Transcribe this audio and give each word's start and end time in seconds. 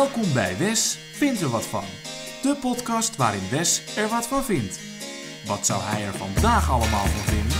Welkom 0.00 0.32
bij 0.32 0.56
Wes 0.56 0.98
vindt 1.12 1.40
er 1.40 1.48
wat 1.48 1.66
van. 1.66 1.84
De 2.42 2.56
podcast 2.60 3.16
waarin 3.16 3.48
Wes 3.50 3.96
er 3.96 4.08
wat 4.08 4.26
van 4.26 4.42
vindt. 4.42 4.80
Wat 5.46 5.66
zou 5.66 5.82
hij 5.82 6.04
er 6.04 6.14
vandaag 6.14 6.70
allemaal 6.70 7.06
van 7.06 7.34
vinden? 7.34 7.58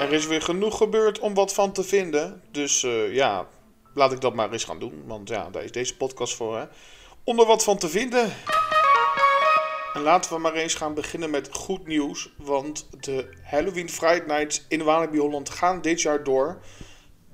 Er 0.00 0.12
is 0.12 0.26
weer 0.26 0.42
genoeg 0.42 0.76
gebeurd 0.76 1.18
om 1.18 1.34
wat 1.34 1.54
van 1.54 1.72
te 1.72 1.84
vinden. 1.84 2.42
Dus 2.50 2.82
eh, 2.82 3.14
ja, 3.14 3.46
laat 3.94 4.12
ik 4.12 4.20
dat 4.20 4.34
maar 4.34 4.52
eens 4.52 4.64
gaan 4.64 4.78
doen. 4.78 5.02
Want 5.06 5.28
ja, 5.28 5.50
daar 5.50 5.64
is 5.64 5.72
deze 5.72 5.96
podcast 5.96 6.34
voor. 6.34 6.58
Hè? 6.58 6.64
Om 7.24 7.38
er 7.38 7.46
wat 7.46 7.64
van 7.64 7.78
te 7.78 7.88
vinden. 7.88 8.32
En 9.94 10.00
laten 10.02 10.32
we 10.32 10.38
maar 10.38 10.54
eens 10.54 10.74
gaan 10.74 10.94
beginnen 10.94 11.30
met 11.30 11.48
goed 11.52 11.86
nieuws. 11.86 12.30
Want 12.36 12.86
de 13.00 13.36
Halloween 13.42 13.88
Friday 13.88 14.26
Nights 14.26 14.64
in 14.68 14.82
Walibi 14.82 15.18
Holland 15.18 15.50
gaan 15.50 15.80
dit 15.82 16.02
jaar 16.02 16.24
door. 16.24 16.60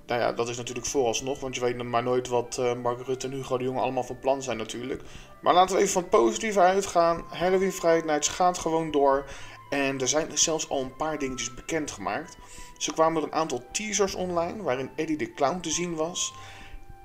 Nou 0.06 0.20
ja, 0.20 0.32
dat 0.32 0.48
is 0.48 0.56
natuurlijk 0.56 0.86
vooralsnog. 0.86 1.40
Want 1.40 1.54
je 1.54 1.60
weet 1.60 1.82
maar 1.82 2.02
nooit 2.02 2.28
wat 2.28 2.56
uh, 2.60 2.74
Mark 2.74 3.06
Rutte 3.06 3.26
en 3.26 3.32
Hugo 3.32 3.58
de 3.58 3.64
Jonge 3.64 3.80
allemaal 3.80 4.04
van 4.04 4.18
plan 4.18 4.42
zijn 4.42 4.56
natuurlijk. 4.56 5.02
Maar 5.42 5.54
laten 5.54 5.74
we 5.74 5.80
even 5.80 5.92
van 5.92 6.02
het 6.02 6.10
positieve 6.10 6.60
uitgaan. 6.60 7.24
Halloween 7.28 7.72
Friday 7.72 8.02
Nights 8.04 8.28
gaat 8.28 8.58
gewoon 8.58 8.90
door. 8.90 9.24
En 9.70 10.00
er 10.00 10.08
zijn 10.08 10.38
zelfs 10.38 10.68
al 10.68 10.80
een 10.80 10.96
paar 10.96 11.18
dingetjes 11.18 11.54
bekendgemaakt. 11.54 12.36
Zo 12.78 12.92
kwamen 12.92 13.22
er 13.22 13.28
een 13.28 13.34
aantal 13.34 13.62
teasers 13.72 14.14
online 14.14 14.62
waarin 14.62 14.90
Eddie 14.96 15.16
de 15.16 15.32
Clown 15.32 15.60
te 15.60 15.70
zien 15.70 15.94
was. 15.94 16.32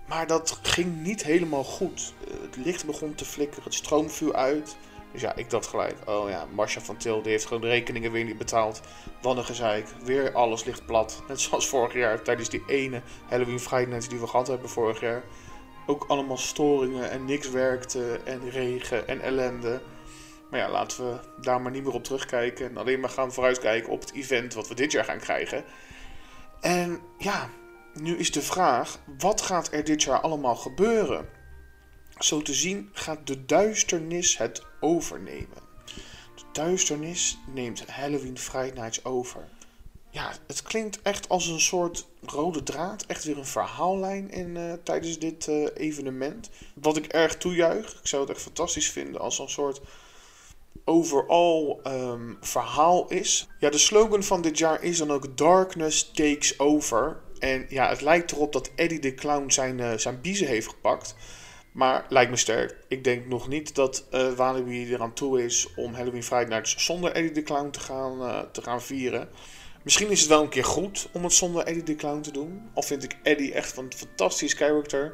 Maar 0.08 0.28
dat 0.28 0.60
ging 0.62 1.02
niet 1.02 1.24
helemaal 1.24 1.64
goed. 1.64 2.14
Eh, 2.28 2.34
het 2.42 2.56
licht 2.56 2.86
begon 2.86 3.16
te 3.16 3.26
flikkeren, 3.26 3.64
het 3.64 3.74
stroom 3.74 4.10
viel 4.10 4.34
uit. 4.34 4.76
Dus 5.12 5.22
ja, 5.22 5.36
ik 5.36 5.50
dacht 5.50 5.68
gelijk, 5.68 5.96
oh 6.06 6.30
ja, 6.30 6.48
Marcia 6.54 6.82
van 6.82 6.98
Til 6.98 7.22
die 7.22 7.32
heeft 7.32 7.46
gewoon 7.46 7.62
de 7.62 7.68
rekeningen 7.68 8.12
weer 8.12 8.24
niet 8.24 8.38
betaald. 8.38 8.82
Wat 9.22 9.38
een 9.38 9.46
gezeik, 9.46 9.88
weer 10.04 10.34
alles 10.34 10.64
ligt 10.64 10.86
plat. 10.86 11.24
Net 11.28 11.42
zoals 11.42 11.68
vorig 11.68 11.94
jaar, 11.94 12.22
tijdens 12.22 12.50
die 12.50 12.64
ene 12.68 13.02
Halloween 13.30 13.60
Friday 13.60 14.00
die 14.10 14.20
we 14.20 14.28
gehad 14.28 14.48
hebben 14.48 14.70
vorig 14.70 15.00
jaar. 15.00 15.24
Ook 15.86 16.06
allemaal 16.08 16.38
storingen 16.38 17.10
en 17.10 17.26
niks 17.26 17.50
werkte 17.50 18.20
en 18.24 18.50
regen 18.50 19.08
en 19.08 19.22
ellende. 19.22 19.82
Maar 20.50 20.60
ja, 20.60 20.70
laten 20.70 21.06
we 21.06 21.20
daar 21.42 21.62
maar 21.62 21.72
niet 21.72 21.84
meer 21.84 21.94
op 21.94 22.04
terugkijken. 22.04 22.70
En 22.70 22.78
alleen 22.78 23.00
maar 23.00 23.10
gaan 23.10 23.34
vooruitkijken 23.34 23.92
op 23.92 24.00
het 24.00 24.14
event 24.14 24.54
wat 24.54 24.68
we 24.68 24.76
dit 24.76 24.92
jaar 24.92 25.06
gaan 25.06 25.20
krijgen. 25.20 25.64
En 26.62 27.00
ja, 27.18 27.50
nu 27.94 28.18
is 28.18 28.32
de 28.32 28.42
vraag: 28.42 29.00
wat 29.18 29.42
gaat 29.42 29.74
er 29.74 29.84
dit 29.84 30.04
jaar 30.04 30.20
allemaal 30.20 30.56
gebeuren? 30.56 31.41
Zo 32.24 32.42
te 32.42 32.54
zien 32.54 32.90
gaat 32.94 33.28
de 33.28 33.46
duisternis 33.46 34.38
het 34.38 34.62
overnemen. 34.80 35.70
De 36.36 36.44
duisternis 36.52 37.38
neemt 37.54 37.86
Halloween 37.90 38.38
Friday 38.38 38.80
Nights 38.80 39.06
over. 39.06 39.48
Ja, 40.10 40.32
het 40.48 40.62
klinkt 40.62 41.02
echt 41.02 41.30
als 41.30 41.48
een 41.48 41.62
soort 41.62 42.08
rode 42.26 42.64
draad. 42.64 43.06
Echt 43.06 43.24
weer 43.24 43.38
een 43.38 43.46
verhaallijn 43.46 44.30
in, 44.30 44.56
uh, 44.56 44.74
tijdens 44.84 45.20
dit 45.20 45.48
uh, 45.48 45.68
evenement. 45.74 46.50
Wat 46.74 46.98
ik 46.98 47.06
erg 47.06 47.38
toejuich. 47.38 48.00
Ik 48.00 48.08
zou 48.08 48.22
het 48.22 48.32
echt 48.32 48.42
fantastisch 48.42 48.90
vinden 48.90 49.22
als 49.22 49.40
een 49.40 49.50
soort 49.50 49.82
overal 50.86 51.82
um, 51.88 52.38
verhaal 52.42 53.08
is. 53.08 53.48
Ja, 53.60 53.70
de 53.70 53.78
slogan 53.78 54.24
van 54.24 54.42
dit 54.42 54.58
jaar 54.58 54.84
is 54.84 54.98
dan 54.98 55.12
ook 55.12 55.38
Darkness 55.38 56.12
Takes 56.12 56.60
Over. 56.60 57.22
En 57.40 57.66
ja, 57.70 57.90
het 57.90 58.02
lijkt 58.02 58.32
erop 58.32 58.54
dat 58.54 58.72
Eddie 58.76 59.00
de 59.00 59.16
Clown 59.16 59.50
zijn, 59.50 59.78
uh, 59.78 59.98
zijn 59.98 60.22
biezen 60.22 60.48
heeft 60.48 60.68
gepakt. 60.68 61.16
Maar 61.72 62.06
lijkt 62.10 62.32
me 62.32 62.38
sterk. 62.38 62.76
Ik 62.88 63.04
denk 63.04 63.26
nog 63.26 63.48
niet 63.48 63.76
dat 63.76 64.08
uh, 64.14 64.32
Walibi 64.32 64.94
eraan 64.94 65.14
toe 65.14 65.44
is 65.44 65.68
om 65.76 65.94
Halloween 65.94 66.24
Friday 66.24 66.62
zonder 66.64 67.12
Eddie 67.12 67.32
de 67.32 67.44
Clown 67.44 67.70
te 67.70 67.80
gaan, 67.80 68.22
uh, 68.22 68.40
te 68.40 68.62
gaan 68.62 68.82
vieren. 68.82 69.30
Misschien 69.84 70.10
is 70.10 70.20
het 70.20 70.30
wel 70.30 70.42
een 70.42 70.50
keer 70.50 70.66
goed 70.66 71.10
om 71.12 71.24
het 71.24 71.34
zonder 71.34 71.64
Eddie 71.64 71.84
de 71.84 71.96
Clown 71.96 72.22
te 72.22 72.32
doen. 72.32 72.70
Al 72.74 72.82
vind 72.82 73.04
ik 73.04 73.16
Eddie 73.24 73.54
echt 73.54 73.78
een 73.78 73.92
fantastisch 73.96 74.54
character. 74.54 75.14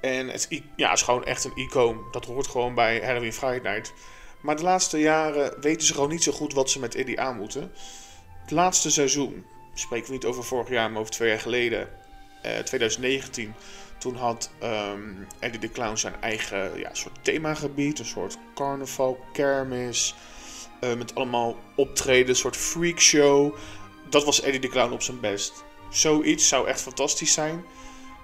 En 0.00 0.28
het 0.28 0.48
ja, 0.76 0.92
is 0.92 1.02
gewoon 1.02 1.24
echt 1.24 1.44
een 1.44 1.56
icoon. 1.56 2.04
Dat 2.10 2.24
hoort 2.24 2.46
gewoon 2.46 2.74
bij 2.74 3.00
Halloween 3.04 3.32
Friday 3.32 3.72
Night. 3.72 3.92
Maar 4.40 4.56
de 4.56 4.62
laatste 4.62 4.98
jaren 4.98 5.60
weten 5.60 5.86
ze 5.86 5.94
gewoon 5.94 6.08
niet 6.08 6.22
zo 6.22 6.32
goed 6.32 6.52
wat 6.52 6.70
ze 6.70 6.80
met 6.80 6.94
Eddie 6.94 7.20
aan 7.20 7.36
moeten. 7.36 7.72
Het 8.40 8.50
laatste 8.50 8.90
seizoen, 8.90 9.44
spreken 9.74 10.06
we 10.06 10.12
niet 10.12 10.24
over 10.24 10.44
vorig 10.44 10.68
jaar, 10.68 10.90
maar 10.90 11.00
over 11.00 11.12
twee 11.12 11.28
jaar 11.28 11.40
geleden, 11.40 11.88
uh, 12.46 12.58
2019. 12.58 13.54
Toen 14.02 14.16
had 14.16 14.50
um, 14.62 15.26
Eddie 15.38 15.60
de 15.60 15.70
Clown 15.70 15.96
zijn 15.96 16.14
eigen 16.20 16.78
ja, 16.78 16.94
soort 16.94 17.24
themagebied, 17.24 17.98
een 17.98 18.04
soort 18.04 18.38
carnaval, 18.54 19.24
kermis, 19.32 20.14
uh, 20.80 20.94
met 20.94 21.14
allemaal 21.14 21.56
optreden, 21.76 22.28
een 22.28 22.36
soort 22.36 22.56
freakshow. 22.56 23.54
Dat 24.10 24.24
was 24.24 24.40
Eddie 24.40 24.60
de 24.60 24.68
Clown 24.68 24.92
op 24.92 25.02
zijn 25.02 25.20
best. 25.20 25.64
Zoiets 25.90 26.48
zou 26.48 26.68
echt 26.68 26.80
fantastisch 26.80 27.32
zijn. 27.32 27.64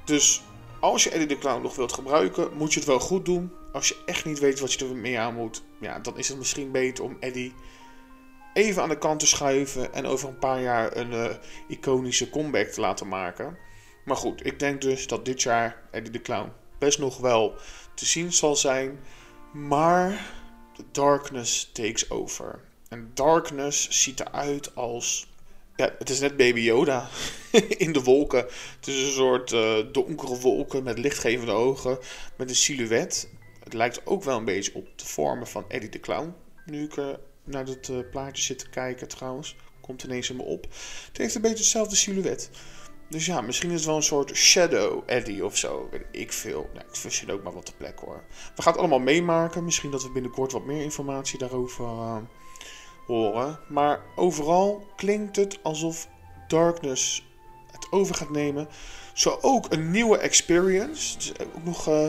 Dus 0.04 0.42
als 0.80 1.04
je 1.04 1.10
Eddie 1.10 1.28
de 1.28 1.38
Clown 1.38 1.62
nog 1.62 1.76
wilt 1.76 1.92
gebruiken, 1.92 2.56
moet 2.56 2.72
je 2.72 2.78
het 2.78 2.88
wel 2.88 3.00
goed 3.00 3.24
doen. 3.24 3.52
Als 3.72 3.88
je 3.88 3.96
echt 4.06 4.24
niet 4.24 4.38
weet 4.38 4.60
wat 4.60 4.72
je 4.72 4.88
er 4.88 4.96
mee 4.96 5.18
aan 5.18 5.34
moet, 5.34 5.62
ja, 5.80 5.98
dan 5.98 6.18
is 6.18 6.28
het 6.28 6.38
misschien 6.38 6.70
beter 6.70 7.04
om 7.04 7.16
Eddie 7.20 7.54
even 8.52 8.82
aan 8.82 8.88
de 8.88 8.98
kant 8.98 9.20
te 9.20 9.26
schuiven 9.26 9.94
en 9.94 10.06
over 10.06 10.28
een 10.28 10.38
paar 10.38 10.62
jaar 10.62 10.96
een 10.96 11.12
uh, 11.12 11.30
iconische 11.68 12.30
comeback 12.30 12.66
te 12.66 12.80
laten 12.80 13.08
maken. 13.08 13.66
Maar 14.08 14.16
goed, 14.16 14.46
ik 14.46 14.58
denk 14.58 14.80
dus 14.80 15.06
dat 15.06 15.24
dit 15.24 15.42
jaar 15.42 15.82
Eddie 15.90 16.12
de 16.12 16.22
Clown 16.22 16.52
best 16.78 16.98
nog 16.98 17.18
wel 17.18 17.54
te 17.94 18.06
zien 18.06 18.32
zal 18.32 18.56
zijn. 18.56 18.98
Maar 19.52 20.26
de 20.76 20.84
darkness 20.92 21.70
takes 21.72 22.10
over. 22.10 22.60
En 22.88 23.10
darkness 23.14 24.02
ziet 24.02 24.20
eruit 24.20 24.74
als. 24.74 25.28
Ja, 25.76 25.94
het 25.98 26.10
is 26.10 26.20
net 26.20 26.36
Baby 26.36 26.60
Yoda 26.60 27.08
in 27.84 27.92
de 27.92 28.02
wolken. 28.02 28.46
Het 28.76 28.86
is 28.86 29.06
een 29.06 29.12
soort 29.12 29.52
uh, 29.52 29.78
donkere 29.92 30.36
wolken 30.38 30.82
met 30.82 30.98
lichtgevende 30.98 31.52
ogen. 31.52 31.98
Met 32.36 32.48
een 32.48 32.56
silhouet. 32.56 33.28
Het 33.64 33.72
lijkt 33.72 34.06
ook 34.06 34.24
wel 34.24 34.36
een 34.36 34.44
beetje 34.44 34.74
op 34.74 34.86
de 34.96 35.06
vormen 35.06 35.46
van 35.46 35.64
Eddie 35.68 35.90
de 35.90 36.00
Clown. 36.00 36.34
Nu 36.66 36.84
ik 36.84 36.96
uh, 36.96 37.08
naar 37.44 37.66
het 37.66 37.88
uh, 37.88 37.98
plaatje 38.10 38.42
zit 38.42 38.58
te 38.58 38.68
kijken 38.68 39.08
trouwens. 39.08 39.56
Komt 39.80 40.02
ineens 40.02 40.30
in 40.30 40.36
me 40.36 40.42
op. 40.42 40.66
Het 41.08 41.16
heeft 41.16 41.34
een 41.34 41.40
beetje 41.40 41.56
hetzelfde 41.56 41.96
silhouet. 41.96 42.50
Dus 43.08 43.26
ja, 43.26 43.40
misschien 43.40 43.70
is 43.70 43.76
het 43.76 43.84
wel 43.84 43.96
een 43.96 44.02
soort 44.02 44.36
Shadow 44.36 45.02
Eddie 45.06 45.44
of 45.44 45.56
zo. 45.56 45.88
Ik 46.10 46.32
veel. 46.32 46.70
Nou, 46.74 46.86
ik 46.86 46.96
verzin 46.96 47.30
ook 47.30 47.42
maar 47.42 47.52
wat 47.52 47.66
de 47.66 47.72
plek 47.76 47.98
hoor. 47.98 48.24
We 48.56 48.62
gaan 48.62 48.72
het 48.72 48.80
allemaal 48.80 48.98
meemaken. 48.98 49.64
Misschien 49.64 49.90
dat 49.90 50.02
we 50.02 50.10
binnenkort 50.10 50.52
wat 50.52 50.64
meer 50.64 50.82
informatie 50.82 51.38
daarover 51.38 51.84
uh, 51.84 52.16
horen. 53.06 53.58
Maar 53.68 54.00
overal 54.16 54.86
klinkt 54.96 55.36
het 55.36 55.58
alsof 55.62 56.08
Darkness 56.48 57.26
het 57.72 57.86
over 57.90 58.14
gaat 58.14 58.30
nemen. 58.30 58.68
Zo 59.12 59.38
ook 59.40 59.72
een 59.72 59.90
nieuwe 59.90 60.18
experience. 60.18 61.18
Het 61.18 61.46
ook 61.56 61.64
nog 61.64 61.88
uh, 61.88 62.08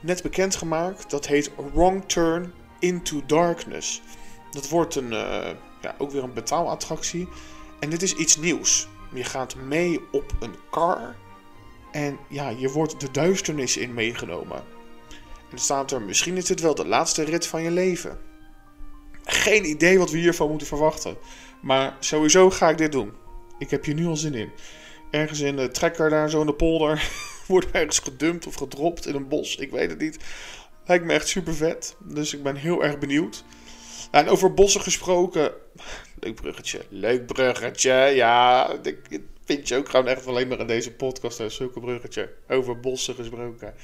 net 0.00 0.22
bekendgemaakt. 0.22 1.10
Dat 1.10 1.26
heet 1.26 1.50
Wrong 1.72 2.04
Turn 2.06 2.52
into 2.78 3.22
Darkness. 3.26 4.02
Dat 4.50 4.68
wordt 4.68 4.94
een, 4.94 5.12
uh, 5.12 5.50
ja, 5.82 5.94
ook 5.98 6.10
weer 6.10 6.22
een 6.22 6.34
betaalattractie. 6.34 7.28
En 7.80 7.90
dit 7.90 8.02
is 8.02 8.14
iets 8.14 8.36
nieuws. 8.36 8.88
Je 9.12 9.24
gaat 9.24 9.54
mee 9.56 10.00
op 10.10 10.32
een 10.40 10.54
car. 10.70 11.16
En 11.90 12.18
ja, 12.28 12.48
je 12.48 12.70
wordt 12.70 13.00
de 13.00 13.10
duisternis 13.10 13.76
in 13.76 13.94
meegenomen. 13.94 14.64
En 15.50 15.58
staat 15.58 15.90
er, 15.90 16.02
misschien 16.02 16.36
is 16.36 16.44
dit 16.44 16.60
wel 16.60 16.74
de 16.74 16.86
laatste 16.86 17.22
rit 17.22 17.46
van 17.46 17.62
je 17.62 17.70
leven. 17.70 18.18
Geen 19.24 19.68
idee 19.68 19.98
wat 19.98 20.10
we 20.10 20.18
hiervan 20.18 20.48
moeten 20.48 20.66
verwachten. 20.66 21.16
Maar 21.62 21.96
sowieso 22.00 22.50
ga 22.50 22.68
ik 22.68 22.78
dit 22.78 22.92
doen. 22.92 23.12
Ik 23.58 23.70
heb 23.70 23.84
hier 23.84 23.94
nu 23.94 24.06
al 24.06 24.16
zin 24.16 24.34
in. 24.34 24.50
Ergens 25.10 25.40
in 25.40 25.56
de 25.56 25.68
trekker 25.68 26.10
daar 26.10 26.30
zo 26.30 26.40
in 26.40 26.46
de 26.46 26.54
polder. 26.54 27.10
wordt 27.46 27.70
ergens 27.70 27.98
gedumpt 27.98 28.46
of 28.46 28.54
gedropt 28.54 29.06
in 29.06 29.14
een 29.14 29.28
bos. 29.28 29.56
Ik 29.56 29.70
weet 29.70 29.90
het 29.90 29.98
niet. 29.98 30.18
Lijkt 30.86 31.04
me 31.04 31.12
echt 31.12 31.28
super 31.28 31.54
vet. 31.54 31.96
Dus 31.98 32.34
ik 32.34 32.42
ben 32.42 32.56
heel 32.56 32.84
erg 32.84 32.98
benieuwd. 32.98 33.44
En 34.10 34.28
over 34.28 34.54
bossen 34.54 34.80
gesproken. 34.80 35.52
Leuk 36.24 36.34
bruggetje. 36.34 36.80
Leuk 36.88 37.26
bruggetje. 37.26 37.92
Ja, 37.92 38.72
ik 38.82 39.20
vind 39.44 39.68
je 39.68 39.76
ook 39.76 39.88
gewoon 39.88 40.08
echt 40.08 40.26
alleen 40.26 40.48
maar 40.48 40.58
in 40.58 40.66
deze 40.66 40.92
podcast. 40.92 41.38
Hè, 41.38 41.48
zulke 41.48 41.80
bruggetje. 41.80 42.32
Over 42.48 42.80
bossen 42.80 43.14
gesproken. 43.14 43.74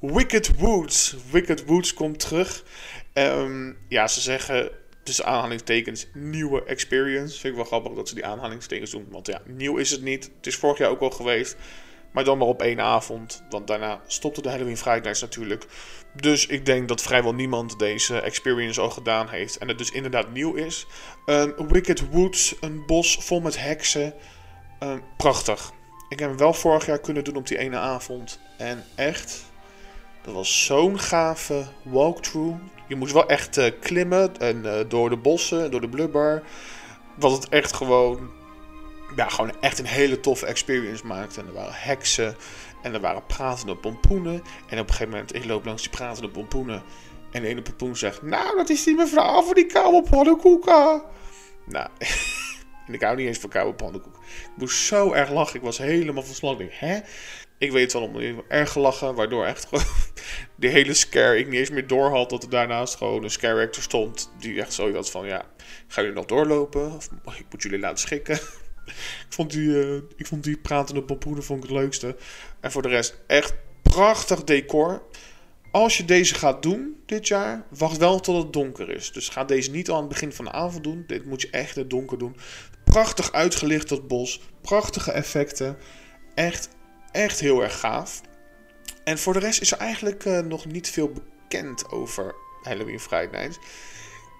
Wicked 0.00 0.58
Woods. 0.58 1.16
Wicked 1.30 1.64
Woods 1.64 1.94
komt 1.94 2.18
terug. 2.18 2.64
Um, 3.12 3.78
ja, 3.88 4.08
ze 4.08 4.20
zeggen 4.20 4.70
tussen 5.02 5.24
aanhalingstekens 5.24 6.06
nieuwe 6.12 6.64
experience. 6.64 7.38
Vind 7.38 7.52
ik 7.52 7.54
wel 7.54 7.64
grappig 7.64 7.92
dat 7.92 8.08
ze 8.08 8.14
die 8.14 8.26
aanhalingstekens 8.26 8.90
doen. 8.90 9.06
Want 9.10 9.26
ja, 9.26 9.42
nieuw 9.46 9.76
is 9.76 9.90
het 9.90 10.02
niet. 10.02 10.30
Het 10.36 10.46
is 10.46 10.56
vorig 10.56 10.78
jaar 10.78 10.90
ook 10.90 11.00
al 11.00 11.10
geweest. 11.10 11.56
Maar 12.14 12.24
dan 12.24 12.38
maar 12.38 12.46
op 12.46 12.62
één 12.62 12.80
avond. 12.80 13.44
Want 13.50 13.66
daarna 13.66 14.00
stopte 14.06 14.42
de 14.42 14.48
Halloween 14.48 14.76
Friday 14.76 15.14
natuurlijk. 15.20 15.66
Dus 16.12 16.46
ik 16.46 16.66
denk 16.66 16.88
dat 16.88 17.02
vrijwel 17.02 17.34
niemand 17.34 17.78
deze 17.78 18.20
experience 18.20 18.80
al 18.80 18.90
gedaan 18.90 19.28
heeft. 19.28 19.58
En 19.58 19.68
het 19.68 19.78
dus 19.78 19.90
inderdaad 19.90 20.32
nieuw 20.32 20.54
is. 20.54 20.86
Um, 21.26 21.54
Wicked 21.68 22.10
Woods, 22.10 22.54
een 22.60 22.86
bos 22.86 23.18
vol 23.20 23.40
met 23.40 23.58
heksen. 23.58 24.14
Um, 24.82 25.02
prachtig. 25.16 25.72
Ik 26.08 26.18
heb 26.18 26.28
hem 26.28 26.38
wel 26.38 26.54
vorig 26.54 26.86
jaar 26.86 26.98
kunnen 26.98 27.24
doen 27.24 27.36
op 27.36 27.46
die 27.46 27.58
ene 27.58 27.76
avond. 27.76 28.40
En 28.58 28.84
echt, 28.94 29.44
dat 30.22 30.34
was 30.34 30.64
zo'n 30.64 30.98
gave 30.98 31.64
walkthrough. 31.82 32.58
Je 32.88 32.96
moest 32.96 33.12
wel 33.12 33.28
echt 33.28 33.58
uh, 33.58 33.70
klimmen 33.80 34.36
en 34.36 34.64
uh, 34.64 34.80
door 34.88 35.10
de 35.10 35.16
bossen, 35.16 35.70
door 35.70 35.80
de 35.80 35.88
blubber. 35.88 36.42
Was 37.14 37.32
het 37.32 37.48
echt 37.48 37.72
gewoon 37.72 38.30
ja, 39.16 39.28
gewoon 39.28 39.52
echt 39.60 39.78
een 39.78 39.86
hele 39.86 40.20
toffe 40.20 40.46
experience 40.46 41.06
maakte. 41.06 41.40
En 41.40 41.46
er 41.46 41.52
waren 41.52 41.74
heksen 41.74 42.36
en 42.82 42.94
er 42.94 43.00
waren 43.00 43.26
pratende 43.26 43.76
pompoenen. 43.76 44.42
En 44.68 44.78
op 44.78 44.88
een 44.88 44.94
gegeven 44.94 45.08
moment, 45.08 45.34
ik 45.34 45.44
loop 45.44 45.64
langs 45.64 45.82
die 45.82 45.90
pratende 45.90 46.28
pompoenen. 46.28 46.82
En 47.30 47.42
de 47.42 47.48
ene 47.48 47.62
pompoen 47.62 47.96
zegt, 47.96 48.22
nou, 48.22 48.56
dat 48.56 48.68
is 48.68 48.84
die 48.84 48.94
mevrouw 48.94 49.42
van 49.42 49.54
die 49.54 49.66
koude 49.66 50.10
pannenkoeken. 50.10 51.02
Nou, 51.66 51.88
en 52.86 52.94
ik 52.94 53.02
hou 53.02 53.16
niet 53.16 53.26
eens 53.26 53.38
van 53.38 53.50
koude 53.50 53.74
pannenkoeken. 53.74 54.22
Ik 54.22 54.56
moest 54.56 54.78
zo 54.78 55.12
erg 55.12 55.30
lachen, 55.30 55.56
ik 55.56 55.62
was 55.62 55.78
helemaal 55.78 56.22
van 56.22 56.34
slag. 56.34 56.58
Ik 56.58 56.72
hè? 56.72 56.98
Ik 57.58 57.72
weet 57.72 57.92
wel 57.92 58.02
om 58.02 58.42
erg 58.48 58.72
gelachen, 58.72 59.14
waardoor 59.14 59.44
echt 59.44 59.66
gewoon 59.66 59.84
die 60.56 60.70
hele 60.70 60.94
scare 60.94 61.38
ik 61.38 61.48
niet 61.48 61.58
eens 61.58 61.70
meer 61.70 61.86
door 61.86 62.10
had 62.10 62.30
dat 62.30 62.42
er 62.42 62.50
daarnaast 62.50 62.94
gewoon 62.94 63.24
een 63.24 63.30
scare 63.30 63.62
actor 63.62 63.82
stond 63.82 64.30
die 64.38 64.60
echt 64.60 64.72
zo 64.72 64.94
had 64.94 65.10
van 65.10 65.26
ja, 65.26 65.42
gaan 65.86 66.04
jullie 66.04 66.18
nog 66.18 66.26
doorlopen 66.26 66.92
of 66.92 67.08
ik 67.38 67.46
moet 67.50 67.62
jullie 67.62 67.78
laten 67.78 67.98
schikken. 67.98 68.38
Ik, 68.86 69.26
vond 69.28 69.50
die, 69.50 69.68
uh, 69.68 69.94
ik 70.16 70.26
vond 70.26 70.44
die 70.44 70.56
pratende 70.56 71.02
pompoenen 71.02 71.44
vond 71.44 71.64
ik 71.64 71.70
het 71.70 71.78
leukste. 71.78 72.16
En 72.60 72.72
voor 72.72 72.82
de 72.82 72.88
rest 72.88 73.20
echt 73.26 73.54
prachtig 73.82 74.44
decor. 74.44 75.02
Als 75.70 75.96
je 75.96 76.04
deze 76.04 76.34
gaat 76.34 76.62
doen 76.62 76.96
dit 77.06 77.28
jaar, 77.28 77.64
wacht 77.78 77.96
wel 77.96 78.20
tot 78.20 78.42
het 78.42 78.52
donker 78.52 78.90
is. 78.90 79.12
Dus 79.12 79.28
ga 79.28 79.44
deze 79.44 79.70
niet 79.70 79.88
al 79.88 79.94
aan 79.94 80.00
het 80.00 80.12
begin 80.12 80.32
van 80.32 80.44
de 80.44 80.52
avond 80.52 80.84
doen. 80.84 81.04
Dit 81.06 81.24
moet 81.24 81.42
je 81.42 81.50
echt 81.50 81.76
in 81.76 81.82
het 81.82 81.90
donker 81.90 82.18
doen. 82.18 82.36
Prachtig 82.84 83.32
uitgelicht 83.32 83.88
dat 83.88 84.08
bos. 84.08 84.40
Prachtige 84.60 85.12
effecten. 85.12 85.76
Echt 86.34 86.68
echt 87.14 87.40
heel 87.40 87.62
erg 87.62 87.80
gaaf. 87.80 88.20
En 89.04 89.18
voor 89.18 89.32
de 89.32 89.38
rest 89.38 89.60
is 89.60 89.72
er 89.72 89.78
eigenlijk 89.78 90.24
uh, 90.24 90.38
nog 90.38 90.66
niet 90.66 90.90
veel 90.90 91.12
bekend 91.12 91.90
over 91.90 92.34
Halloween 92.62 93.00
Friday. 93.00 93.50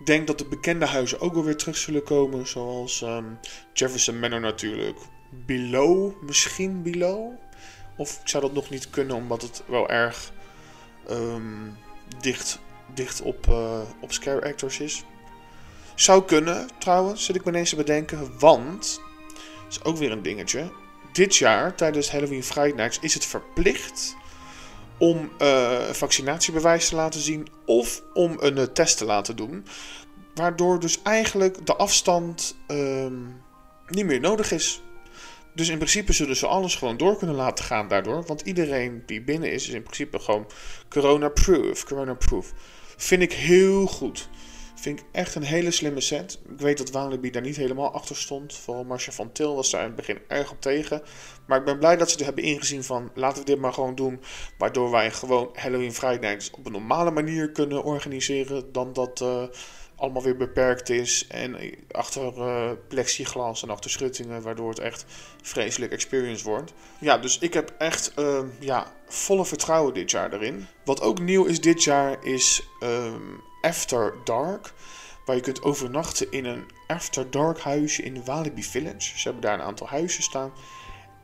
Denk 0.05 0.27
dat 0.27 0.39
de 0.39 0.45
bekende 0.45 0.87
huizen 0.87 1.21
ook 1.21 1.35
wel 1.35 1.45
weer 1.45 1.57
terug 1.57 1.77
zullen 1.77 2.05
komen. 2.05 2.47
Zoals 2.47 3.03
um, 3.03 3.39
Jefferson 3.73 4.19
Manor 4.19 4.41
natuurlijk. 4.41 4.99
Below, 5.31 6.23
misschien 6.23 6.83
Below. 6.83 7.33
Of 7.97 8.21
ik 8.23 8.29
zou 8.29 8.43
dat 8.43 8.53
nog 8.53 8.71
niet 8.71 8.91
kunnen, 8.91 9.17
omdat 9.17 9.43
het 9.43 9.63
wel 9.67 9.89
erg 9.89 10.33
um, 11.11 11.77
dicht, 12.21 12.59
dicht 12.95 13.23
op, 13.23 13.47
uh, 13.49 13.81
op 14.01 14.13
scare 14.13 14.45
actors 14.45 14.81
is. 14.81 15.05
Zou 15.95 16.25
kunnen, 16.25 16.69
trouwens, 16.79 17.25
zit 17.25 17.37
ik 17.37 17.45
me 17.45 17.51
ineens 17.51 17.71
te 17.71 17.77
bedenken. 17.77 18.39
Want, 18.39 19.01
is 19.69 19.85
ook 19.85 19.97
weer 19.97 20.13
een 20.13 20.23
dingetje 20.23 20.71
dit 21.15 21.37
jaar, 21.37 21.75
tijdens 21.75 22.11
Halloween 22.11 22.45
Friday 22.45 22.77
Nights, 22.77 22.99
is 23.01 23.15
het 23.15 23.25
verplicht 23.25 24.17
om 24.99 25.31
uh, 25.43 25.81
vaccinatiebewijs 25.81 26.89
te 26.89 26.95
laten 26.95 27.21
zien 27.21 27.49
of 27.67 28.03
om 28.13 28.37
een 28.41 28.59
uh, 28.59 28.63
test 28.65 28.99
te 28.99 29.05
laten 29.05 29.37
doen. 29.37 29.67
Waardoor 30.35 30.81
dus 30.81 31.03
eigenlijk 31.03 31.67
de 31.67 31.77
afstand 31.77 32.57
uh, 32.69 33.07
niet 33.89 34.07
meer 34.07 34.21
nodig 34.21 34.53
is. 34.53 34.83
Dus 35.55 35.69
in 35.69 35.77
principe 35.77 36.13
zullen 36.13 36.37
ze 36.37 36.47
alles 36.47 36.75
gewoon 36.75 36.97
door 36.97 37.17
kunnen 37.17 37.37
laten 37.37 37.65
gaan 37.65 37.89
daardoor. 37.89 38.25
Want 38.27 38.41
iedereen 38.41 39.03
die 39.07 39.23
binnen 39.23 39.53
is, 39.53 39.69
is 39.69 39.75
in 39.75 39.83
principe 39.83 40.19
gewoon 40.19 40.47
corona-proof. 40.89 41.85
Corona-proof. 41.85 42.53
Vind 42.97 43.23
ik 43.23 43.33
heel 43.33 43.87
goed. 43.87 44.29
Vind 44.85 45.01
ik 45.01 45.07
echt 45.13 45.35
een 45.35 45.43
hele 45.43 45.71
slimme 45.71 46.01
set. 46.01 46.39
Ik 46.49 46.61
weet 46.61 46.79
dat 46.79 46.91
Walibi 46.91 47.31
daar 47.31 47.43
niet 47.43 47.57
helemaal 47.57 47.93
achter 47.93 48.17
stond. 48.17 48.55
Vooral 48.55 48.85
Marcia 48.85 49.13
van 49.13 49.33
Til 49.33 49.55
was 49.55 49.71
daar 49.71 49.81
in 49.81 49.87
het 49.87 49.97
begin 49.97 50.19
erg 50.29 50.51
op 50.51 50.61
tegen. 50.61 51.03
Maar 51.47 51.59
ik 51.59 51.65
ben 51.65 51.79
blij 51.79 51.97
dat 51.97 52.11
ze 52.11 52.19
er 52.19 52.25
hebben 52.25 52.45
ingezien 52.45 52.85
van 52.85 53.11
laten 53.15 53.39
we 53.39 53.45
dit 53.45 53.59
maar 53.59 53.73
gewoon 53.73 53.95
doen. 53.95 54.21
Waardoor 54.59 54.91
wij 54.91 55.11
gewoon 55.11 55.51
Halloween 55.53 55.93
Friday 55.95 56.41
op 56.53 56.67
een 56.67 56.73
normale 56.73 57.11
manier 57.11 57.51
kunnen 57.51 57.85
organiseren. 57.85 58.73
Dan 58.73 58.93
dat 58.93 59.21
uh, 59.21 59.43
allemaal 59.97 60.23
weer 60.23 60.37
beperkt 60.37 60.89
is. 60.89 61.27
En 61.29 61.57
achter 61.91 62.37
uh, 62.37 62.71
plexiglas 62.89 63.63
en 63.63 63.71
achter 63.71 63.91
schuttingen. 63.91 64.43
Waardoor 64.43 64.69
het 64.69 64.79
echt 64.79 65.05
vreselijk 65.43 65.93
experience 65.93 66.45
wordt. 66.45 66.73
Ja, 67.01 67.19
dus 67.19 67.39
ik 67.39 67.55
heb 67.55 67.75
echt 67.79 68.13
uh, 68.19 68.41
ja, 68.59 68.93
volle 69.07 69.45
vertrouwen 69.45 69.95
dit 69.95 70.11
jaar 70.11 70.33
erin. 70.33 70.67
Wat 70.85 71.01
ook 71.01 71.21
nieuw 71.21 71.45
is 71.45 71.61
dit 71.61 71.85
jaar 71.85 72.25
is... 72.25 72.63
After 73.65 74.15
Dark. 74.25 74.73
Waar 75.25 75.37
je 75.37 75.43
kunt 75.43 75.63
overnachten 75.63 76.31
in 76.31 76.45
een 76.45 76.65
After 76.87 77.31
Dark 77.31 77.61
huisje 77.61 78.03
in 78.03 78.25
Walibi 78.25 78.63
Village. 78.63 79.19
Ze 79.19 79.23
hebben 79.23 79.43
daar 79.43 79.55
een 79.55 79.67
aantal 79.67 79.89
huizen 79.89 80.23
staan. 80.23 80.53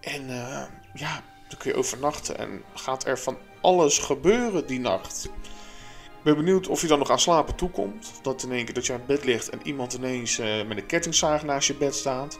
En 0.00 0.22
uh, 0.28 0.62
ja, 0.94 1.22
dan 1.48 1.58
kun 1.58 1.70
je 1.70 1.76
overnachten 1.76 2.38
en 2.38 2.62
gaat 2.74 3.06
er 3.06 3.18
van 3.18 3.38
alles 3.60 3.98
gebeuren 3.98 4.66
die 4.66 4.80
nacht. 4.80 5.24
Ik 5.24 6.26
ben 6.26 6.36
benieuwd 6.36 6.68
of 6.68 6.80
je 6.80 6.86
dan 6.86 6.98
nog 6.98 7.10
aan 7.10 7.20
slapen 7.20 7.54
toekomt. 7.54 8.12
Dat 8.22 8.42
in 8.42 8.52
één 8.52 8.64
keer 8.64 8.74
dat 8.74 8.86
je 8.86 8.92
aan 8.92 9.06
bed 9.06 9.24
ligt 9.24 9.48
en 9.48 9.60
iemand 9.62 9.92
ineens 9.92 10.38
uh, 10.38 10.66
met 10.66 10.76
een 10.76 10.86
kettingzaag 10.86 11.42
naast 11.42 11.66
je 11.66 11.74
bed 11.74 11.94
staat. 11.94 12.38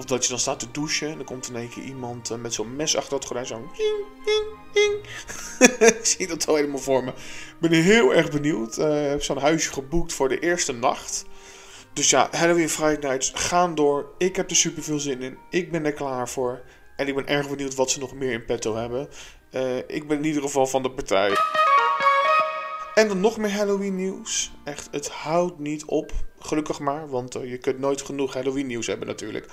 Of 0.00 0.06
dat 0.06 0.22
je 0.22 0.30
dan 0.30 0.38
staat 0.38 0.58
te 0.58 0.70
douchen 0.70 1.08
en 1.08 1.16
dan 1.16 1.24
komt 1.24 1.48
in 1.48 1.56
één 1.56 1.68
keer 1.68 1.82
iemand 1.82 2.30
uh, 2.30 2.38
met 2.38 2.54
zo'n 2.54 2.76
mes 2.76 2.96
achter 2.96 3.14
het 3.14 3.24
gordijn. 3.24 3.46
Zo'n 3.46 3.70
ik 5.98 6.00
zie 6.02 6.26
dat 6.26 6.46
al 6.46 6.54
helemaal 6.54 6.78
voor 6.78 7.04
me. 7.04 7.10
Ik 7.10 7.70
ben 7.70 7.70
heel 7.70 8.14
erg 8.14 8.30
benieuwd. 8.30 8.78
Ik 8.78 8.84
uh, 8.84 9.08
heb 9.08 9.22
zo'n 9.22 9.38
huisje 9.38 9.72
geboekt 9.72 10.12
voor 10.12 10.28
de 10.28 10.38
eerste 10.38 10.72
nacht. 10.72 11.24
Dus 11.92 12.10
ja, 12.10 12.28
Halloween 12.30 12.68
Friday 12.68 13.10
Nights 13.10 13.32
gaan 13.34 13.74
door. 13.74 14.14
Ik 14.18 14.36
heb 14.36 14.50
er 14.50 14.56
super 14.56 14.82
veel 14.82 14.98
zin 14.98 15.22
in. 15.22 15.38
Ik 15.50 15.70
ben 15.70 15.84
er 15.84 15.92
klaar 15.92 16.28
voor. 16.28 16.62
En 16.96 17.08
ik 17.08 17.14
ben 17.14 17.26
erg 17.26 17.48
benieuwd 17.48 17.74
wat 17.74 17.90
ze 17.90 17.98
nog 17.98 18.14
meer 18.14 18.32
in 18.32 18.44
petto 18.44 18.76
hebben. 18.76 19.08
Uh, 19.50 19.76
ik 19.76 20.08
ben 20.08 20.16
in 20.16 20.24
ieder 20.24 20.42
geval 20.42 20.66
van 20.66 20.82
de 20.82 20.90
partij. 20.90 21.36
En 22.94 23.08
dan 23.08 23.20
nog 23.20 23.36
meer 23.36 23.52
Halloween 23.52 23.96
nieuws. 23.96 24.52
Echt, 24.64 24.88
het 24.90 25.08
houdt 25.08 25.58
niet 25.58 25.84
op. 25.84 26.12
Gelukkig 26.38 26.78
maar, 26.78 27.08
want 27.08 27.32
je 27.32 27.58
kunt 27.58 27.78
nooit 27.78 28.02
genoeg 28.02 28.34
Halloween 28.34 28.66
nieuws 28.66 28.86
hebben 28.86 29.06
natuurlijk. 29.06 29.46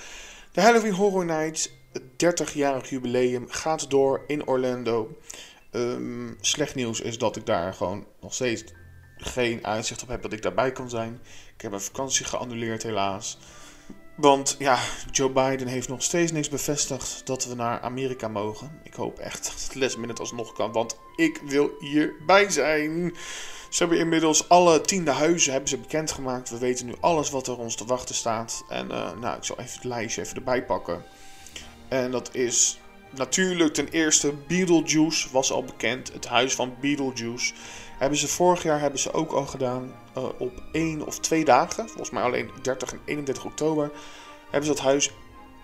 De 0.57 0.63
Halloween 0.63 0.93
Horror 0.93 1.25
Nights, 1.25 1.71
het 1.91 2.03
30-jarig 2.41 2.89
jubileum, 2.89 3.45
gaat 3.49 3.89
door 3.89 4.23
in 4.27 4.47
Orlando. 4.47 5.17
Um, 5.71 6.37
slecht 6.41 6.75
nieuws 6.75 7.01
is 7.01 7.17
dat 7.17 7.35
ik 7.35 7.45
daar 7.45 7.73
gewoon 7.73 8.05
nog 8.21 8.33
steeds 8.33 8.63
geen 9.17 9.65
uitzicht 9.65 10.01
op 10.01 10.07
heb 10.07 10.21
dat 10.21 10.33
ik 10.33 10.41
daarbij 10.41 10.71
kan 10.71 10.89
zijn. 10.89 11.19
Ik 11.55 11.61
heb 11.61 11.71
mijn 11.71 11.83
vakantie 11.83 12.25
geannuleerd 12.25 12.83
helaas. 12.83 13.37
Want 14.15 14.55
ja, 14.59 14.79
Joe 15.11 15.31
Biden 15.31 15.67
heeft 15.67 15.87
nog 15.87 16.03
steeds 16.03 16.31
niks 16.31 16.49
bevestigd 16.49 17.21
dat 17.25 17.45
we 17.45 17.55
naar 17.55 17.81
Amerika 17.81 18.27
mogen. 18.27 18.79
Ik 18.83 18.93
hoop 18.93 19.19
echt 19.19 19.43
dat 19.43 19.63
het 19.63 19.75
last 19.75 19.97
minute 19.97 20.21
alsnog 20.21 20.53
kan, 20.53 20.71
want 20.71 20.97
ik 21.15 21.41
wil 21.45 21.71
hierbij 21.79 22.49
zijn. 22.49 23.13
Ze 23.69 23.83
hebben 23.83 23.99
inmiddels 23.99 24.49
alle 24.49 24.81
tiende 24.81 25.11
huizen 25.11 25.51
hebben 25.51 25.69
ze 25.69 25.77
bekendgemaakt. 25.77 26.49
We 26.49 26.57
weten 26.57 26.85
nu 26.85 26.93
alles 26.99 27.29
wat 27.29 27.47
er 27.47 27.57
ons 27.57 27.75
te 27.75 27.85
wachten 27.85 28.15
staat. 28.15 28.63
En 28.69 28.87
uh, 28.91 29.11
nou, 29.19 29.37
ik 29.37 29.43
zal 29.43 29.59
even 29.59 29.73
het 29.73 29.83
lijstje 29.83 30.21
even 30.21 30.35
erbij 30.35 30.65
pakken. 30.65 31.03
En 31.87 32.11
dat 32.11 32.35
is 32.35 32.79
natuurlijk 33.09 33.73
ten 33.73 33.87
eerste 33.87 34.33
Beetlejuice 34.47 35.27
was 35.31 35.51
al 35.51 35.63
bekend. 35.63 36.13
Het 36.13 36.25
huis 36.25 36.55
van 36.55 36.75
Beetlejuice. 36.81 37.53
Hebben 37.97 38.17
ze 38.17 38.27
vorig 38.27 38.63
jaar 38.63 38.79
hebben 38.79 38.99
ze 38.99 39.13
ook 39.13 39.31
al 39.31 39.45
gedaan 39.45 39.95
uh, 40.17 40.23
op 40.37 40.63
één 40.71 41.05
of 41.05 41.19
twee 41.19 41.45
dagen. 41.45 41.87
Volgens 41.87 42.09
mij 42.09 42.23
alleen 42.23 42.49
30 42.61 42.91
en 42.91 42.99
31 43.05 43.45
oktober. 43.45 43.91
Hebben 44.43 44.69
ze 44.69 44.75
dat 44.75 44.83
huis 44.83 45.11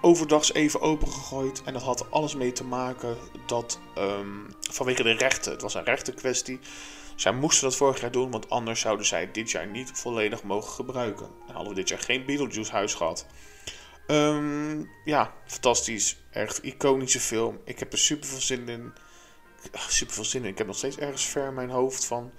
overdags 0.01 0.53
even 0.53 0.81
opengegooid. 0.81 1.61
En 1.65 1.73
dat 1.73 1.81
had 1.81 2.11
alles 2.11 2.35
mee 2.35 2.51
te 2.51 2.63
maken 2.63 3.17
dat 3.45 3.79
um, 3.97 4.47
vanwege 4.71 5.03
de 5.03 5.11
rechten. 5.11 5.51
Het 5.51 5.61
was 5.61 5.73
een 5.73 5.83
rechtenkwestie. 5.83 6.59
Zij 7.23 7.33
moesten 7.33 7.63
dat 7.63 7.75
vorig 7.75 8.01
jaar 8.01 8.11
doen, 8.11 8.31
want 8.31 8.49
anders 8.49 8.79
zouden 8.79 9.05
zij 9.05 9.31
dit 9.31 9.51
jaar 9.51 9.67
niet 9.67 9.91
volledig 9.93 10.43
mogen 10.43 10.71
gebruiken. 10.71 11.25
En 11.47 11.53
hadden 11.53 11.73
we 11.73 11.79
dit 11.79 11.89
jaar 11.89 11.99
geen 11.99 12.25
Beetlejuice 12.25 12.71
huis 12.71 12.93
gehad. 12.93 13.25
Um, 14.07 14.89
ja, 15.05 15.33
fantastisch. 15.45 16.17
Echt 16.31 16.63
iconische 16.63 17.19
film. 17.19 17.59
Ik 17.65 17.79
heb 17.79 17.91
er 17.91 17.97
super 17.97 18.27
veel 18.27 18.41
zin 18.41 18.69
in. 18.69 18.93
Super 19.87 20.13
veel 20.13 20.25
zin 20.25 20.43
in. 20.43 20.49
Ik 20.49 20.57
heb 20.57 20.67
nog 20.67 20.75
steeds 20.75 20.97
ergens 20.97 21.25
ver 21.25 21.47
in 21.47 21.53
mijn 21.53 21.69
hoofd 21.69 22.05
van 22.05 22.31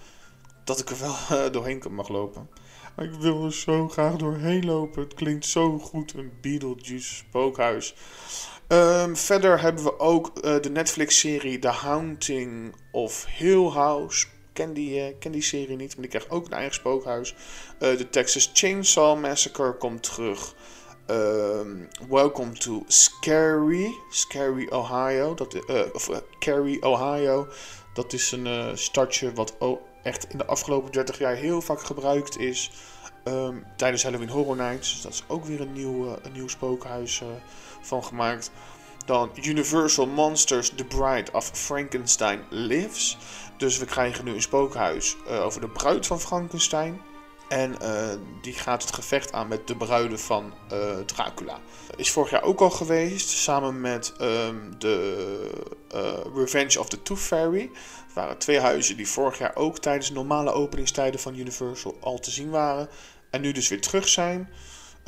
dat 0.65 0.81
ik 0.81 0.91
er 0.91 0.99
wel 0.99 1.17
uh, 1.33 1.51
doorheen 1.53 1.83
mag 1.91 2.09
lopen. 2.09 2.49
Ik 2.97 3.13
wil 3.13 3.45
er 3.45 3.53
zo 3.53 3.89
graag 3.89 4.17
doorheen 4.17 4.65
lopen. 4.65 5.03
Het 5.03 5.15
klinkt 5.15 5.47
zo 5.47 5.79
goed, 5.79 6.15
een 6.15 6.33
Beetlejuice 6.41 7.15
spookhuis. 7.15 7.95
Um, 8.69 9.17
verder 9.17 9.61
hebben 9.61 9.85
we 9.85 9.99
ook 9.99 10.33
uh, 10.35 10.61
de 10.61 10.71
Netflix-serie 10.71 11.59
The 11.59 11.69
Haunting 11.69 12.75
of 12.93 13.27
Hill 13.29 13.69
House. 13.69 14.27
Ken 14.55 14.73
die, 14.73 15.01
uh, 15.01 15.15
ken 15.19 15.33
die 15.33 15.43
serie 15.43 15.77
niet, 15.77 15.93
maar 15.93 16.01
die 16.01 16.09
krijgt 16.09 16.31
ook 16.31 16.47
een 16.47 16.53
eigen 16.53 16.75
spookhuis. 16.75 17.35
De 17.79 18.11
Texas 18.11 18.51
Chainsaw 18.53 19.21
Massacre 19.21 19.77
komt 19.77 20.03
terug. 20.03 20.55
Um, 21.11 21.89
welcome 22.09 22.53
to 22.53 22.85
Scary, 22.87 23.95
Scary 24.11 24.67
Ohio. 24.71 25.35
Dat, 25.35 25.55
uh, 25.55 25.81
of 25.93 26.09
uh, 26.09 26.17
Cary, 26.39 26.77
Ohio. 26.81 27.49
Dat 27.95 28.13
is 28.13 28.33
een 28.33 28.79
stadje 28.79 29.33
wat 29.33 29.57
echt 30.03 30.27
in 30.31 30.39
de 30.39 30.47
afgelopen 30.47 30.93
30 30.93 31.19
jaar 31.19 31.35
heel 31.35 31.61
vaak 31.61 31.81
gebruikt 31.81 32.39
is. 32.39 32.71
Um, 33.25 33.65
tijdens 33.77 34.03
Halloween 34.03 34.29
Horror 34.29 34.57
Nights. 34.57 34.93
Dus 34.93 35.03
dat 35.03 35.13
is 35.13 35.25
ook 35.27 35.45
weer 35.45 35.61
een 35.61 35.73
nieuw, 35.73 36.19
een 36.23 36.33
nieuw 36.33 36.49
spookhuis 36.49 37.23
van 37.81 38.05
gemaakt. 38.05 38.51
Dan 39.05 39.31
Universal 39.43 40.07
Monsters 40.07 40.73
The 40.75 40.85
Bride 40.85 41.33
of 41.33 41.51
Frankenstein 41.53 42.41
Lives. 42.51 43.17
Dus 43.57 43.79
we 43.79 43.85
krijgen 43.85 44.25
nu 44.25 44.35
een 44.35 44.43
spookhuis 44.43 45.17
over 45.29 45.61
de 45.61 45.69
bruid 45.69 46.07
van 46.07 46.21
Frankenstein. 46.21 47.01
En 47.49 47.75
uh, 47.83 48.09
die 48.43 48.53
gaat 48.53 48.83
het 48.83 48.95
gevecht 48.95 49.33
aan 49.33 49.49
met 49.49 49.67
de 49.67 49.77
bruiden 49.77 50.19
van 50.19 50.53
uh, 50.73 50.99
Dracula. 50.99 51.61
Is 51.97 52.11
vorig 52.11 52.31
jaar 52.31 52.43
ook 52.43 52.61
al 52.61 52.71
geweest, 52.71 53.29
samen 53.29 53.81
met 53.81 54.13
um, 54.21 54.75
de 54.79 55.51
Revenge 56.35 56.81
of 56.81 56.89
the 56.89 57.03
Tooth 57.03 57.19
Fairy. 57.19 57.71
Waren 58.15 58.39
twee 58.39 58.61
huizen 58.61 58.97
die 58.97 59.09
vorig 59.09 59.39
jaar 59.39 59.57
ook 59.57 59.79
tijdens 59.79 60.11
normale 60.11 60.53
openingstijden 60.53 61.21
van 61.21 61.35
Universal 61.35 61.97
al 62.01 62.19
te 62.19 62.31
zien 62.31 62.51
waren. 62.51 62.89
En 63.31 63.41
nu 63.41 63.53
dus 63.53 63.69
weer 63.69 63.81
terug 63.81 64.09
zijn. 64.09 64.49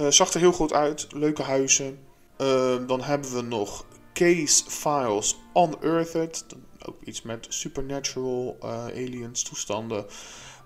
zag 0.09 0.33
er 0.33 0.41
heel 0.41 0.53
goed 0.53 0.73
uit, 0.73 1.07
leuke 1.13 1.43
huizen. 1.43 1.99
Ehm, 2.37 2.87
dan 2.87 3.03
hebben 3.03 3.35
we 3.35 3.43
nog 3.43 3.85
Case 4.13 4.65
Files 4.69 5.39
Unearthed. 5.57 6.45
Ook 6.83 7.03
iets 7.03 7.23
met 7.23 7.47
supernatural 7.49 8.57
aliens 8.61 9.43
toestanden. 9.43 10.07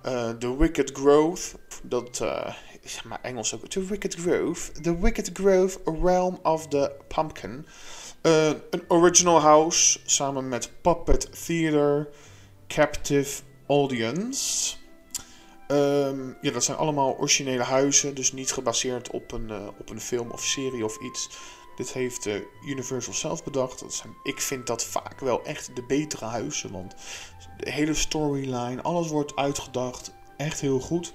Uh, 0.06 0.30
The 0.30 0.56
Wicked 0.56 0.90
Grove. 0.92 1.56
Dat 1.82 2.20
uh, 2.22 2.54
is 2.80 3.02
maar 3.02 3.18
Engels 3.22 3.54
ook. 3.54 3.68
The 3.68 3.84
Wicked 3.84 4.14
Grove. 4.14 4.72
The 4.72 5.00
Wicked 5.00 5.30
Grove, 5.32 5.78
Realm 6.02 6.38
of 6.42 6.68
the 6.68 6.92
Pumpkin. 7.08 7.66
Een 8.22 8.82
original 8.88 9.40
house 9.40 10.00
samen 10.04 10.48
met 10.48 10.70
Puppet 10.80 11.44
Theater, 11.46 12.08
Captive 12.66 13.42
Audience. 13.66 14.76
Um, 15.68 16.36
ja, 16.40 16.50
dat 16.50 16.64
zijn 16.64 16.76
allemaal 16.76 17.16
originele 17.18 17.62
huizen, 17.62 18.14
dus 18.14 18.32
niet 18.32 18.52
gebaseerd 18.52 19.10
op 19.10 19.32
een, 19.32 19.50
op 19.78 19.90
een 19.90 20.00
film 20.00 20.30
of 20.30 20.44
serie 20.44 20.84
of 20.84 21.00
iets. 21.00 21.28
Dit 21.80 21.92
heeft 21.92 22.28
Universal 22.64 23.12
zelf 23.12 23.44
bedacht. 23.44 23.80
Dat 23.80 23.94
zijn, 23.94 24.14
ik 24.22 24.40
vind 24.40 24.66
dat 24.66 24.84
vaak 24.84 25.20
wel 25.20 25.44
echt 25.44 25.76
de 25.76 25.82
betere 25.82 26.24
huizen. 26.24 26.72
Want 26.72 26.94
de 27.56 27.70
hele 27.70 27.94
storyline, 27.94 28.82
alles 28.82 29.08
wordt 29.08 29.36
uitgedacht. 29.36 30.12
Echt 30.36 30.60
heel 30.60 30.80
goed. 30.80 31.12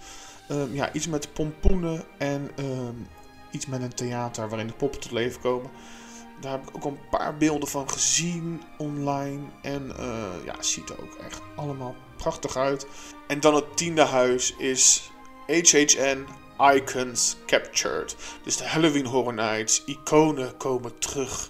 Um, 0.52 0.74
ja, 0.74 0.94
iets 0.94 1.08
met 1.08 1.34
pompoenen 1.34 2.04
en 2.18 2.52
um, 2.60 3.08
iets 3.52 3.66
met 3.66 3.82
een 3.82 3.94
theater 3.94 4.50
waarin 4.50 4.68
de 4.68 4.74
poppen 4.74 5.00
tot 5.00 5.12
leven 5.12 5.42
komen. 5.42 5.72
Daar 6.42 6.52
heb 6.52 6.68
ik 6.68 6.76
ook 6.76 6.86
een 6.86 7.10
paar 7.10 7.38
beelden 7.38 7.70
van 7.70 7.90
gezien 7.90 8.62
online. 8.78 9.44
En 9.62 9.94
uh, 10.00 10.46
ja, 10.46 10.62
ziet 10.62 10.90
er 10.90 11.02
ook 11.02 11.16
echt 11.16 11.42
allemaal 11.56 11.96
prachtig 12.18 12.58
uit. 12.58 12.88
En 13.28 13.40
dan 13.40 13.56
het 13.56 13.78
tiende 13.78 14.04
huis 14.04 14.56
is 14.58 15.12
HHN 15.48 16.26
Icons 16.60 17.38
Captured. 17.46 18.16
Dus 18.44 18.58
de 18.58 18.64
Halloween 18.64 19.06
Horror 19.06 19.34
Nights, 19.34 19.84
iconen 19.86 20.58
komen 20.58 21.00
terug. 21.00 21.50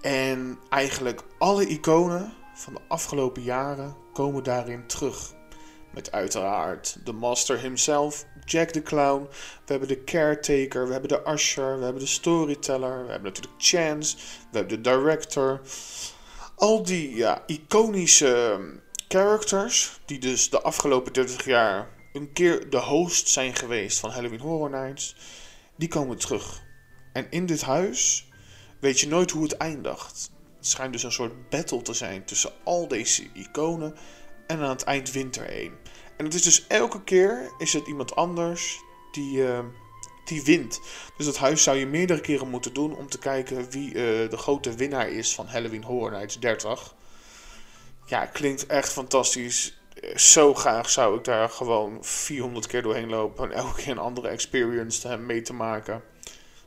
En 0.00 0.58
eigenlijk 0.68 1.22
alle 1.38 1.66
iconen 1.66 2.32
van 2.54 2.74
de 2.74 2.80
afgelopen 2.88 3.42
jaren 3.42 3.96
komen 4.12 4.42
daarin 4.42 4.86
terug. 4.86 5.32
Met 5.90 6.12
uiteraard 6.12 6.96
de 7.04 7.12
Master 7.12 7.58
himself, 7.58 8.24
Jack 8.44 8.68
the 8.68 8.82
Clown. 8.82 9.26
We 9.64 9.70
hebben 9.70 9.88
de 9.88 10.04
Caretaker, 10.04 10.86
we 10.86 10.92
hebben 10.92 11.08
de 11.08 11.30
Usher, 11.32 11.78
we 11.78 11.84
hebben 11.84 12.02
de 12.02 12.08
Storyteller, 12.08 13.04
we 13.04 13.10
hebben 13.10 13.32
natuurlijk 13.32 13.62
Chance, 13.62 14.16
we 14.50 14.58
hebben 14.58 14.82
de 14.82 14.90
Director. 14.90 15.60
Al 16.54 16.82
die 16.82 17.16
ja, 17.16 17.42
iconische 17.46 18.60
characters, 19.08 20.00
die 20.04 20.18
dus 20.18 20.50
de 20.50 20.60
afgelopen 20.60 21.12
30 21.12 21.44
jaar 21.44 21.88
een 22.14 22.32
keer 22.32 22.70
de 22.70 22.80
host 22.80 23.28
zijn 23.28 23.54
geweest 23.54 23.98
van 23.98 24.10
Halloween 24.10 24.40
Horror 24.40 24.70
Nights, 24.70 25.16
die 25.76 25.88
komen 25.88 26.18
terug. 26.18 26.62
En 27.12 27.26
in 27.30 27.46
dit 27.46 27.62
huis 27.62 28.28
weet 28.80 29.00
je 29.00 29.08
nooit 29.08 29.30
hoe 29.30 29.42
het 29.42 29.56
eindigt. 29.56 30.30
Het 30.56 30.66
schijnt 30.66 30.92
dus 30.92 31.02
een 31.02 31.12
soort 31.12 31.50
battle 31.50 31.82
te 31.82 31.92
zijn 31.92 32.24
tussen 32.24 32.52
al 32.64 32.88
deze 32.88 33.26
iconen 33.32 33.94
en 34.46 34.58
aan 34.58 34.68
het 34.68 34.82
eind 34.82 35.12
wint 35.12 35.36
er 35.36 35.48
één. 35.48 35.72
En 36.16 36.24
het 36.24 36.34
is 36.34 36.42
dus 36.42 36.66
elke 36.66 37.04
keer 37.04 37.52
is 37.58 37.72
het 37.72 37.86
iemand 37.86 38.14
anders 38.14 38.80
die, 39.12 39.36
uh, 39.36 39.58
die 40.24 40.42
wint. 40.42 40.80
Dus 41.16 41.26
dat 41.26 41.36
huis 41.36 41.62
zou 41.62 41.76
je 41.76 41.86
meerdere 41.86 42.20
keren 42.20 42.48
moeten 42.48 42.74
doen 42.74 42.96
om 42.96 43.08
te 43.08 43.18
kijken 43.18 43.70
wie 43.70 43.88
uh, 43.88 43.94
de 44.30 44.36
grote 44.36 44.74
winnaar 44.74 45.08
is 45.08 45.34
van 45.34 45.46
Halloween 45.46 45.84
Horror 45.84 46.10
Nights 46.10 46.40
30. 46.40 46.94
Ja, 48.06 48.26
klinkt 48.26 48.66
echt 48.66 48.92
fantastisch 48.92 49.74
zo 50.14 50.54
graag 50.54 50.90
zou 50.90 51.16
ik 51.18 51.24
daar 51.24 51.48
gewoon 51.48 51.98
400 52.00 52.66
keer 52.66 52.82
doorheen 52.82 53.08
lopen 53.08 53.44
en 53.44 53.56
elke 53.56 53.82
keer 53.82 53.90
een 53.90 53.98
andere 53.98 54.28
experience 54.28 55.16
mee 55.16 55.42
te 55.42 55.52
maken. 55.52 56.02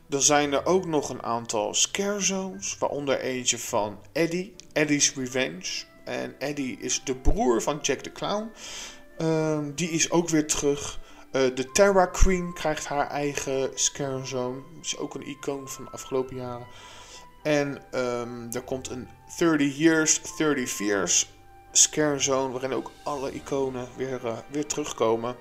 Dan 0.08 0.22
zijn 0.22 0.54
er 0.54 0.66
ook 0.66 0.86
nog 0.86 1.10
een 1.10 1.24
aantal 1.24 1.74
scare 1.74 2.20
zones, 2.20 2.78
waaronder 2.78 3.20
eentje 3.20 3.60
van 3.60 4.00
Eddie, 4.12 4.56
Eddie's 4.74 5.14
Revenge. 5.16 5.84
En 6.06 6.36
Eddie 6.40 6.78
is 6.80 7.04
de 7.04 7.16
broer 7.16 7.62
van 7.62 7.80
Jack 7.82 8.00
the 8.00 8.12
Clown. 8.12 8.52
Um, 9.22 9.76
die 9.76 9.90
is 9.90 10.12
ook 10.12 10.30
weer 10.30 10.48
terug. 10.48 11.00
Uh, 11.32 11.56
de 11.56 11.72
Terra 11.72 12.06
Queen 12.06 12.54
krijgt 12.54 12.86
haar 12.86 13.08
eigen 13.08 13.70
scare 13.74 14.26
zone. 14.26 14.62
Is 14.82 14.98
ook 14.98 15.16
een 15.16 15.28
icoon 15.28 15.70
van 15.70 15.84
de 15.84 15.92
afgelopen 15.92 16.36
jaren. 16.36 16.68
En 17.44 17.84
um, 17.92 18.48
er 18.52 18.62
komt 18.62 18.90
een 18.90 19.08
30 19.38 19.78
Years, 19.78 20.22
30 20.38 20.70
Fears 20.70 21.28
Scare 21.72 22.20
Zone, 22.20 22.52
waarin 22.52 22.74
ook 22.74 22.92
alle 23.04 23.32
iconen 23.32 23.88
weer, 23.96 24.20
uh, 24.26 24.38
weer 24.48 24.66
terugkomen. 24.66 25.36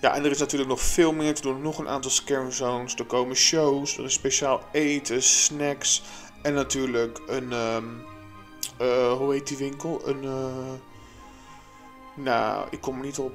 Ja, 0.00 0.14
en 0.14 0.24
er 0.24 0.30
is 0.30 0.38
natuurlijk 0.38 0.70
nog 0.70 0.80
veel 0.80 1.12
meer 1.12 1.34
te 1.34 1.42
doen. 1.42 1.62
Nog 1.62 1.78
een 1.78 1.88
aantal 1.88 2.10
scare 2.10 2.50
zones. 2.50 2.94
Er 2.94 3.04
komen 3.04 3.36
shows, 3.36 3.98
er 3.98 4.04
is 4.04 4.12
speciaal 4.12 4.62
eten, 4.72 5.22
snacks. 5.22 6.02
En 6.42 6.54
natuurlijk 6.54 7.20
een. 7.26 7.52
Um, 7.52 8.04
uh, 8.80 9.12
hoe 9.12 9.32
heet 9.32 9.46
die 9.46 9.56
winkel? 9.56 10.08
Een. 10.08 10.22
Uh, 10.22 10.72
nou, 12.14 12.66
ik 12.70 12.80
kom 12.80 12.98
er 12.98 13.04
niet 13.04 13.18
op. 13.18 13.32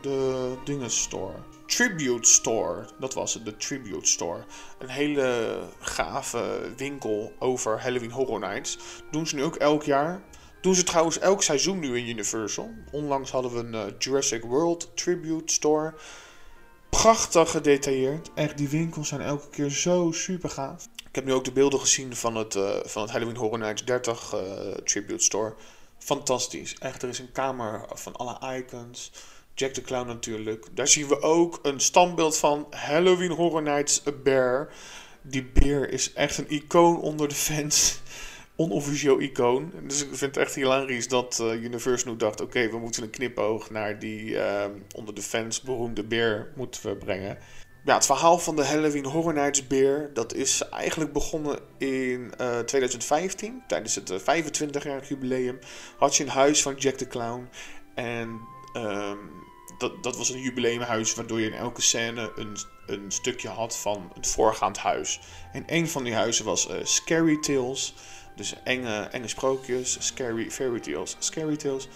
De 0.00 0.54
Dingen 0.64 0.90
Store. 0.90 1.34
Tribute 1.66 2.28
Store. 2.28 2.86
Dat 2.98 3.14
was 3.14 3.34
het, 3.34 3.44
de 3.44 3.56
Tribute 3.56 4.08
Store. 4.08 4.44
Een 4.78 4.88
hele 4.88 5.58
gave 5.80 6.72
winkel 6.76 7.32
over 7.38 7.82
Halloween 7.82 8.10
Horror 8.10 8.38
Nights. 8.40 8.78
Doen 9.10 9.26
ze 9.26 9.34
nu 9.34 9.44
ook 9.44 9.56
elk 9.56 9.82
jaar. 9.82 10.22
Doen 10.60 10.74
ze 10.74 10.82
trouwens 10.82 11.18
elk 11.18 11.42
seizoen 11.42 11.78
nu 11.78 11.98
in 11.98 12.08
Universal. 12.08 12.70
Onlangs 12.90 13.30
hadden 13.30 13.52
we 13.52 13.58
een 13.58 13.74
uh, 13.74 13.94
Jurassic 13.98 14.42
World 14.42 14.90
Tribute 14.94 15.52
Store. 15.52 15.94
Prachtig 16.90 17.50
gedetailleerd. 17.50 18.30
Echt, 18.34 18.56
die 18.56 18.68
winkels 18.68 19.08
zijn 19.08 19.20
elke 19.20 19.48
keer 19.48 19.70
zo 19.70 20.12
super 20.12 20.50
gaaf. 20.50 20.88
Ik 21.08 21.14
heb 21.14 21.24
nu 21.24 21.32
ook 21.32 21.44
de 21.44 21.52
beelden 21.52 21.80
gezien 21.80 22.16
van 22.16 22.36
het, 22.36 22.54
uh, 22.54 22.76
van 22.84 23.02
het 23.02 23.10
Halloween 23.10 23.36
Horror 23.36 23.58
Nights 23.58 23.84
30 23.84 24.34
uh, 24.34 24.40
Tribute 24.84 25.24
Store. 25.24 25.54
Fantastisch. 25.98 26.78
Echt, 26.78 27.02
er 27.02 27.08
is 27.08 27.18
een 27.18 27.32
kamer 27.32 27.84
van 27.94 28.16
alle 28.16 28.56
icons. 28.56 29.12
Jack 29.54 29.72
the 29.72 29.82
Clown 29.82 30.06
natuurlijk. 30.06 30.66
Daar 30.74 30.88
zien 30.88 31.08
we 31.08 31.22
ook 31.22 31.58
een 31.62 31.80
standbeeld 31.80 32.36
van 32.36 32.66
Halloween 32.70 33.30
Horror 33.30 33.62
Nights 33.62 34.06
A 34.06 34.12
Bear. 34.12 34.72
Die 35.22 35.44
beer 35.44 35.92
is 35.92 36.12
echt 36.12 36.38
een 36.38 36.50
icoon 36.50 37.00
onder 37.00 37.28
de 37.28 37.34
fans 37.34 38.00
onofficieel 38.60 39.20
icoon. 39.20 39.72
Dus 39.82 40.02
ik 40.02 40.08
vind 40.08 40.34
het 40.34 40.36
echt 40.36 40.54
hilarisch 40.54 41.08
dat 41.08 41.38
uh, 41.42 41.62
Universal 41.62 42.12
nu 42.12 42.16
dacht... 42.16 42.40
oké, 42.40 42.68
we 42.70 42.78
moeten 42.78 43.02
een 43.02 43.10
knipoog 43.10 43.70
naar 43.70 43.98
die 43.98 44.24
uh, 44.24 44.64
onder 44.94 45.14
de 45.14 45.22
fans 45.22 45.60
beroemde 45.60 46.04
beer 46.04 46.52
moeten 46.56 46.98
brengen. 46.98 47.38
Ja, 47.84 47.94
het 47.94 48.06
verhaal 48.06 48.38
van 48.38 48.56
de 48.56 48.64
Halloween 48.64 49.04
Horror 49.04 49.52
beer... 49.68 50.10
dat 50.14 50.34
is 50.34 50.68
eigenlijk 50.68 51.12
begonnen 51.12 51.58
in 51.78 52.32
uh, 52.40 52.58
2015. 52.58 53.62
Tijdens 53.66 53.94
het 53.94 54.12
25-jarig 54.20 55.08
jubileum 55.08 55.58
had 55.98 56.16
je 56.16 56.24
een 56.24 56.30
huis 56.30 56.62
van 56.62 56.74
Jack 56.74 56.94
the 56.94 57.06
Clown. 57.06 57.48
En 57.94 58.40
um, 58.72 59.18
dat, 59.78 60.02
dat 60.02 60.16
was 60.16 60.30
een 60.30 60.40
jubileumhuis 60.40 61.14
waardoor 61.14 61.40
je 61.40 61.46
in 61.46 61.58
elke 61.58 61.82
scène 61.82 62.32
een, 62.36 62.56
een 62.86 63.12
stukje 63.12 63.48
had 63.48 63.76
van 63.76 64.10
het 64.14 64.26
voorgaand 64.26 64.78
huis. 64.78 65.20
En 65.52 65.62
een 65.66 65.88
van 65.88 66.04
die 66.04 66.14
huizen 66.14 66.44
was 66.44 66.68
Scary 66.82 67.36
Tales... 67.40 67.94
Dus 68.38 68.54
enge, 68.64 69.08
enge 69.10 69.28
sprookjes, 69.28 69.96
scary 70.00 70.50
fairy 70.50 70.80
tales, 70.80 71.16
scary 71.18 71.56
tales. 71.56 71.88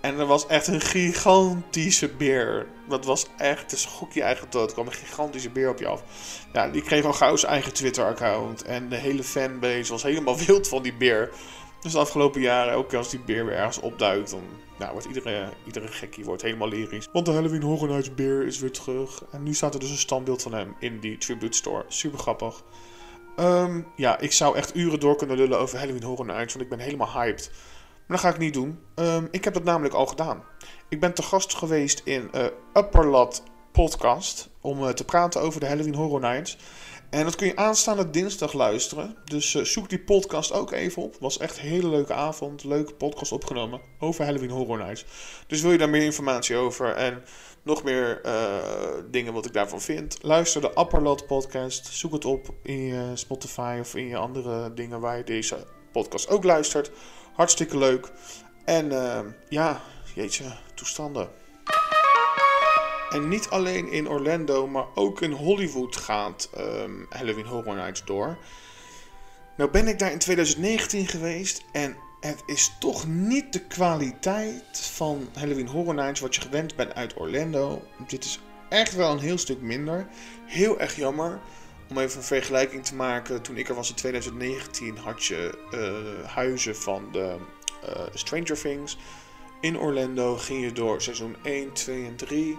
En 0.00 0.18
er 0.18 0.26
was 0.26 0.46
echt 0.46 0.66
een 0.66 0.80
gigantische 0.80 2.08
beer. 2.08 2.66
Dat 2.88 3.04
was 3.04 3.26
echt, 3.36 3.70
dus 3.70 3.82
schok 3.82 4.12
je 4.12 4.22
eigen 4.22 4.46
dood. 4.50 4.68
Er 4.68 4.72
kwam 4.72 4.86
een 4.86 4.92
gigantische 4.92 5.50
beer 5.50 5.68
op 5.68 5.78
je 5.78 5.86
af. 5.86 6.02
Ja, 6.52 6.68
die 6.68 6.82
kreeg 6.82 7.04
al 7.04 7.12
gauw 7.12 7.36
zijn 7.36 7.52
eigen 7.52 7.72
Twitter-account. 7.72 8.62
En 8.62 8.88
de 8.88 8.96
hele 8.96 9.22
fanbase 9.22 9.92
was 9.92 10.02
helemaal 10.02 10.38
wild 10.46 10.68
van 10.68 10.82
die 10.82 10.94
beer. 10.94 11.30
Dus 11.80 11.92
de 11.92 11.98
afgelopen 11.98 12.40
jaren, 12.40 12.86
keer 12.86 12.98
als 12.98 13.10
die 13.10 13.20
beer 13.20 13.46
weer 13.46 13.56
ergens 13.56 13.80
opduikt, 13.80 14.30
dan 14.30 14.42
nou, 14.78 14.92
wordt 14.92 15.06
iedere, 15.06 15.48
iedere 15.66 15.88
gekkie 15.88 16.24
wordt 16.24 16.42
helemaal 16.42 16.68
lyrisch. 16.68 17.08
Want 17.12 17.26
de 17.26 17.32
Halloween 17.32 17.62
Horror 17.62 17.88
Nights 17.88 18.14
beer 18.14 18.46
is 18.46 18.58
weer 18.58 18.72
terug. 18.72 19.24
En 19.30 19.42
nu 19.42 19.54
staat 19.54 19.74
er 19.74 19.80
dus 19.80 19.90
een 19.90 19.96
standbeeld 19.96 20.42
van 20.42 20.54
hem 20.54 20.74
in 20.78 21.00
die 21.00 21.18
Tribute 21.18 21.56
Store. 21.56 21.84
Super 21.88 22.18
grappig. 22.18 22.62
Um, 23.40 23.86
ja, 23.96 24.18
ik 24.18 24.32
zou 24.32 24.56
echt 24.56 24.76
uren 24.76 25.00
door 25.00 25.16
kunnen 25.16 25.36
lullen 25.36 25.58
over 25.58 25.78
Halloween 25.78 26.02
Horror 26.02 26.26
Nights, 26.26 26.52
want 26.54 26.64
ik 26.64 26.70
ben 26.76 26.78
helemaal 26.78 27.12
hyped. 27.12 27.50
Maar 28.06 28.16
dat 28.16 28.26
ga 28.26 28.28
ik 28.28 28.38
niet 28.38 28.54
doen. 28.54 28.78
Um, 28.94 29.28
ik 29.30 29.44
heb 29.44 29.54
dat 29.54 29.64
namelijk 29.64 29.94
al 29.94 30.06
gedaan. 30.06 30.44
Ik 30.88 31.00
ben 31.00 31.14
te 31.14 31.22
gast 31.22 31.54
geweest 31.54 32.02
in 32.04 32.30
uh, 32.34 32.44
Upper 32.74 33.06
Lat 33.06 33.42
Podcast 33.72 34.48
om 34.60 34.82
uh, 34.82 34.88
te 34.88 35.04
praten 35.04 35.40
over 35.40 35.60
de 35.60 35.66
Halloween 35.66 35.94
Horror 35.94 36.20
Nights. 36.20 36.58
En 37.10 37.24
dat 37.24 37.36
kun 37.36 37.46
je 37.46 37.56
aanstaande 37.56 38.10
dinsdag 38.10 38.52
luisteren. 38.52 39.16
Dus 39.24 39.54
uh, 39.54 39.62
zoek 39.62 39.88
die 39.88 40.00
podcast 40.00 40.52
ook 40.52 40.72
even 40.72 41.02
op. 41.02 41.16
Was 41.20 41.38
echt 41.38 41.56
een 41.56 41.68
hele 41.68 41.88
leuke 41.88 42.14
avond. 42.14 42.64
Leuke 42.64 42.94
podcast 42.94 43.32
opgenomen 43.32 43.80
over 43.98 44.24
Halloween 44.24 44.50
Horror 44.50 44.78
Nights. 44.78 45.04
Dus 45.46 45.60
wil 45.60 45.72
je 45.72 45.78
daar 45.78 45.90
meer 45.90 46.04
informatie 46.04 46.56
over 46.56 46.94
en 46.94 47.22
nog 47.62 47.82
meer 47.82 48.20
eh, 48.22 49.02
dingen 49.10 49.32
wat 49.32 49.46
ik 49.46 49.52
daarvan 49.52 49.80
vind. 49.80 50.18
Luister 50.22 50.60
de 50.60 50.72
Upperlot 50.78 51.26
podcast. 51.26 51.86
Zoek 51.86 52.12
het 52.12 52.24
op 52.24 52.54
in 52.62 52.80
je 52.80 53.10
Spotify 53.14 53.76
of 53.80 53.94
in 53.94 54.06
je 54.06 54.16
andere 54.16 54.74
dingen 54.74 55.00
waar 55.00 55.16
je 55.16 55.24
deze 55.24 55.66
podcast 55.92 56.28
ook 56.28 56.44
luistert. 56.44 56.90
Hartstikke 57.34 57.78
leuk. 57.78 58.12
En 58.64 58.86
uh, 58.86 59.20
ja, 59.48 59.80
jeetje, 60.14 60.44
toestanden. 60.74 61.28
En 63.10 63.28
niet 63.28 63.48
alleen 63.48 63.92
in 63.92 64.08
Orlando, 64.08 64.66
maar 64.66 64.86
ook 64.94 65.20
in 65.20 65.32
Hollywood 65.32 65.96
gaat 65.96 66.50
um, 66.58 67.06
Halloween 67.08 67.46
Horror 67.46 67.74
Nights 67.74 68.04
door. 68.04 68.38
Nou 69.56 69.70
ben 69.70 69.88
ik 69.88 69.98
daar 69.98 70.12
in 70.12 70.18
2019 70.18 71.06
geweest 71.06 71.64
en 71.72 71.96
het 72.20 72.42
is 72.46 72.72
toch 72.78 73.06
niet 73.06 73.52
de 73.52 73.60
kwaliteit 73.60 74.78
van 74.78 75.28
Halloween 75.34 75.66
Horror 75.66 75.94
Nights 75.94 76.20
wat 76.20 76.34
je 76.34 76.40
gewend 76.40 76.76
bent 76.76 76.94
uit 76.94 77.16
Orlando. 77.16 77.82
Dit 78.06 78.24
is 78.24 78.40
echt 78.68 78.94
wel 78.94 79.12
een 79.12 79.18
heel 79.18 79.38
stuk 79.38 79.60
minder. 79.60 80.06
Heel 80.46 80.80
erg 80.80 80.96
jammer. 80.96 81.40
Om 81.88 81.98
even 81.98 82.18
een 82.18 82.24
vergelijking 82.24 82.84
te 82.84 82.94
maken, 82.94 83.42
toen 83.42 83.56
ik 83.56 83.68
er 83.68 83.74
was 83.74 83.88
in 83.88 83.94
2019 83.94 84.96
had 84.96 85.24
je 85.24 85.58
uh, 85.74 86.28
huizen 86.28 86.76
van 86.76 87.08
de 87.12 87.36
uh, 87.88 88.02
Stranger 88.14 88.60
Things. 88.60 88.98
In 89.60 89.78
Orlando 89.78 90.36
ging 90.36 90.64
je 90.64 90.72
door 90.72 91.02
seizoen 91.02 91.36
1, 91.42 91.72
2 91.72 92.06
en 92.06 92.16
3 92.16 92.58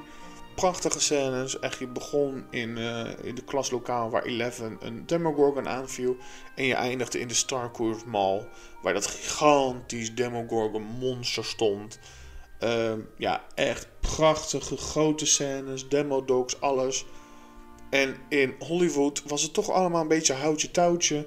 prachtige 0.55 0.99
scènes. 0.99 1.59
Echt, 1.59 1.79
je 1.79 1.87
begon 1.87 2.45
in, 2.49 2.77
uh, 2.77 3.07
in 3.23 3.35
de 3.35 3.43
klaslokaal 3.43 4.09
waar 4.09 4.23
Eleven 4.23 4.77
een 4.79 5.05
Demogorgon 5.05 5.67
aanviel. 5.67 6.17
En 6.55 6.65
je 6.65 6.73
eindigde 6.73 7.19
in 7.19 7.27
de 7.27 7.33
Starcourt 7.33 8.05
Mall, 8.05 8.47
waar 8.81 8.93
dat 8.93 9.07
gigantisch 9.07 10.15
Demogorgon 10.15 10.83
monster 10.83 11.45
stond. 11.45 11.99
Uh, 12.63 12.93
ja, 13.17 13.43
echt 13.55 13.87
prachtige 13.99 14.77
grote 14.77 15.25
scènes, 15.25 15.89
demodogs, 15.89 16.61
alles. 16.61 17.05
En 17.89 18.15
in 18.29 18.55
Hollywood 18.59 19.23
was 19.27 19.41
het 19.41 19.53
toch 19.53 19.69
allemaal 19.69 20.01
een 20.01 20.07
beetje 20.07 20.33
houtje 20.33 20.71
touwtje. 20.71 21.25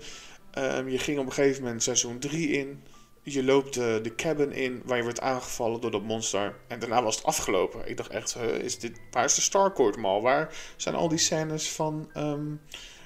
Uh, 0.59 0.91
je 0.91 0.99
ging 0.99 1.19
op 1.19 1.27
een 1.27 1.33
gegeven 1.33 1.63
moment 1.63 1.83
seizoen 1.83 2.19
3 2.19 2.49
in 2.49 2.83
je 3.25 3.45
loopt 3.45 3.75
de, 3.75 3.99
de 4.03 4.15
cabin 4.15 4.53
in 4.53 4.83
waar 4.85 4.97
je 4.97 5.03
wordt 5.03 5.21
aangevallen 5.21 5.81
door 5.81 5.91
dat 5.91 6.03
monster. 6.03 6.57
En 6.69 6.79
daarna 6.79 7.03
was 7.03 7.17
het 7.17 7.25
afgelopen. 7.25 7.89
Ik 7.89 7.97
dacht 7.97 8.11
echt, 8.11 8.37
is 8.37 8.79
dit, 8.79 9.01
waar 9.11 9.25
is 9.25 9.35
de 9.35 9.41
Starcourt 9.41 9.97
Mall? 9.97 10.21
Waar 10.21 10.55
zijn 10.77 10.95
al 10.95 11.09
die 11.09 11.19
scènes 11.19 11.71
van 11.71 12.11
um, 12.17 12.61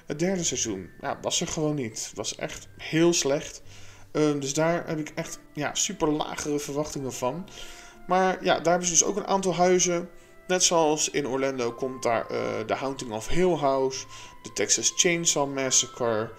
het 0.05 0.19
derde 0.19 0.43
seizoen? 0.43 0.89
Ja, 1.01 1.19
was 1.21 1.41
er 1.41 1.47
gewoon 1.47 1.75
niet. 1.75 2.11
Was 2.15 2.35
echt 2.35 2.67
heel 2.77 3.13
slecht. 3.13 3.61
Um, 4.11 4.39
dus 4.39 4.53
daar 4.53 4.87
heb 4.87 4.99
ik 4.99 5.11
echt 5.15 5.39
ja, 5.53 5.75
super 5.75 6.11
lagere 6.11 6.59
verwachtingen 6.59 7.13
van. 7.13 7.47
Maar 8.07 8.43
ja, 8.43 8.53
daar 8.55 8.69
hebben 8.69 8.87
ze 8.87 8.93
dus 8.93 9.03
ook 9.03 9.17
een 9.17 9.27
aantal 9.27 9.55
huizen. 9.55 10.09
Net 10.47 10.63
zoals 10.63 11.09
in 11.09 11.27
Orlando 11.27 11.71
komt 11.71 12.03
daar 12.03 12.31
uh, 12.31 12.59
The 12.59 12.73
Haunting 12.73 13.11
of 13.11 13.27
Hill 13.27 13.55
House, 13.55 14.05
de 14.43 14.53
Texas 14.53 14.93
Chainsaw 14.95 15.53
Massacre. 15.53 16.31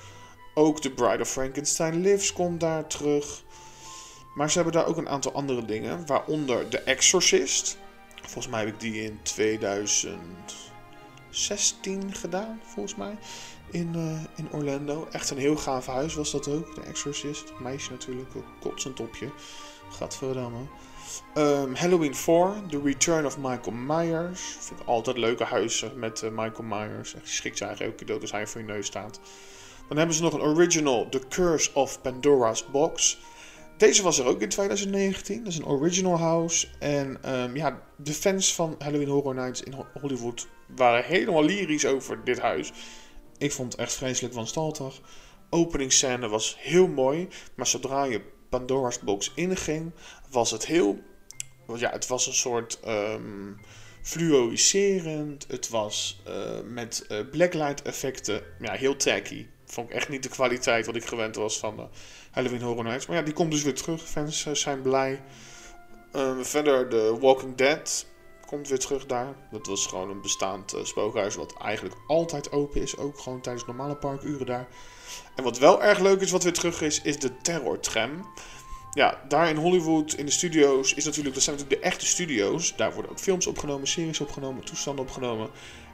Ook 0.54 0.80
The 0.80 0.90
Bride 0.90 1.22
of 1.22 1.30
Frankenstein 1.30 2.00
Lives 2.00 2.32
komt 2.32 2.60
daar 2.60 2.86
terug. 2.86 3.42
Maar 4.34 4.50
ze 4.50 4.54
hebben 4.54 4.74
daar 4.74 4.86
ook 4.86 4.96
een 4.96 5.08
aantal 5.08 5.32
andere 5.32 5.64
dingen, 5.64 6.06
waaronder 6.06 6.68
The 6.68 6.78
Exorcist. 6.78 7.78
Volgens 8.22 8.48
mij 8.48 8.64
heb 8.64 8.68
ik 8.68 8.80
die 8.80 9.02
in 9.02 9.18
2016 9.22 12.14
gedaan, 12.14 12.60
volgens 12.64 12.94
mij. 12.94 13.18
In, 13.70 13.92
uh, 13.96 14.20
in 14.36 14.52
Orlando. 14.52 15.08
Echt 15.10 15.30
een 15.30 15.38
heel 15.38 15.56
gaaf 15.56 15.86
huis 15.86 16.14
was 16.14 16.30
dat 16.30 16.48
ook. 16.48 16.74
The 16.74 16.80
Exorcist. 16.80 17.52
Meisje 17.58 17.90
natuurlijk, 17.90 18.30
kotsend 18.60 18.96
topje. 18.96 19.30
Gadverdamme. 19.90 20.66
Um, 21.34 21.74
Halloween 21.74 22.14
4, 22.14 22.52
The 22.68 22.80
Return 22.84 23.26
of 23.26 23.38
Michael 23.38 23.72
Myers. 23.72 24.56
Vind 24.58 24.80
ik 24.80 24.86
altijd 24.86 25.16
leuke 25.16 25.44
huizen 25.44 25.98
met 25.98 26.22
uh, 26.22 26.30
Michael 26.30 26.62
Myers. 26.62 27.14
Echt 27.14 27.58
je 27.58 27.64
eigenlijk 27.64 27.96
keer 27.96 28.06
dood 28.06 28.20
als 28.20 28.32
hij 28.32 28.46
voor 28.46 28.60
je 28.60 28.66
neus 28.66 28.86
staat. 28.86 29.20
Dan 29.88 29.96
hebben 29.96 30.16
ze 30.16 30.22
nog 30.22 30.32
een 30.32 30.40
original, 30.40 31.08
The 31.08 31.20
Curse 31.28 31.70
of 31.74 32.00
Pandora's 32.00 32.66
Box. 32.66 33.18
Deze 33.80 34.02
was 34.02 34.18
er 34.18 34.26
ook 34.26 34.40
in 34.40 34.48
2019. 34.48 35.38
Dat 35.44 35.52
is 35.52 35.58
een 35.58 35.66
original 35.66 36.18
house. 36.18 36.66
En 36.78 37.34
um, 37.34 37.56
ja, 37.56 37.82
de 37.96 38.12
fans 38.12 38.54
van 38.54 38.74
Halloween 38.78 39.08
Horror 39.08 39.34
Nights 39.34 39.62
in 39.62 39.74
Hollywood 40.00 40.46
waren 40.66 41.04
helemaal 41.04 41.44
lyrisch 41.44 41.86
over 41.86 42.24
dit 42.24 42.38
huis. 42.38 42.72
Ik 43.38 43.52
vond 43.52 43.72
het 43.72 43.80
echt 43.80 43.92
vreselijk 43.92 44.34
wanstaltig. 44.34 45.00
Openingsscène 45.50 46.28
was 46.28 46.56
heel 46.58 46.88
mooi. 46.88 47.28
Maar 47.54 47.66
zodra 47.66 48.04
je 48.04 48.20
Pandora's 48.48 49.00
box 49.00 49.32
inging, 49.34 49.92
was 50.30 50.50
het 50.50 50.66
heel... 50.66 50.98
Ja, 51.76 51.90
het 51.90 52.06
was 52.06 52.26
een 52.26 52.34
soort... 52.34 52.78
Um, 52.86 53.60
fluoriserend. 54.02 55.44
Het 55.48 55.68
was 55.68 56.22
uh, 56.28 56.60
met 56.64 57.06
uh, 57.08 57.18
blacklight 57.30 57.82
effecten. 57.82 58.42
Ja, 58.60 58.72
heel 58.72 58.96
tacky. 58.96 59.46
Vond 59.64 59.90
ik 59.90 59.96
echt 59.96 60.08
niet 60.08 60.22
de 60.22 60.28
kwaliteit 60.28 60.86
wat 60.86 60.96
ik 60.96 61.04
gewend 61.04 61.36
was 61.36 61.58
van 61.58 61.90
Halloween 62.30 62.62
Horror 62.62 62.84
Nights. 62.84 63.06
Maar 63.06 63.16
ja, 63.16 63.22
die 63.22 63.34
komt 63.34 63.50
dus 63.50 63.62
weer 63.62 63.74
terug. 63.74 64.08
Fans 64.08 64.46
uh, 64.46 64.54
zijn 64.54 64.82
blij. 64.82 65.22
verder 66.40 66.88
The 66.88 67.16
Walking 67.20 67.54
Dead 67.54 68.06
komt 68.46 68.68
weer 68.68 68.78
terug 68.78 69.06
daar. 69.06 69.34
Dat 69.50 69.66
was 69.66 69.86
gewoon 69.86 70.10
een 70.10 70.20
bestaand 70.20 70.74
spookhuis 70.82 71.34
wat 71.34 71.54
eigenlijk 71.56 71.96
altijd 72.06 72.52
open 72.52 72.82
is. 72.82 72.96
Ook 72.96 73.18
gewoon 73.18 73.40
tijdens 73.40 73.66
normale 73.66 73.96
parkuren 73.96 74.46
daar. 74.46 74.68
En 75.36 75.44
wat 75.44 75.58
wel 75.58 75.82
erg 75.82 75.98
leuk 75.98 76.20
is 76.20 76.30
wat 76.30 76.42
weer 76.42 76.52
terug 76.52 76.80
is, 76.80 77.02
is 77.02 77.18
de 77.18 77.36
Terror 77.36 77.80
Tram 77.80 78.26
ja, 78.94 79.20
daar 79.28 79.48
in 79.48 79.56
Hollywood, 79.56 80.12
in 80.12 80.26
de 80.26 80.32
studio's, 80.32 80.94
is 80.94 81.04
natuurlijk, 81.04 81.34
dat 81.34 81.44
zijn 81.44 81.56
natuurlijk 81.56 81.82
de 81.82 81.88
echte 81.88 82.06
studio's. 82.06 82.76
Daar 82.76 82.92
worden 82.92 83.10
ook 83.10 83.18
films 83.18 83.46
opgenomen, 83.46 83.88
series 83.88 84.20
opgenomen, 84.20 84.64
toestanden 84.64 85.04
opgenomen. 85.04 85.50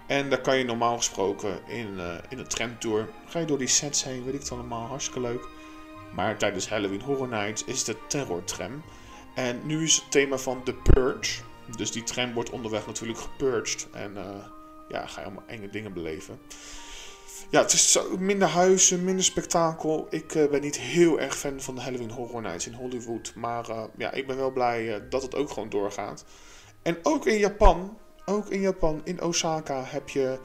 En 0.06 0.30
daar 0.30 0.40
kan 0.40 0.58
je 0.58 0.64
normaal 0.64 0.96
gesproken 0.96 1.58
in, 1.66 1.94
uh, 1.96 2.14
in 2.28 2.38
een 2.38 2.48
tramtour, 2.48 3.08
ga 3.26 3.38
je 3.38 3.46
door 3.46 3.58
die 3.58 3.68
sets 3.68 4.04
heen, 4.04 4.24
weet 4.24 4.34
ik 4.34 4.40
het 4.40 4.52
allemaal, 4.52 4.86
hartstikke 4.86 5.20
leuk. 5.20 5.48
Maar 6.16 6.38
tijdens 6.38 6.68
Halloween 6.68 7.00
Horror 7.00 7.28
Nights 7.28 7.64
is 7.64 7.84
de 7.84 7.96
Terror 8.06 8.44
Tram. 8.44 8.82
En 9.34 9.60
nu 9.66 9.82
is 9.82 9.96
het 9.96 10.10
thema 10.10 10.38
van 10.38 10.62
The 10.62 10.74
Purge. 10.74 11.42
Dus 11.76 11.92
die 11.92 12.02
tram 12.02 12.32
wordt 12.32 12.50
onderweg 12.50 12.86
natuurlijk 12.86 13.18
gepurged. 13.18 13.88
En 13.92 14.12
uh, 14.14 14.22
ja, 14.88 15.06
ga 15.06 15.20
je 15.20 15.26
allemaal 15.26 15.46
enge 15.46 15.68
dingen 15.68 15.92
beleven. 15.92 16.38
Ja, 17.50 17.62
het 17.62 17.72
is 17.72 17.92
zo, 17.92 18.16
minder 18.18 18.48
huizen, 18.48 19.04
minder 19.04 19.24
spektakel. 19.24 20.06
Ik 20.10 20.34
uh, 20.34 20.48
ben 20.50 20.60
niet 20.60 20.78
heel 20.78 21.20
erg 21.20 21.36
fan 21.36 21.60
van 21.60 21.74
de 21.74 21.80
Halloween 21.80 22.10
Horror 22.10 22.42
Nights 22.42 22.66
in 22.66 22.74
Hollywood. 22.74 23.32
Maar 23.34 23.70
uh, 23.70 23.82
ja, 23.96 24.12
ik 24.12 24.26
ben 24.26 24.36
wel 24.36 24.52
blij 24.52 25.08
dat 25.08 25.22
het 25.22 25.34
ook 25.34 25.50
gewoon 25.50 25.68
doorgaat. 25.68 26.24
En 26.82 26.98
ook 27.02 27.26
in 27.26 27.38
Japan, 27.38 27.98
ook 28.24 28.48
in 28.48 28.60
Japan, 28.60 29.00
in 29.04 29.22
Osaka, 29.22 29.84
heb 29.84 30.08
je 30.08 30.38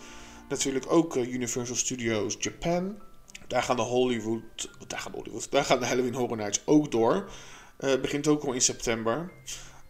natuurlijk 0.49 0.85
ook 0.91 1.15
Universal 1.15 1.75
Studios 1.75 2.35
Japan. 2.39 2.97
Daar 3.47 3.63
gaan 3.63 3.75
de 3.75 3.81
Hollywood, 3.81 4.69
daar 4.87 4.99
gaan 4.99 5.11
de 5.11 5.17
Hollywood, 5.17 5.51
daar 5.51 5.63
gaan 5.63 5.79
de 5.79 5.85
Halloween 5.85 6.13
Horror 6.13 6.37
Nights 6.37 6.61
ook 6.65 6.91
door. 6.91 7.29
begint 7.77 8.27
ook 8.27 8.43
al 8.43 8.53
in 8.53 8.61
september. 8.61 9.31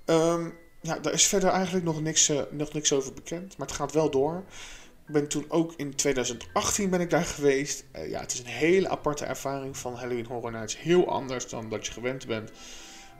Um, 0.05 0.53
ja, 0.81 0.99
daar 0.99 1.13
is 1.13 1.27
verder 1.27 1.49
eigenlijk 1.49 1.85
nog 1.85 2.01
niks, 2.01 2.31
nog 2.51 2.73
niks 2.73 2.93
over 2.93 3.13
bekend. 3.13 3.57
Maar 3.57 3.67
het 3.67 3.75
gaat 3.75 3.91
wel 3.91 4.09
door. 4.09 4.43
Ik 5.11 5.17
ben 5.17 5.27
toen 5.27 5.45
ook 5.47 5.73
in 5.77 5.95
2018 5.95 6.89
ben 6.89 7.01
ik 7.01 7.09
daar 7.09 7.25
geweest. 7.25 7.83
Uh, 7.95 8.09
ja, 8.09 8.19
het 8.19 8.33
is 8.33 8.39
een 8.39 8.45
hele 8.45 8.89
aparte 8.89 9.25
ervaring 9.25 9.77
van 9.77 9.95
Halloween 9.95 10.25
Horror 10.25 10.51
Nights. 10.51 10.77
Heel 10.77 11.09
anders 11.09 11.49
dan 11.49 11.69
dat 11.69 11.85
je 11.85 11.91
gewend 11.91 12.27
bent. 12.27 12.51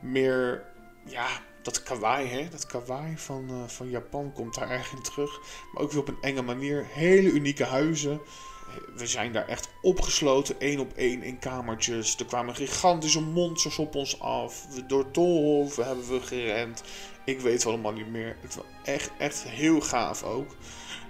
Meer, 0.01 0.63
ja, 1.05 1.27
dat 1.61 1.83
kawaii, 1.83 2.27
hè? 2.27 2.47
Dat 2.49 2.65
kawaii 2.65 3.17
van, 3.17 3.47
uh, 3.49 3.67
van 3.67 3.89
Japan 3.89 4.33
komt 4.33 4.55
daar 4.55 4.89
in 4.95 5.01
terug. 5.01 5.39
Maar 5.73 5.83
ook 5.83 5.91
weer 5.91 6.01
op 6.01 6.07
een 6.07 6.21
enge 6.21 6.41
manier. 6.41 6.85
Hele 6.89 7.31
unieke 7.31 7.65
huizen. 7.65 8.21
We 8.95 9.07
zijn 9.07 9.31
daar 9.31 9.47
echt 9.47 9.69
opgesloten, 9.81 10.59
één 10.59 10.79
op 10.79 10.93
één 10.95 11.23
in 11.23 11.39
kamertjes. 11.39 12.15
Er 12.17 12.25
kwamen 12.25 12.55
gigantische 12.55 13.21
monsters 13.21 13.79
op 13.79 13.95
ons 13.95 14.19
af. 14.19 14.65
Door 14.87 15.11
tolhoven 15.11 15.85
hebben 15.85 16.09
we 16.09 16.21
gerend. 16.21 16.83
Ik 17.25 17.39
weet 17.39 17.53
het 17.53 17.65
allemaal 17.65 17.91
niet 17.91 18.11
meer. 18.11 18.37
Het 18.41 18.55
was 18.55 18.65
echt, 18.83 19.11
echt 19.17 19.43
heel 19.43 19.81
gaaf 19.81 20.23
ook. 20.23 20.55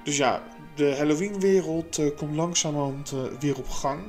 Dus 0.03 0.17
ja, 0.17 0.43
de 0.75 0.95
Halloween-wereld 0.95 1.97
uh, 1.97 2.15
komt 2.15 2.35
langzamerhand 2.35 3.11
uh, 3.11 3.21
weer 3.39 3.57
op 3.57 3.69
gang. 3.69 4.03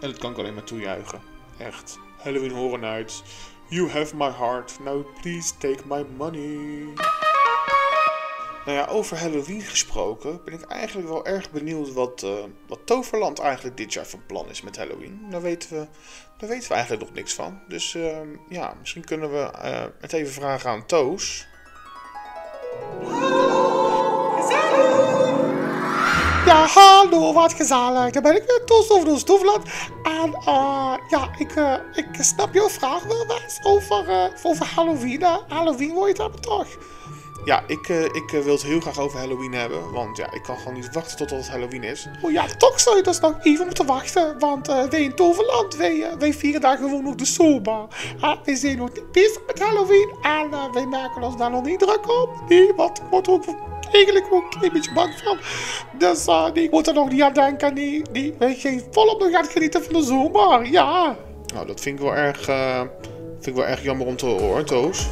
En 0.00 0.10
dat 0.10 0.18
kan 0.18 0.30
ik 0.30 0.38
alleen 0.38 0.54
maar 0.54 0.64
toejuichen. 0.64 1.20
Echt. 1.58 1.98
Halloween 2.18 2.52
Horror 2.52 2.78
Nights. 2.78 3.22
You 3.68 3.90
have 3.90 4.16
my 4.16 4.30
heart. 4.30 4.78
Now 4.84 5.06
please 5.20 5.56
take 5.58 5.86
my 5.86 6.04
money. 6.16 7.25
Nou 8.66 8.78
ja, 8.78 8.86
over 8.86 9.18
Halloween 9.18 9.60
gesproken 9.60 10.40
ben 10.44 10.54
ik 10.54 10.62
eigenlijk 10.62 11.08
wel 11.08 11.26
erg 11.26 11.50
benieuwd 11.50 11.92
wat, 11.92 12.22
uh, 12.24 12.32
wat 12.68 12.78
Toverland 12.84 13.38
eigenlijk 13.38 13.76
dit 13.76 13.92
jaar 13.92 14.06
van 14.06 14.22
plan 14.26 14.48
is 14.48 14.62
met 14.62 14.76
Halloween. 14.76 15.26
Daar 15.30 15.42
weten 15.42 15.70
we, 15.70 15.86
daar 16.38 16.48
weten 16.48 16.68
we 16.68 16.74
eigenlijk 16.74 17.04
nog 17.04 17.14
niks 17.14 17.34
van. 17.34 17.60
Dus 17.68 17.94
uh, 17.94 18.16
ja, 18.48 18.74
misschien 18.78 19.04
kunnen 19.04 19.30
we 19.30 19.50
uh, 19.64 19.84
het 20.00 20.12
even 20.12 20.32
vragen 20.32 20.70
aan 20.70 20.86
Toos. 20.86 21.46
Ja, 26.46 26.66
hallo, 26.66 27.32
wat 27.32 27.52
gezellig. 27.52 28.10
Dan 28.10 28.22
ben 28.22 28.36
ik 28.36 28.44
weer 28.46 28.62
Toos 28.64 28.90
over 28.90 29.08
de 29.08 29.18
Stoefland. 29.18 29.68
En 30.02 30.28
uh, 30.28 30.94
ja, 31.08 31.30
ik, 31.38 31.52
ik 32.04 32.22
snap 32.22 32.54
jouw 32.54 32.68
vraag 32.68 33.02
wel 33.02 33.26
best 33.26 33.64
over, 33.64 34.32
over 34.42 34.66
Halloween. 34.66 35.22
Halloween 35.48 35.92
wil 35.92 36.02
je 36.02 36.08
het 36.08 36.18
hebben 36.18 36.40
toch? 36.40 36.66
Ja, 37.46 37.62
ik, 37.66 37.88
eh, 37.88 38.04
ik 38.04 38.32
eh, 38.32 38.40
wil 38.40 38.52
het 38.52 38.62
heel 38.62 38.80
graag 38.80 38.98
over 38.98 39.18
Halloween 39.18 39.52
hebben. 39.52 39.92
Want 39.92 40.16
ja, 40.16 40.32
ik 40.32 40.42
kan 40.42 40.58
gewoon 40.58 40.74
niet 40.74 40.92
wachten 40.92 41.16
totdat 41.16 41.38
het 41.38 41.48
Halloween 41.48 41.82
is. 41.82 42.06
Oh 42.22 42.30
ja, 42.30 42.46
toch 42.46 42.80
zou 42.80 42.96
je 42.96 43.02
dus 43.02 43.20
nog 43.20 43.36
even 43.42 43.64
moeten 43.64 43.86
wachten. 43.86 44.38
Want 44.38 44.68
eh, 44.68 44.84
wij 44.84 45.02
in 45.02 45.14
Toverland, 45.14 45.76
wij, 45.76 46.06
wij 46.18 46.34
vieren 46.34 46.60
daar 46.60 46.76
gewoon 46.76 47.04
nog 47.04 47.14
de 47.14 47.24
zomer. 47.24 47.86
Ah, 48.20 48.38
wij 48.44 48.54
zijn 48.54 48.76
nog 48.76 48.92
niet 48.94 49.12
bezig 49.12 49.40
met 49.46 49.58
Halloween. 49.58 50.14
En 50.22 50.72
wij 50.72 50.86
maken 50.86 51.22
ons 51.22 51.36
daar 51.36 51.50
nog 51.50 51.64
niet 51.64 51.78
druk 51.78 52.08
op. 52.08 52.30
Nee, 52.48 52.72
want 52.76 52.98
ik 52.98 53.04
word 53.10 53.26
er 53.26 53.32
ook 53.32 53.44
eigenlijk 53.92 54.26
ook 54.30 54.54
een 54.60 54.72
beetje 54.72 54.92
bang 54.92 55.14
van. 55.24 55.38
Dus 55.98 56.24
nee, 56.24 56.64
ik 56.64 56.70
moet 56.70 56.86
er 56.86 56.94
nog 56.94 57.10
niet 57.10 57.22
aan 57.22 57.32
denken. 57.32 57.74
Nee, 57.74 58.02
nee, 58.12 58.34
wij 58.38 58.54
gaan 58.54 58.80
volop 58.90 59.20
nog 59.20 59.30
gaan 59.30 59.44
genieten 59.44 59.84
van 59.84 59.92
de 59.92 60.02
zomer. 60.02 60.70
Ja. 60.70 61.16
Nou, 61.54 61.66
dat 61.66 61.80
vind 61.80 61.98
ik 61.98 62.04
wel 62.04 62.14
erg, 62.14 62.44
vind 63.34 63.46
ik 63.46 63.54
wel 63.54 63.66
erg 63.66 63.82
jammer 63.82 64.06
om 64.06 64.16
te 64.16 64.26
horen, 64.26 64.66
Toos. 64.66 65.06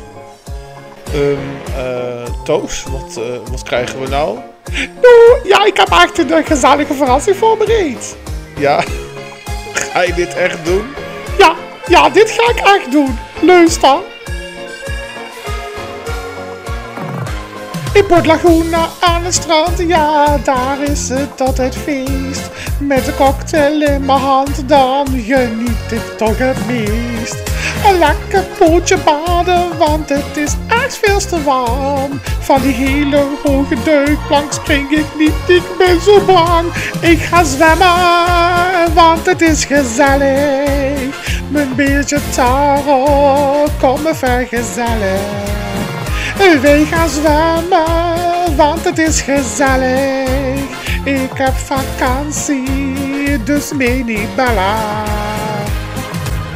Ehm, 1.14 1.38
eh, 1.76 2.32
Toos, 2.44 2.82
wat, 2.82 3.16
eh, 3.16 3.50
wat 3.50 3.62
krijgen 3.62 4.00
we 4.00 4.08
nou? 4.08 4.38
Nou, 4.72 5.40
ja, 5.44 5.64
ik 5.64 5.76
heb 5.76 5.88
echt 5.88 6.18
een 6.18 6.44
gezellige 6.44 6.94
verrassing 6.94 7.36
voorbereid. 7.36 8.16
Ja, 8.58 8.84
ga 9.74 10.02
je 10.02 10.14
dit 10.14 10.34
echt 10.34 10.64
doen? 10.64 10.84
Ja, 11.38 11.54
ja, 11.86 12.08
dit 12.08 12.30
ga 12.30 12.50
ik 12.50 12.58
echt 12.58 12.92
doen. 12.92 13.18
Luister. 13.40 13.98
In 17.92 18.06
Port 18.06 18.26
Laguna 18.26 18.88
aan 19.00 19.24
het 19.24 19.34
strand, 19.34 19.78
ja, 19.78 20.38
daar 20.44 20.82
is 20.82 21.08
het 21.08 21.40
altijd 21.40 21.76
feest. 21.76 22.50
Met 22.80 23.06
een 23.06 23.14
cocktail 23.14 23.82
in 23.82 24.04
mijn 24.04 24.18
hand, 24.18 24.68
dan 24.68 25.06
geniet 25.06 25.90
ik 25.90 26.16
toch 26.16 26.38
het 26.38 26.66
meest. 26.66 27.53
Een 27.88 27.98
lekker 27.98 28.44
pootje 28.58 28.96
baden, 29.04 29.78
want 29.78 30.08
het 30.08 30.36
is 30.36 30.52
echt 30.68 30.98
veel 31.02 31.18
te 31.18 31.42
warm. 31.42 32.20
Van 32.40 32.60
die 32.62 32.72
hele 32.72 33.26
hoge 33.42 33.76
duikplank 33.84 34.52
spring 34.52 34.90
ik 34.90 35.06
niet, 35.18 35.32
ik 35.46 35.62
ben 35.78 36.00
zo 36.00 36.20
bang. 36.20 36.72
Ik 37.00 37.20
ga 37.20 37.44
zwemmen, 37.44 38.94
want 38.94 39.26
het 39.26 39.42
is 39.42 39.64
gezellig. 39.64 41.14
Mijn 41.48 41.74
beertje 41.74 42.18
Taro, 42.34 43.66
kom 43.80 44.02
me 44.02 44.14
vergezellen. 44.14 45.20
Wij 46.62 46.84
gaan 46.84 47.08
zwemmen, 47.08 48.56
want 48.56 48.84
het 48.84 48.98
is 48.98 49.20
gezellig. 49.20 50.28
Ik 51.04 51.30
heb 51.34 51.54
vakantie, 51.54 53.42
dus 53.44 53.72
mee 53.72 54.04
niet 54.04 54.34
bellen. 54.36 55.23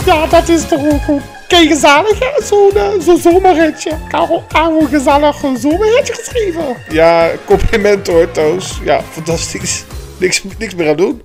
Ja, 0.09 0.27
dat 0.27 0.49
is 0.49 0.69
toch 0.69 0.93
ook 0.93 1.03
goed. 1.03 1.23
Kijk, 1.49 1.69
gezellig 1.69 2.19
hè, 2.19 2.43
zo'n 2.45 2.71
eh, 2.71 3.01
zo'n 3.01 3.19
zomerritje. 3.19 3.91
Ik 3.91 4.11
heb 4.11 4.31
ook 4.31 4.53
een 4.53 4.89
gezellig 4.89 5.43
een 5.43 5.57
zomerritje 5.57 6.15
geschreven. 6.15 6.77
Ja, 6.89 7.31
compliment 7.45 8.07
hoor, 8.07 8.31
Toos. 8.31 8.81
Ja, 8.85 9.03
fantastisch. 9.03 9.85
Niks, 10.19 10.43
niks 10.59 10.75
meer 10.75 10.89
aan 10.89 10.97
doen. 10.97 11.23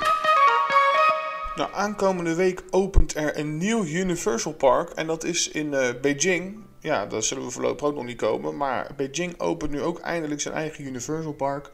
Nou, 1.55 1.69
aankomende 1.73 2.35
week 2.35 2.63
opent 2.69 3.15
er 3.15 3.37
een 3.37 3.57
nieuw 3.57 3.85
Universal 3.85 4.53
Park. 4.53 4.89
En 4.89 5.07
dat 5.07 5.23
is 5.23 5.49
in 5.49 5.73
eh, 5.73 5.89
Beijing. 6.01 6.57
Ja, 6.79 7.05
daar 7.05 7.23
zullen 7.23 7.45
we 7.45 7.51
voorlopig 7.51 7.87
ook 7.87 7.95
nog 7.95 8.05
niet 8.05 8.17
komen. 8.17 8.57
Maar 8.57 8.91
Beijing 8.95 9.39
opent 9.39 9.71
nu 9.71 9.81
ook 9.81 9.99
eindelijk 9.99 10.41
zijn 10.41 10.53
eigen 10.53 10.85
Universal 10.85 11.33
Park. 11.33 11.69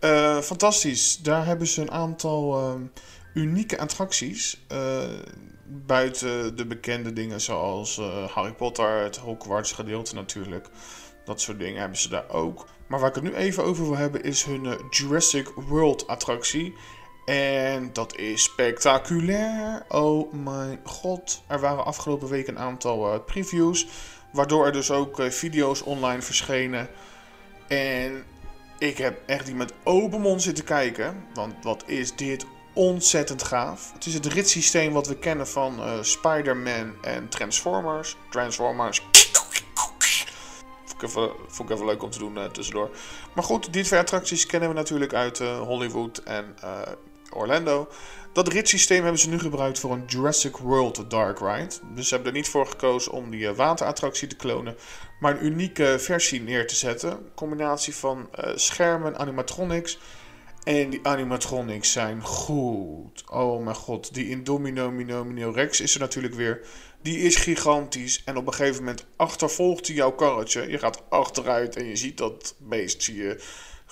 Eh, 0.00 0.38
fantastisch. 0.38 1.18
Daar 1.22 1.46
hebben 1.46 1.66
ze 1.66 1.80
een 1.80 1.90
aantal 1.90 2.58
ehm, 2.58 2.80
unieke 3.34 3.78
attracties. 3.78 4.60
Buiten 5.68 6.56
de 6.56 6.66
bekende 6.66 7.12
dingen 7.12 7.40
zoals 7.40 7.98
eh, 7.98 8.28
Harry 8.28 8.52
Potter, 8.52 9.02
het 9.02 9.16
Hogwarts 9.16 9.72
gedeelte 9.72 10.14
natuurlijk. 10.14 10.68
Dat 11.24 11.40
soort 11.40 11.58
dingen 11.58 11.80
hebben 11.80 11.98
ze 11.98 12.08
daar 12.08 12.28
ook. 12.28 12.66
Maar 12.86 13.00
waar 13.00 13.08
ik 13.08 13.14
het 13.14 13.24
nu 13.24 13.34
even 13.34 13.64
over 13.64 13.84
wil 13.84 13.96
hebben 13.96 14.22
is 14.22 14.44
hun 14.44 14.66
eh, 14.66 14.72
Jurassic 14.90 15.48
World 15.54 16.06
attractie. 16.06 16.74
En 17.24 17.92
dat 17.92 18.16
is 18.16 18.42
spectaculair. 18.42 19.84
Oh 19.88 20.32
mijn 20.32 20.80
god. 20.84 21.42
Er 21.46 21.60
waren 21.60 21.84
afgelopen 21.84 22.28
week 22.28 22.46
een 22.46 22.58
aantal 22.58 23.12
eh, 23.12 23.18
previews. 23.24 23.86
Waardoor 24.32 24.66
er 24.66 24.72
dus 24.72 24.90
ook 24.90 25.22
video's 25.22 25.82
online 25.82 26.22
verschenen. 26.22 26.88
En 27.68 28.24
ik 28.78 28.98
heb 28.98 29.22
echt 29.26 29.46
niet 29.46 29.56
met 29.56 29.72
open 29.84 30.20
mond 30.20 30.42
zitten 30.42 30.64
kijken. 30.64 31.24
Want 31.34 31.54
wat 31.62 31.82
is 31.86 32.16
dit 32.16 32.46
ontzettend 32.76 33.42
gaaf. 33.42 33.92
Het 33.92 34.06
is 34.06 34.14
het 34.14 34.26
ritssysteem 34.26 34.92
wat 34.92 35.06
we 35.06 35.16
kennen 35.16 35.48
van 35.48 35.78
eh, 35.78 35.92
Spider-Man 36.00 36.94
en 37.02 37.28
Transformers. 37.28 38.16
Transformers. 38.30 39.02
Vond 40.84 41.70
ik, 41.70 41.70
even, 41.70 41.84
leuk 41.84 42.02
om 42.02 42.10
te 42.10 42.18
doen 42.18 42.38
eh, 42.38 42.44
tussendoor. 42.44 42.90
Maar 43.34 43.44
goed, 43.44 43.72
die 43.72 43.84
twee 43.84 44.00
attracties 44.00 44.46
kennen 44.46 44.68
we 44.68 44.74
natuurlijk 44.74 45.14
uit 45.14 45.40
eh, 45.40 45.60
Hollywood 45.60 46.18
en 46.18 46.54
Orlando. 47.30 47.88
Dat 48.32 48.48
ritssysteem 48.48 49.02
hebben 49.02 49.20
ze 49.20 49.28
nu 49.28 49.38
gebruikt 49.38 49.78
voor 49.78 49.92
een 49.92 50.04
Jurassic 50.06 50.56
World 50.56 51.10
Dark 51.10 51.38
Ride. 51.38 51.74
Dus 51.94 52.08
ze 52.08 52.14
hebben 52.14 52.32
er 52.32 52.38
niet 52.38 52.48
voor 52.48 52.66
gekozen 52.66 53.12
om 53.12 53.30
die 53.30 53.50
waterattractie 53.50 54.28
te 54.28 54.36
klonen, 54.36 54.76
maar 55.20 55.32
een 55.32 55.44
unieke 55.44 55.96
versie 55.98 56.40
neer 56.40 56.66
te 56.66 56.76
zetten. 56.76 57.30
Combinatie 57.34 57.94
van 57.94 58.28
schermen, 58.54 59.18
animatronics. 59.18 59.98
En 60.66 60.90
die 60.90 61.00
animatronics 61.02 61.92
zijn 61.92 62.22
goed. 62.22 63.24
Oh 63.30 63.64
mijn 63.64 63.76
god, 63.76 64.14
die 64.14 64.28
Indomino 64.28 65.50
Rex 65.50 65.80
is 65.80 65.94
er 65.94 66.00
natuurlijk 66.00 66.34
weer. 66.34 66.60
Die 67.02 67.18
is 67.18 67.36
gigantisch. 67.36 68.22
En 68.24 68.36
op 68.36 68.46
een 68.46 68.54
gegeven 68.54 68.84
moment 68.84 69.04
achtervolgt 69.16 69.86
hij 69.86 69.96
jouw 69.96 70.12
karretje. 70.12 70.70
Je 70.70 70.78
gaat 70.78 71.02
achteruit 71.08 71.76
en 71.76 71.84
je 71.84 71.96
ziet 71.96 72.18
dat 72.18 72.54
beest 72.58 73.02
zie 73.02 73.16
je 73.16 73.44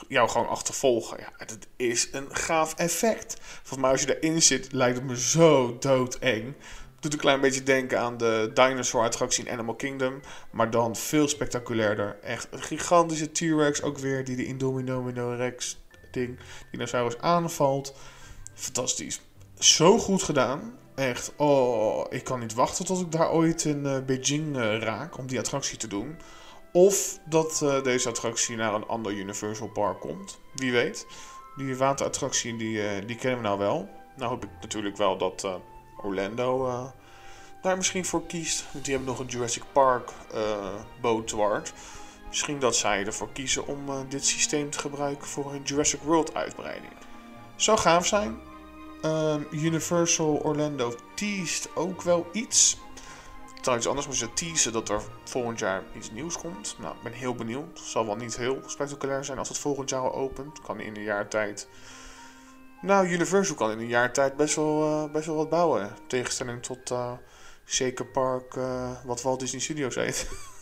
jou 0.08 0.28
gewoon 0.28 0.48
achtervolgen. 0.48 1.18
Ja, 1.18 1.44
dat 1.46 1.58
is 1.76 2.08
een 2.12 2.37
gaaf 2.37 2.74
effect. 2.74 3.37
Volgens 3.40 3.80
mij 3.80 3.90
als 3.90 4.02
je 4.02 4.20
erin 4.20 4.42
zit, 4.42 4.72
lijkt 4.72 4.96
het 4.96 5.06
me 5.06 5.18
zo 5.18 5.76
doodeng. 5.78 6.54
Doet 7.00 7.12
een 7.12 7.18
klein 7.18 7.40
beetje 7.40 7.62
denken 7.62 8.00
aan 8.00 8.16
de 8.16 8.50
dinosaur 8.54 9.04
attractie 9.04 9.44
in 9.44 9.52
Animal 9.52 9.74
Kingdom. 9.74 10.20
Maar 10.50 10.70
dan 10.70 10.96
veel 10.96 11.28
spectaculairder. 11.28 12.16
Echt 12.22 12.48
een 12.50 12.62
gigantische 12.62 13.32
T-Rex 13.32 13.82
ook 13.82 13.98
weer. 13.98 14.24
Die 14.24 14.37
de 14.37 14.46
Indomino 14.46 15.34
Rex 15.37 15.82
ding, 16.14 16.38
dinosaurus 16.70 17.18
aanvalt. 17.18 17.94
Fantastisch. 18.55 19.20
Zo 19.59 19.98
goed 19.98 20.22
gedaan. 20.22 20.79
Echt, 20.94 21.33
oh, 21.37 22.07
ik 22.11 22.24
kan 22.24 22.40
niet 22.40 22.55
wachten 22.55 22.85
tot 22.85 23.00
ik 23.00 23.12
daar 23.12 23.31
ooit 23.31 23.64
in 23.64 23.87
eh, 23.87 23.98
Beijing 24.05 24.57
eh, 24.57 24.79
raak 24.79 25.18
om 25.18 25.27
die 25.27 25.38
attractie 25.38 25.79
te 25.79 25.87
doen. 25.87 26.16
Of 26.72 27.18
dat 27.24 27.62
eh, 27.62 27.83
deze 27.83 28.09
attractie 28.09 28.57
naar 28.57 28.74
een 28.74 28.87
ander 28.87 29.12
Universal 29.12 29.68
Park 29.68 30.00
komt. 30.00 30.38
Wie 30.55 30.72
weet. 30.72 31.07
Die 31.57 31.77
waterattractie 31.77 32.57
die, 32.57 33.05
die 33.05 33.16
kennen 33.16 33.40
we 33.40 33.46
nou 33.46 33.59
wel. 33.59 33.88
Nou 34.16 34.31
hoop 34.31 34.44
ik 34.44 34.50
natuurlijk 34.61 34.96
wel 34.96 35.18
dat 35.18 35.48
Orlando 36.03 36.68
daar 37.62 37.77
misschien 37.77 38.05
voor 38.05 38.27
kiest. 38.27 38.64
Want 38.72 38.85
die 38.85 38.94
hebben 38.94 39.12
nog 39.12 39.20
een 39.20 39.27
Jurassic 39.27 39.62
Park 39.72 40.12
bootwaard. 41.00 41.72
Misschien 42.34 42.58
dat 42.58 42.76
zij 42.76 43.06
ervoor 43.06 43.32
kiezen 43.32 43.66
om 43.66 43.88
eh, 43.88 44.00
dit 44.08 44.26
systeem 44.26 44.70
te 44.70 44.78
gebruiken 44.78 45.26
voor 45.26 45.50
hun 45.50 45.62
Jurassic 45.62 46.00
World 46.02 46.34
uitbreiding. 46.34 46.92
Zou 47.56 47.78
gaaf 47.78 48.06
zijn. 48.06 48.40
Ehm, 49.02 49.42
Universal 49.50 50.40
Orlando 50.42 50.94
teased 51.14 51.68
ook 51.74 52.02
wel 52.02 52.26
iets. 52.32 52.78
Trouwens, 53.60 53.88
anders 53.88 54.06
moeten 54.06 54.26
ze 54.28 54.34
teasen 54.34 54.72
dat 54.72 54.88
er 54.88 55.02
volgend 55.24 55.58
jaar 55.58 55.82
iets 55.96 56.10
nieuws 56.10 56.38
komt. 56.38 56.76
Nou, 56.78 56.96
ik 56.96 57.02
ben 57.02 57.12
heel 57.12 57.34
benieuwd. 57.34 57.78
Het 57.78 57.88
zal 57.88 58.06
wel 58.06 58.16
niet 58.16 58.36
heel 58.36 58.62
spectaculair 58.66 59.24
zijn 59.24 59.38
als 59.38 59.48
het 59.48 59.58
volgend 59.58 59.90
jaar 59.90 60.00
al 60.00 60.14
opent. 60.14 60.60
Kan 60.60 60.80
in 60.80 60.96
een 60.96 61.02
jaar 61.02 61.28
tijd. 61.28 61.68
Nou, 62.80 63.08
Universal 63.08 63.56
kan 63.56 63.70
in 63.70 63.78
een 63.78 63.88
jaar 63.88 64.12
tijd 64.12 64.36
best 64.36 64.56
wel, 64.56 64.82
eh, 64.82 65.12
best 65.12 65.26
wel 65.26 65.36
wat 65.36 65.50
bouwen. 65.50 65.82
In 65.82 65.90
tegenstelling 66.06 66.62
tot 66.62 66.90
eh 66.90 67.12
Shaker 67.66 68.06
Park, 68.06 68.54
wat 69.04 69.22
Walt 69.22 69.40
Disney 69.40 69.60
Studios 69.60 69.94
heet. 69.94 70.28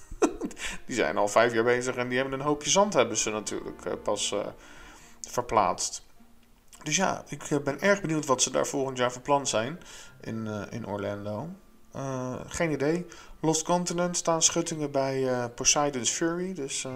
die 0.86 0.96
zijn 0.96 1.16
al 1.16 1.28
vijf 1.28 1.52
jaar 1.52 1.64
bezig 1.64 1.96
en 1.96 2.08
die 2.08 2.18
hebben 2.18 2.38
een 2.38 2.46
hoopje 2.46 2.70
zand 2.70 2.92
hebben 2.92 3.16
ze 3.16 3.30
natuurlijk 3.30 3.84
eh, 3.84 3.92
pas 4.02 4.32
eh, 4.32 4.46
verplaatst. 5.28 6.06
Dus 6.82 6.96
ja, 6.96 7.24
ik 7.28 7.42
eh, 7.42 7.58
ben 7.58 7.80
erg 7.80 8.00
benieuwd 8.00 8.26
wat 8.26 8.42
ze 8.42 8.50
daar 8.50 8.66
volgend 8.66 8.98
jaar 8.98 9.12
van 9.12 9.22
plan 9.22 9.46
zijn 9.46 9.80
in, 10.20 10.46
in 10.70 10.86
Orlando. 10.86 11.48
Geen 12.46 12.70
idee. 12.70 13.06
Lost 13.40 13.62
Continent 13.62 14.16
staan 14.16 14.42
schuttingen 14.42 14.90
bij 14.90 15.48
Poseidon's 15.54 16.10
Fury. 16.10 16.54
Dus 16.54 16.86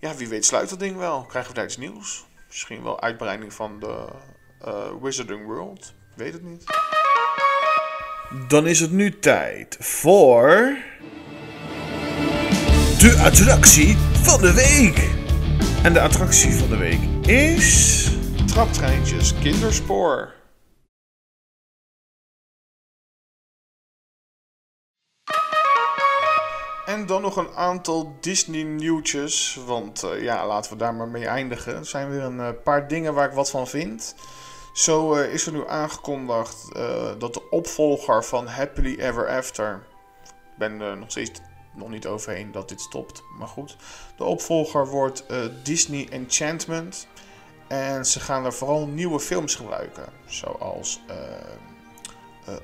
ja, 0.00 0.14
wie 0.14 0.28
weet 0.28 0.44
sluit 0.44 0.68
dat 0.68 0.78
ding 0.78 0.96
wel. 0.96 1.24
Krijgen 1.24 1.54
we 1.54 1.60
daar 1.60 1.74
nieuws? 1.78 2.26
Misschien 2.46 2.82
wel 2.82 3.00
uitbreiding 3.00 3.52
van 3.52 3.80
de 3.80 4.08
Wizarding 5.00 5.46
World. 5.46 5.94
Weet 6.16 6.32
het 6.32 6.42
niet. 6.42 6.64
Dan 8.48 8.66
is 8.66 8.80
het 8.80 8.90
nu 8.90 9.18
tijd 9.18 9.76
voor... 9.80 10.76
De 13.06 13.18
attractie 13.18 13.96
van 13.96 14.40
de 14.40 14.52
week. 14.52 15.10
En 15.82 15.92
de 15.92 16.00
attractie 16.00 16.52
van 16.52 16.68
de 16.68 16.76
week 16.76 17.26
is... 17.26 18.10
Traptreintjes 18.46 19.34
Kinderspoor. 19.38 20.34
En 26.86 27.06
dan 27.06 27.22
nog 27.22 27.36
een 27.36 27.54
aantal 27.54 28.16
Disney 28.20 28.62
nieuwtjes. 28.62 29.58
Want 29.66 30.02
eh, 30.02 30.22
ja, 30.22 30.46
laten 30.46 30.72
we 30.72 30.78
daar 30.78 30.94
maar 30.94 31.08
mee 31.08 31.26
eindigen. 31.26 31.76
Er 31.76 31.86
zijn 31.86 32.10
weer 32.10 32.22
een 32.22 32.40
eh, 32.40 32.62
paar 32.64 32.88
dingen 32.88 33.14
waar 33.14 33.28
ik 33.28 33.34
wat 33.34 33.50
van 33.50 33.68
vind. 33.68 34.14
Zo 34.72 35.14
eh, 35.14 35.32
is 35.32 35.46
er 35.46 35.52
nu 35.52 35.68
aangekondigd 35.68 36.72
dat 37.18 37.34
de 37.34 37.50
opvolger 37.50 38.24
van 38.24 38.46
Happily 38.46 38.98
Ever 38.98 39.28
After. 39.28 39.86
Ik 40.24 40.58
ben 40.58 40.98
nog 40.98 41.10
steeds 41.10 41.40
nog 41.76 41.88
niet 41.88 42.06
overheen 42.06 42.52
dat 42.52 42.68
dit 42.68 42.80
stopt. 42.80 43.22
Maar 43.38 43.48
goed. 43.48 43.76
De 44.16 44.24
opvolger 44.24 44.86
wordt 44.86 45.24
Disney 45.62 46.08
Enchantment. 46.10 47.06
En 47.68 48.06
ze 48.06 48.20
gaan 48.20 48.44
er 48.44 48.52
vooral 48.52 48.86
nieuwe 48.86 49.20
films 49.20 49.54
gebruiken. 49.54 50.04
Zoals 50.26 51.00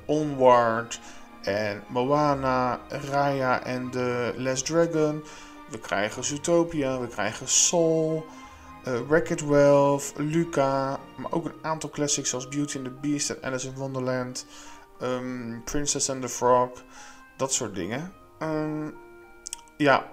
Onward. 0.06 1.00
En 1.42 1.84
Moana, 1.88 2.80
Raya 2.88 3.64
en 3.64 3.90
The 3.90 4.34
Last 4.36 4.66
Dragon. 4.66 5.24
We 5.70 5.78
krijgen 5.78 6.24
Zootopia, 6.24 7.00
we 7.00 7.08
krijgen 7.08 7.48
Soul, 7.48 8.26
uh, 8.88 9.00
Wreck-It 9.08 9.40
Ralph, 9.40 10.12
Luca. 10.16 10.98
Maar 11.16 11.32
ook 11.32 11.44
een 11.44 11.54
aantal 11.62 11.90
classics 11.90 12.28
zoals 12.28 12.48
Beauty 12.48 12.76
and 12.76 12.84
the 12.84 12.90
Beast 12.90 13.30
en 13.30 13.42
Alice 13.42 13.66
in 13.66 13.74
Wonderland. 13.74 14.46
Um, 15.02 15.62
Princess 15.64 16.10
and 16.10 16.22
the 16.22 16.28
Frog. 16.28 16.70
Dat 17.36 17.52
soort 17.52 17.74
dingen. 17.74 18.12
Um, 18.38 18.94
ja, 19.76 20.06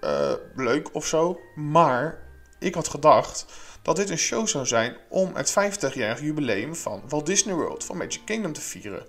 uh, 0.00 0.32
leuk 0.54 0.94
of 0.94 1.06
zo. 1.06 1.40
Maar 1.54 2.18
ik 2.58 2.74
had 2.74 2.88
gedacht 2.88 3.46
dat 3.82 3.96
dit 3.96 4.10
een 4.10 4.18
show 4.18 4.46
zou 4.46 4.66
zijn 4.66 4.96
om 5.08 5.34
het 5.34 5.50
50-jarig 5.50 6.20
jubileum 6.20 6.74
van 6.74 7.02
Walt 7.08 7.26
Disney 7.26 7.54
World, 7.54 7.84
van 7.84 7.96
Magic 7.96 8.20
Kingdom 8.24 8.52
te 8.52 8.60
vieren. 8.60 9.06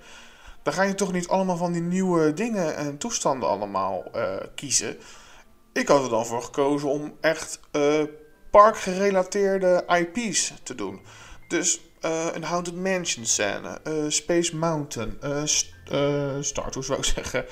Dan 0.64 0.74
ga 0.74 0.84
je 0.84 0.96
toch 0.96 1.12
niet 1.12 1.28
allemaal 1.28 1.58
van 1.58 1.72
die 1.72 1.82
nieuwe 1.82 2.34
dingen 2.34 2.76
en 2.76 2.98
toestanden 2.98 3.50
allemaal 3.50 4.04
uh, 4.16 4.36
kiezen. 4.56 4.98
Ik 5.74 5.88
had 5.88 6.04
er 6.04 6.10
dan 6.10 6.26
voor 6.26 6.44
gekozen 6.44 6.90
om 6.90 7.14
echt 7.22 7.60
uh, 7.72 8.04
parkgerelateerde 8.52 9.86
IP's 9.88 10.54
te 10.64 10.76
doen. 10.76 11.02
Dus 11.48 11.82
een 12.34 12.44
Haunted 12.44 12.76
Mansion 12.76 13.26
scène, 13.26 13.80
Space 14.08 14.56
Mountain, 14.56 15.18
Star 16.44 16.72
Tours 16.72 16.88
zou 16.88 17.00
ik 17.00 17.06
zeggen. 17.06 17.46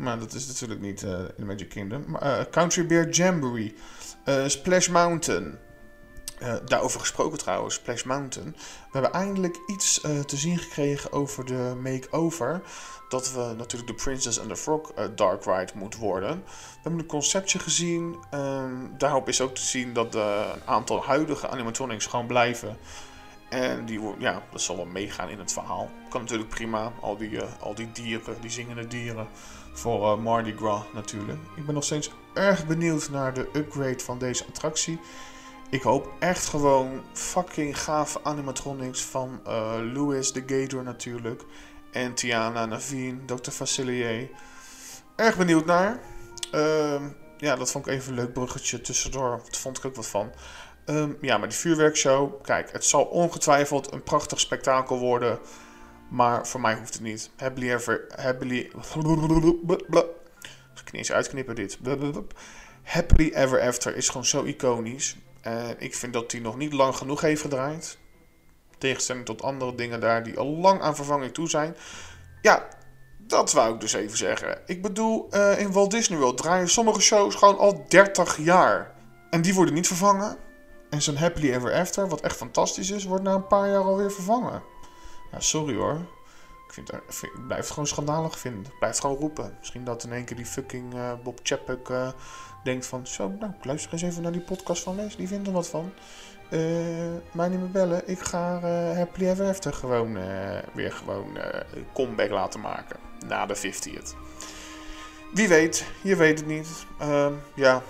Maar 0.00 0.18
dat 0.18 0.32
is 0.32 0.46
natuurlijk 0.46 0.80
niet 0.80 1.02
in 1.36 1.46
Magic 1.46 1.68
Kingdom. 1.68 2.04
Maar, 2.06 2.48
Country 2.50 2.86
Bear 2.86 3.08
Jamboree, 3.08 3.74
Splash 4.46 4.88
Mountain... 4.88 5.58
Uh, 6.42 6.54
daarover 6.64 7.00
gesproken 7.00 7.38
trouwens, 7.38 7.74
Splash 7.74 8.02
Mountain. 8.02 8.50
We 8.52 8.88
hebben 8.90 9.12
eindelijk 9.12 9.58
iets 9.66 10.04
uh, 10.04 10.20
te 10.20 10.36
zien 10.36 10.58
gekregen 10.58 11.12
over 11.12 11.44
de 11.44 11.76
make-over. 11.82 12.62
Dat 13.08 13.32
we 13.32 13.54
natuurlijk 13.56 13.90
de 13.90 14.02
Princess 14.04 14.40
and 14.40 14.48
the 14.48 14.56
Frog 14.56 14.92
uh, 14.98 15.04
Dark 15.14 15.44
Ride 15.44 15.72
moet 15.74 15.96
worden. 15.96 16.42
We 16.46 16.78
hebben 16.82 17.00
een 17.00 17.06
conceptje 17.06 17.58
gezien. 17.58 18.16
Um, 18.34 18.94
daarop 18.98 19.28
is 19.28 19.40
ook 19.40 19.54
te 19.54 19.64
zien 19.64 19.92
dat 19.92 20.14
een 20.14 20.62
aantal 20.66 21.04
huidige 21.04 21.48
animatronics 21.48 22.06
gewoon 22.06 22.26
blijven. 22.26 22.76
En 23.48 23.84
die, 23.84 24.00
ja, 24.18 24.42
dat 24.52 24.60
zal 24.60 24.76
wel 24.76 24.84
meegaan 24.84 25.28
in 25.28 25.38
het 25.38 25.52
verhaal. 25.52 25.90
Kan 26.08 26.20
natuurlijk 26.20 26.50
prima. 26.50 26.92
Al 27.00 27.16
die, 27.16 27.40
al 27.42 27.74
die 27.74 27.92
dieren, 27.92 28.40
die 28.40 28.50
zingende 28.50 28.86
dieren. 28.86 29.28
Voor 29.72 30.20
Mardi 30.20 30.56
Gras 30.56 30.82
natuurlijk. 30.94 31.38
Ik 31.56 31.66
ben 31.66 31.74
nog 31.74 31.84
steeds 31.84 32.10
erg 32.34 32.66
benieuwd 32.66 33.10
naar 33.10 33.34
de 33.34 33.48
upgrade 33.52 33.98
van 33.98 34.18
deze 34.18 34.44
attractie. 34.46 35.00
Ik 35.70 35.82
hoop 35.82 36.12
echt 36.18 36.46
gewoon 36.46 37.02
fucking 37.12 37.78
gave 37.78 38.18
animatronics 38.22 39.02
van 39.02 39.40
uh, 39.46 39.74
Louis 39.92 40.32
de 40.32 40.42
Gator 40.46 40.82
natuurlijk. 40.82 41.42
En 41.92 42.14
Tiana, 42.14 42.66
Naveen, 42.66 43.22
Dr. 43.26 43.50
Facilier. 43.50 44.30
Erg 45.16 45.36
benieuwd 45.36 45.66
naar. 45.66 46.00
Uh, 46.54 47.02
ja, 47.38 47.56
dat 47.56 47.70
vond 47.70 47.86
ik 47.86 47.92
even 47.92 48.10
een 48.12 48.18
leuk 48.18 48.32
bruggetje 48.32 48.80
tussendoor. 48.80 49.28
Daar 49.28 49.60
vond 49.60 49.78
ik 49.78 49.84
ook 49.84 49.96
wat 49.96 50.06
van. 50.06 50.32
Um, 50.86 51.16
ja, 51.20 51.38
maar 51.38 51.48
die 51.48 51.58
vuurwerkshow. 51.58 52.42
Kijk, 52.42 52.72
het 52.72 52.84
zal 52.84 53.04
ongetwijfeld 53.04 53.92
een 53.92 54.02
prachtig 54.02 54.40
spektakel 54.40 54.98
worden. 54.98 55.38
Maar 56.10 56.46
voor 56.46 56.60
mij 56.60 56.74
hoeft 56.74 56.92
het 56.92 57.02
niet. 57.02 57.30
Happily 57.36 57.72
ever... 57.72 58.06
Happily... 58.16 58.70
Ik 60.90 60.92
niet 60.92 61.08
eens 61.08 61.12
uitknippen 61.12 61.54
dit. 61.54 61.78
Happily 62.82 63.32
Ever 63.34 63.60
After 63.60 63.96
is 63.96 64.08
gewoon 64.08 64.24
zo 64.24 64.44
iconisch. 64.44 65.16
En 65.40 65.74
ik 65.78 65.94
vind 65.94 66.12
dat 66.12 66.32
hij 66.32 66.40
nog 66.40 66.56
niet 66.56 66.72
lang 66.72 66.96
genoeg 66.96 67.20
heeft 67.20 67.40
gedraaid. 67.40 67.98
Tegenstelling 68.78 69.24
tot 69.24 69.42
andere 69.42 69.74
dingen 69.74 70.00
daar 70.00 70.22
die 70.22 70.38
al 70.38 70.46
lang 70.46 70.80
aan 70.80 70.96
vervanging 70.96 71.34
toe 71.34 71.48
zijn. 71.48 71.76
Ja, 72.42 72.68
dat 73.18 73.52
wou 73.52 73.74
ik 73.74 73.80
dus 73.80 73.92
even 73.92 74.16
zeggen. 74.16 74.58
Ik 74.66 74.82
bedoel, 74.82 75.26
uh, 75.30 75.58
in 75.60 75.72
Walt 75.72 75.90
Disney 75.90 76.18
World 76.18 76.36
draaien 76.36 76.68
sommige 76.68 77.00
shows 77.00 77.34
gewoon 77.34 77.58
al 77.58 77.84
30 77.88 78.36
jaar. 78.36 78.94
En 79.30 79.42
die 79.42 79.54
worden 79.54 79.74
niet 79.74 79.86
vervangen. 79.86 80.36
En 80.90 81.02
zo'n 81.02 81.16
Happily 81.16 81.52
Ever 81.52 81.72
After, 81.72 82.08
wat 82.08 82.20
echt 82.20 82.36
fantastisch 82.36 82.90
is, 82.90 83.04
wordt 83.04 83.22
na 83.22 83.34
een 83.34 83.46
paar 83.46 83.68
jaar 83.68 83.82
alweer 83.82 84.12
vervangen. 84.12 84.62
Sorry 85.38 85.76
hoor. 85.76 86.00
Ik, 86.66 86.72
vind, 86.76 86.92
ik 86.92 87.46
blijf 87.46 87.62
het 87.62 87.70
gewoon 87.70 87.86
schandalig 87.86 88.38
vinden. 88.38 88.72
Ik 88.72 88.78
blijf 88.78 88.98
gewoon 88.98 89.16
roepen. 89.16 89.56
Misschien 89.58 89.84
dat 89.84 90.04
in 90.04 90.12
één 90.12 90.24
keer 90.24 90.36
die 90.36 90.46
fucking 90.46 90.94
uh, 90.94 91.12
Bob 91.22 91.40
Chapek 91.42 91.88
uh, 91.88 92.08
denkt 92.64 92.86
van... 92.86 93.06
Zo, 93.06 93.28
nou, 93.28 93.52
luister 93.62 93.92
eens 93.92 94.02
even 94.02 94.22
naar 94.22 94.32
die 94.32 94.40
podcast 94.40 94.82
van 94.82 94.96
Les. 94.96 95.16
Die 95.16 95.28
vindt 95.28 95.46
er 95.46 95.52
wat 95.52 95.68
van. 95.68 95.92
Uh, 96.50 96.60
mij 97.32 97.48
niet 97.48 97.58
meer 97.60 97.70
bellen. 97.70 98.08
Ik 98.08 98.18
ga 98.18 98.60
Happily 98.94 99.28
Ever 99.28 99.48
After 99.48 99.72
gewoon 99.72 100.18
weer 100.72 100.92
gewoon 100.92 101.38
comeback 101.92 102.30
laten 102.30 102.60
maken. 102.60 102.96
Na 103.26 103.46
de 103.46 103.56
50th. 103.56 104.14
Wie 105.32 105.48
weet. 105.48 105.84
Je 106.02 106.16
weet 106.16 106.38
het 106.38 106.48
niet. 106.48 106.86
Ehm, 106.98 107.34
ja, 107.54 107.82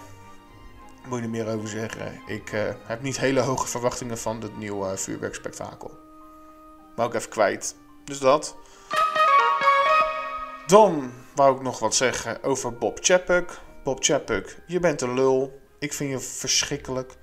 moet 1.09 1.19
je 1.19 1.25
er 1.25 1.31
meer 1.31 1.55
over 1.55 1.69
zeggen. 1.69 2.21
Ik 2.27 2.51
heb 2.87 3.03
niet 3.03 3.19
hele 3.19 3.41
hoge 3.41 3.67
verwachtingen 3.67 4.19
van 4.19 4.41
het 4.41 4.59
nieuwe 4.59 4.97
vuurwerkspektakel. 4.97 6.00
Maar 7.01 7.09
ook 7.09 7.15
even 7.15 7.31
kwijt. 7.31 7.75
Dus 8.05 8.19
dat. 8.19 8.57
Dan 10.67 11.13
wou 11.35 11.57
ik 11.57 11.63
nog 11.63 11.79
wat 11.79 11.95
zeggen 11.95 12.43
over 12.43 12.75
Bob 12.75 12.99
Chapek. 13.01 13.59
Bob 13.85 14.05
Chapek, 14.05 14.59
je 14.67 14.81
bent 14.81 15.01
een 15.01 15.15
lul. 15.15 15.61
Ik 15.79 15.93
vind 15.93 16.11
je 16.11 16.19
verschrikkelijk. 16.19 17.17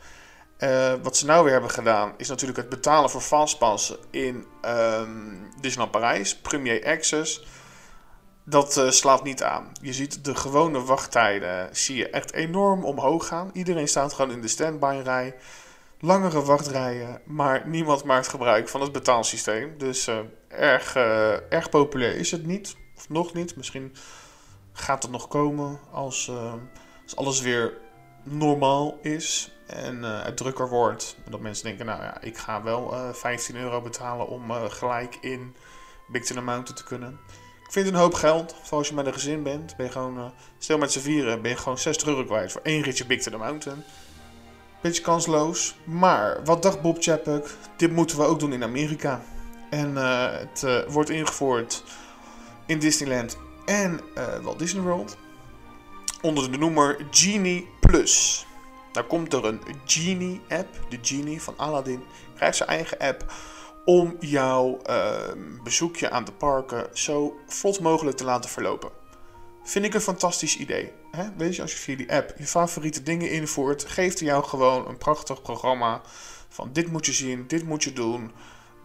Uh, 0.59 0.93
wat 1.03 1.17
ze 1.17 1.25
nou 1.25 1.43
weer 1.43 1.51
hebben 1.53 1.69
gedaan 1.69 2.13
is 2.17 2.27
natuurlijk 2.27 2.57
het 2.57 2.69
betalen 2.69 3.09
voor 3.09 3.21
fastpassen 3.21 3.97
in 4.11 4.45
um, 4.65 5.49
Disneyland 5.59 5.91
Parijs, 5.91 6.37
Premier 6.37 6.85
Access. 6.85 7.45
Dat 8.45 8.77
uh, 8.77 8.89
slaat 8.89 9.23
niet 9.23 9.43
aan. 9.43 9.71
Je 9.81 9.93
ziet 9.93 10.25
de 10.25 10.35
gewone 10.35 10.81
wachttijden 10.81 11.75
zie 11.75 11.95
je 11.95 12.09
echt 12.09 12.33
enorm 12.33 12.85
omhoog 12.85 13.27
gaan. 13.27 13.49
Iedereen 13.53 13.87
staat 13.87 14.13
gewoon 14.13 14.31
in 14.31 14.41
de 14.41 14.47
standby 14.47 15.01
rij. 15.03 15.35
Langere 15.99 16.41
wachtrijen, 16.41 17.21
maar 17.25 17.67
niemand 17.67 18.03
maakt 18.03 18.27
gebruik 18.27 18.69
van 18.69 18.81
het 18.81 18.91
betaalsysteem. 18.91 19.77
Dus 19.77 20.07
uh, 20.07 20.19
erg, 20.47 20.95
erg 21.49 21.69
populair 21.69 22.15
is 22.15 22.31
het 22.31 22.45
niet. 22.45 22.75
Of 22.95 23.09
nog 23.09 23.33
niet. 23.33 23.55
Misschien 23.55 23.95
gaat 24.71 25.03
het 25.03 25.11
nog 25.11 25.27
komen 25.27 25.79
als, 25.91 26.27
uh, 26.27 26.53
als 27.03 27.15
alles 27.15 27.41
weer 27.41 27.77
normaal 28.23 28.99
is. 29.01 29.51
En 29.67 30.03
het 30.03 30.37
drukker 30.37 30.69
wordt. 30.69 31.17
Dat 31.29 31.39
mensen 31.39 31.65
denken, 31.65 31.85
nou 31.85 32.01
ja, 32.01 32.21
ik 32.21 32.37
ga 32.37 32.63
wel 32.63 32.93
uh, 32.93 33.09
eh, 33.09 33.15
15 33.15 33.55
euro 33.55 33.81
betalen 33.81 34.27
om 34.27 34.51
gelijk 34.51 35.17
in 35.21 35.55
Big 36.07 36.25
Ten 36.25 36.43
Mountain 36.43 36.75
te 36.75 36.83
kunnen. 36.83 37.19
Ik 37.65 37.71
vind 37.71 37.85
het 37.85 37.95
een 37.95 38.01
hoop 38.01 38.13
geld. 38.13 38.55
Voor 38.63 38.77
als 38.77 38.87
je 38.87 38.93
met 38.93 39.05
een 39.05 39.13
gezin 39.13 39.43
bent. 39.43 39.75
Ben 39.75 39.85
je 39.85 39.91
gewoon, 39.91 40.33
stel 40.57 40.77
met 40.77 40.91
z'n 40.91 40.99
vieren, 40.99 41.41
ben 41.41 41.51
je 41.51 41.57
gewoon 41.57 41.77
60 41.77 42.07
euro 42.07 42.25
kwijt 42.25 42.51
voor 42.51 42.61
één 42.61 42.81
ritje 42.81 43.05
Big 43.05 43.21
Ten 43.21 43.37
Mountain. 43.37 43.83
Beetje 44.81 45.01
kansloos. 45.01 45.75
Maar 45.83 46.43
wat 46.43 46.61
dacht 46.61 46.81
Bob 46.81 46.97
Chapek? 46.99 47.55
Dit 47.77 47.91
moeten 47.91 48.17
we 48.17 48.23
ook 48.23 48.39
doen 48.39 48.53
in 48.53 48.63
Amerika. 48.63 49.21
En 49.69 49.95
het 49.95 50.85
wordt 50.87 51.09
ingevoerd 51.09 51.83
in 52.65 52.79
Disneyland 52.79 53.37
en 53.65 53.99
uh, 54.17 54.37
Walt 54.43 54.59
Disney 54.59 54.83
World. 54.83 55.17
Onder 56.21 56.51
de 56.51 56.57
noemer 56.57 57.05
Genie 57.11 57.67
Plus. 57.79 58.45
Daar 58.91 59.03
komt 59.03 59.33
er 59.33 59.45
een 59.45 59.61
Genie 59.85 60.41
app, 60.49 60.67
de 60.89 60.97
Genie 61.01 61.41
van 61.41 61.53
Aladdin. 61.57 62.03
Krijgt 62.35 62.57
zijn 62.57 62.69
eigen 62.69 62.97
app 62.97 63.33
om 63.85 64.15
jouw 64.19 64.81
bezoekje 65.63 66.09
aan 66.09 66.25
de 66.25 66.31
parken 66.31 66.87
zo 66.93 67.35
vlot 67.47 67.79
mogelijk 67.79 68.17
te 68.17 68.23
laten 68.23 68.49
verlopen. 68.49 68.89
Vind 69.67 69.85
ik 69.85 69.93
een 69.93 70.01
fantastisch 70.01 70.57
idee. 70.57 70.91
Hè? 71.11 71.23
Weet 71.37 71.55
je, 71.55 71.61
als 71.61 71.71
je 71.71 71.77
via 71.77 71.95
die 71.95 72.11
app 72.11 72.33
je 72.37 72.45
favoriete 72.45 73.03
dingen 73.03 73.31
invoert, 73.31 73.85
geeft 73.85 74.19
hij 74.19 74.27
jou 74.27 74.43
gewoon 74.43 74.87
een 74.87 74.97
prachtig 74.97 75.41
programma 75.41 76.01
van 76.49 76.69
dit 76.73 76.91
moet 76.91 77.05
je 77.05 77.11
zien, 77.11 77.47
dit 77.47 77.63
moet 77.63 77.83
je 77.83 77.93
doen 77.93 78.31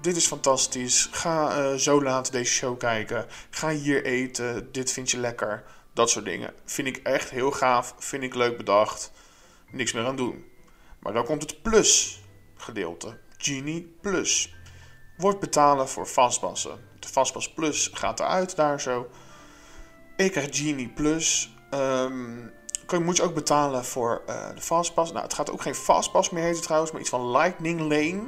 dit 0.03 0.17
is 0.17 0.27
fantastisch. 0.27 1.09
Ga 1.11 1.59
uh, 1.59 1.75
zo 1.75 2.03
laat 2.03 2.33
deze 2.33 2.53
show 2.53 2.79
kijken. 2.79 3.27
Ga 3.51 3.71
hier 3.71 4.05
eten. 4.05 4.73
Dit 4.73 4.93
vind 4.93 5.11
je 5.11 5.19
lekker. 5.19 5.65
Dat 5.93 6.11
soort 6.11 6.25
dingen. 6.25 6.53
Vind 6.65 6.89
ik 6.89 6.97
echt 6.97 7.31
heel 7.31 7.51
gaaf. 7.51 7.95
Vind 7.99 8.23
ik 8.23 8.35
leuk 8.35 8.57
bedacht. 8.57 9.13
Niks 9.71 9.93
meer 9.93 10.07
aan 10.07 10.17
doen. 10.17 10.45
Maar 10.99 11.13
dan 11.13 11.25
komt 11.25 11.43
het 11.43 11.63
plus 11.63 12.21
gedeelte. 12.57 13.19
Genie 13.37 13.97
Plus. 14.01 14.55
Wordt 15.17 15.41
betalen 15.41 15.89
voor 15.89 16.07
vastpassen. 16.07 16.81
De 16.99 17.09
vastpas 17.09 17.53
Plus 17.53 17.91
gaat 17.93 18.21
eruit 18.21 18.57
daar 18.57 18.81
zo. 18.81 19.11
Ik 20.17 20.33
krijg 20.33 20.49
Genie 20.51 20.89
Plus. 20.89 21.55
ehm, 21.71 22.49
kun 22.87 22.99
je, 22.99 23.05
moet 23.05 23.17
je 23.17 23.23
ook 23.23 23.35
betalen 23.35 23.85
voor 23.85 24.23
eh, 24.27 24.49
de 24.55 24.61
Fastpass. 24.61 25.13
Nou, 25.13 25.25
het 25.25 25.35
gaat 25.35 25.51
ook 25.51 25.63
geen 25.63 25.75
Fastpass 25.75 26.31
meer 26.31 26.45
heten 26.45 26.63
trouwens, 26.63 26.93
maar 26.93 27.01
iets 27.01 27.11
van 27.11 27.31
Lightning 27.31 27.81
Lane. 27.81 28.23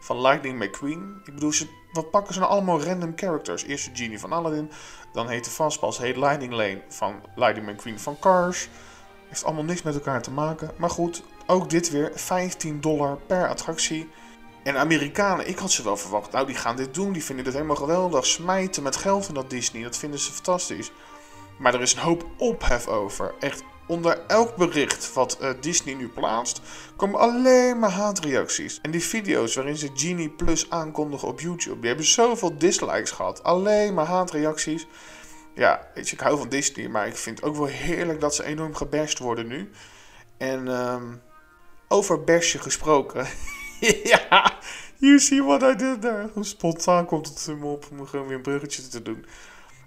Van 0.00 0.20
Lightning 0.20 0.58
McQueen. 0.64 1.20
Ik 1.24 1.34
bedoel, 1.34 1.52
ze, 1.52 1.68
wat 1.92 2.10
pakken 2.10 2.34
ze 2.34 2.40
nou 2.40 2.52
allemaal 2.52 2.82
random 2.82 3.12
characters? 3.16 3.62
Eerst 3.62 3.84
de 3.84 4.02
Genie 4.02 4.18
van 4.20 4.32
Aladdin. 4.32 4.70
Dan 5.12 5.28
heet 5.28 5.44
de 5.44 5.50
Fastpass 5.50 5.98
heet 5.98 6.16
Lightning 6.16 6.52
Lane 6.52 6.82
van 6.88 7.22
Lightning 7.34 7.70
McQueen 7.70 8.00
van 8.00 8.18
Cars. 8.18 8.68
Heeft 9.28 9.44
allemaal 9.44 9.64
niks 9.64 9.82
met 9.82 9.94
elkaar 9.94 10.22
te 10.22 10.30
maken. 10.30 10.70
Maar 10.76 10.90
goed, 10.90 11.22
ook 11.46 11.70
dit 11.70 11.90
weer 11.90 12.12
15 12.14 12.80
dollar 12.80 13.16
per 13.26 13.48
attractie. 13.48 14.08
En 14.62 14.76
Amerikanen, 14.76 15.48
ik 15.48 15.58
had 15.58 15.70
ze 15.70 15.82
wel 15.82 15.96
verwacht. 15.96 16.32
Nou, 16.32 16.46
die 16.46 16.56
gaan 16.56 16.76
dit 16.76 16.94
doen. 16.94 17.12
Die 17.12 17.24
vinden 17.24 17.44
dit 17.44 17.54
helemaal 17.54 17.76
geweldig. 17.76 18.26
Smijten 18.26 18.82
met 18.82 18.96
geld 18.96 19.28
in 19.28 19.34
dat 19.34 19.50
Disney. 19.50 19.82
Dat 19.82 19.96
vinden 19.96 20.18
ze 20.20 20.32
fantastisch. 20.32 20.90
Maar 21.58 21.74
er 21.74 21.80
is 21.80 21.92
een 21.92 21.98
hoop 21.98 22.26
ophef 22.36 22.86
over. 22.86 23.34
Echt 23.40 23.62
onder 23.86 24.20
elk 24.26 24.56
bericht 24.56 25.12
wat 25.12 25.38
uh, 25.40 25.50
Disney 25.60 25.94
nu 25.94 26.08
plaatst, 26.08 26.60
komen 26.96 27.20
alleen 27.20 27.78
maar 27.78 27.90
haatreacties. 27.90 28.78
En 28.82 28.90
die 28.90 29.02
video's 29.02 29.54
waarin 29.54 29.76
ze 29.76 29.90
Genie 29.94 30.30
Plus 30.30 30.70
aankondigen 30.70 31.28
op 31.28 31.40
YouTube, 31.40 31.78
die 31.78 31.88
hebben 31.88 32.06
zoveel 32.06 32.58
dislikes 32.58 33.10
gehad. 33.10 33.42
Alleen 33.42 33.94
maar 33.94 34.06
haatreacties. 34.06 34.86
Ja, 35.54 35.88
weet 35.94 36.08
je, 36.08 36.14
ik 36.16 36.22
hou 36.22 36.38
van 36.38 36.48
Disney, 36.48 36.88
maar 36.88 37.06
ik 37.06 37.16
vind 37.16 37.40
het 37.40 37.48
ook 37.48 37.56
wel 37.56 37.66
heerlijk 37.66 38.20
dat 38.20 38.34
ze 38.34 38.44
enorm 38.44 38.74
gebashed 38.74 39.18
worden 39.18 39.46
nu. 39.46 39.70
En 40.36 40.68
um, 40.68 41.22
over 41.88 42.24
bashen 42.24 42.60
gesproken. 42.60 43.26
ja, 44.12 44.58
you 44.96 45.18
see 45.18 45.42
what 45.42 45.62
I 45.62 45.74
did 45.74 46.00
there. 46.00 46.30
Spontaan 46.40 47.06
komt 47.06 47.28
het 47.28 47.58
me 47.58 47.66
op 47.66 47.86
om 47.90 48.06
gewoon 48.06 48.26
weer 48.26 48.36
een 48.36 48.42
bruggetje 48.42 48.88
te 48.88 49.02
doen. 49.02 49.24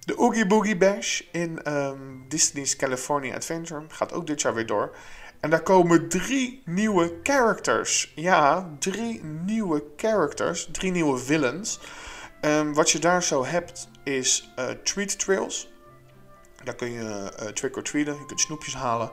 De 0.05 0.17
Oogie 0.17 0.47
Boogie 0.47 0.77
Bash 0.77 1.21
in 1.31 1.73
um, 1.73 2.25
Disney's 2.27 2.75
California 2.75 3.35
Adventure 3.35 3.83
gaat 3.87 4.13
ook 4.13 4.27
dit 4.27 4.41
jaar 4.41 4.53
weer 4.53 4.65
door. 4.65 4.95
En 5.39 5.49
daar 5.49 5.63
komen 5.63 6.09
drie 6.09 6.61
nieuwe 6.65 7.19
characters. 7.23 8.11
Ja, 8.15 8.69
drie 8.79 9.23
nieuwe 9.23 9.83
characters. 9.95 10.69
Drie 10.71 10.91
nieuwe 10.91 11.17
villains. 11.17 11.79
Um, 12.41 12.73
wat 12.73 12.91
je 12.91 12.99
daar 12.99 13.23
zo 13.23 13.45
hebt 13.45 13.89
is 14.03 14.51
uh, 14.59 14.65
treat 14.65 15.19
trails. 15.19 15.71
Daar 16.63 16.75
kun 16.75 16.91
je 16.91 17.33
uh, 17.41 17.47
trick 17.47 17.77
or 17.77 17.83
treaten. 17.83 18.13
Je 18.13 18.25
kunt 18.25 18.39
snoepjes 18.39 18.75
halen. 18.75 19.11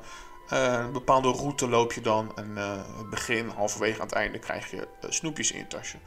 Uh, 0.53 0.73
een 0.73 0.93
bepaalde 0.93 1.31
route 1.31 1.69
loop 1.69 1.93
je 1.93 2.01
dan. 2.01 2.33
En 2.37 2.57
het 2.97 3.11
begin, 3.11 3.49
halverwege 3.49 4.01
aan 4.01 4.07
het 4.07 4.17
einde 4.17 4.39
krijg 4.39 4.71
je 4.71 4.89
snoepjes 5.01 5.53
in 5.53 5.59
je 5.59 5.67
tasje. 5.67 5.99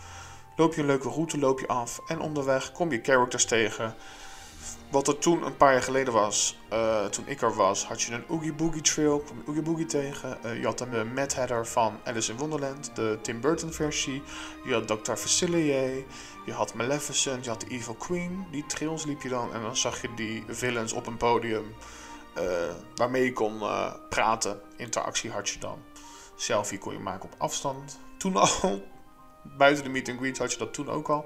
Loop 0.55 0.73
je 0.73 0.81
een 0.81 0.87
leuke 0.87 1.09
route, 1.09 1.37
loop 1.39 1.59
je 1.59 1.67
af. 1.67 1.99
En 2.07 2.19
onderweg 2.19 2.71
kom 2.71 2.91
je 2.91 2.99
characters 3.03 3.45
tegen. 3.45 3.95
Wat 4.91 5.08
er 5.08 5.17
toen 5.17 5.45
een 5.45 5.58
paar 5.58 5.71
jaar 5.71 5.82
geleden 5.82 6.13
was, 6.13 6.58
uh, 6.73 7.06
toen 7.06 7.27
ik 7.27 7.41
er 7.41 7.56
was, 7.56 7.86
had 7.86 8.01
je 8.01 8.13
een 8.13 8.23
Oogie 8.27 8.54
Boogie 8.54 8.82
Trail, 8.82 9.19
kwam 9.19 9.43
Oogie 9.45 9.62
Boogie 9.62 9.86
tegen. 9.86 10.38
Uh, 10.45 10.60
je 10.60 10.65
had 10.65 10.77
de 10.77 11.12
Mad 11.15 11.36
Hatter 11.36 11.67
van 11.67 11.99
Alice 12.04 12.32
in 12.32 12.38
Wonderland, 12.38 12.95
de 12.95 13.19
Tim 13.21 13.41
Burton 13.41 13.73
versie. 13.73 14.23
Je 14.65 14.73
had 14.73 14.88
Dr. 14.88 15.13
Facilier, 15.13 16.04
je 16.45 16.54
had 16.54 16.73
Maleficent, 16.73 17.43
je 17.43 17.49
had 17.49 17.62
de 17.62 17.67
Evil 17.67 17.93
Queen. 17.93 18.45
Die 18.51 18.65
trails 18.65 19.06
liep 19.06 19.21
je 19.21 19.30
dan 19.30 19.54
en 19.54 19.62
dan 19.62 19.77
zag 19.77 20.01
je 20.01 20.13
die 20.15 20.43
villains 20.47 20.93
op 20.93 21.08
een 21.08 21.17
podium 21.17 21.73
uh, 22.38 22.43
waarmee 22.95 23.23
je 23.23 23.34
kon 23.34 23.62
praten. 24.10 24.62
Interactie 24.77 25.32
had 25.32 25.49
je 25.49 25.60
dan. 25.60 25.80
Selfie 26.36 26.77
kon 26.77 26.93
je 26.93 26.99
maken 26.99 27.23
op 27.23 27.36
afstand. 27.38 27.99
Toen 28.17 28.36
al, 28.36 28.84
buiten 29.58 29.84
de 29.84 29.89
meet 29.89 30.10
and 30.10 30.17
greet 30.19 30.38
had 30.38 30.51
je 30.51 30.58
dat 30.58 30.73
toen 30.73 30.89
ook 30.89 31.10
al. 31.10 31.25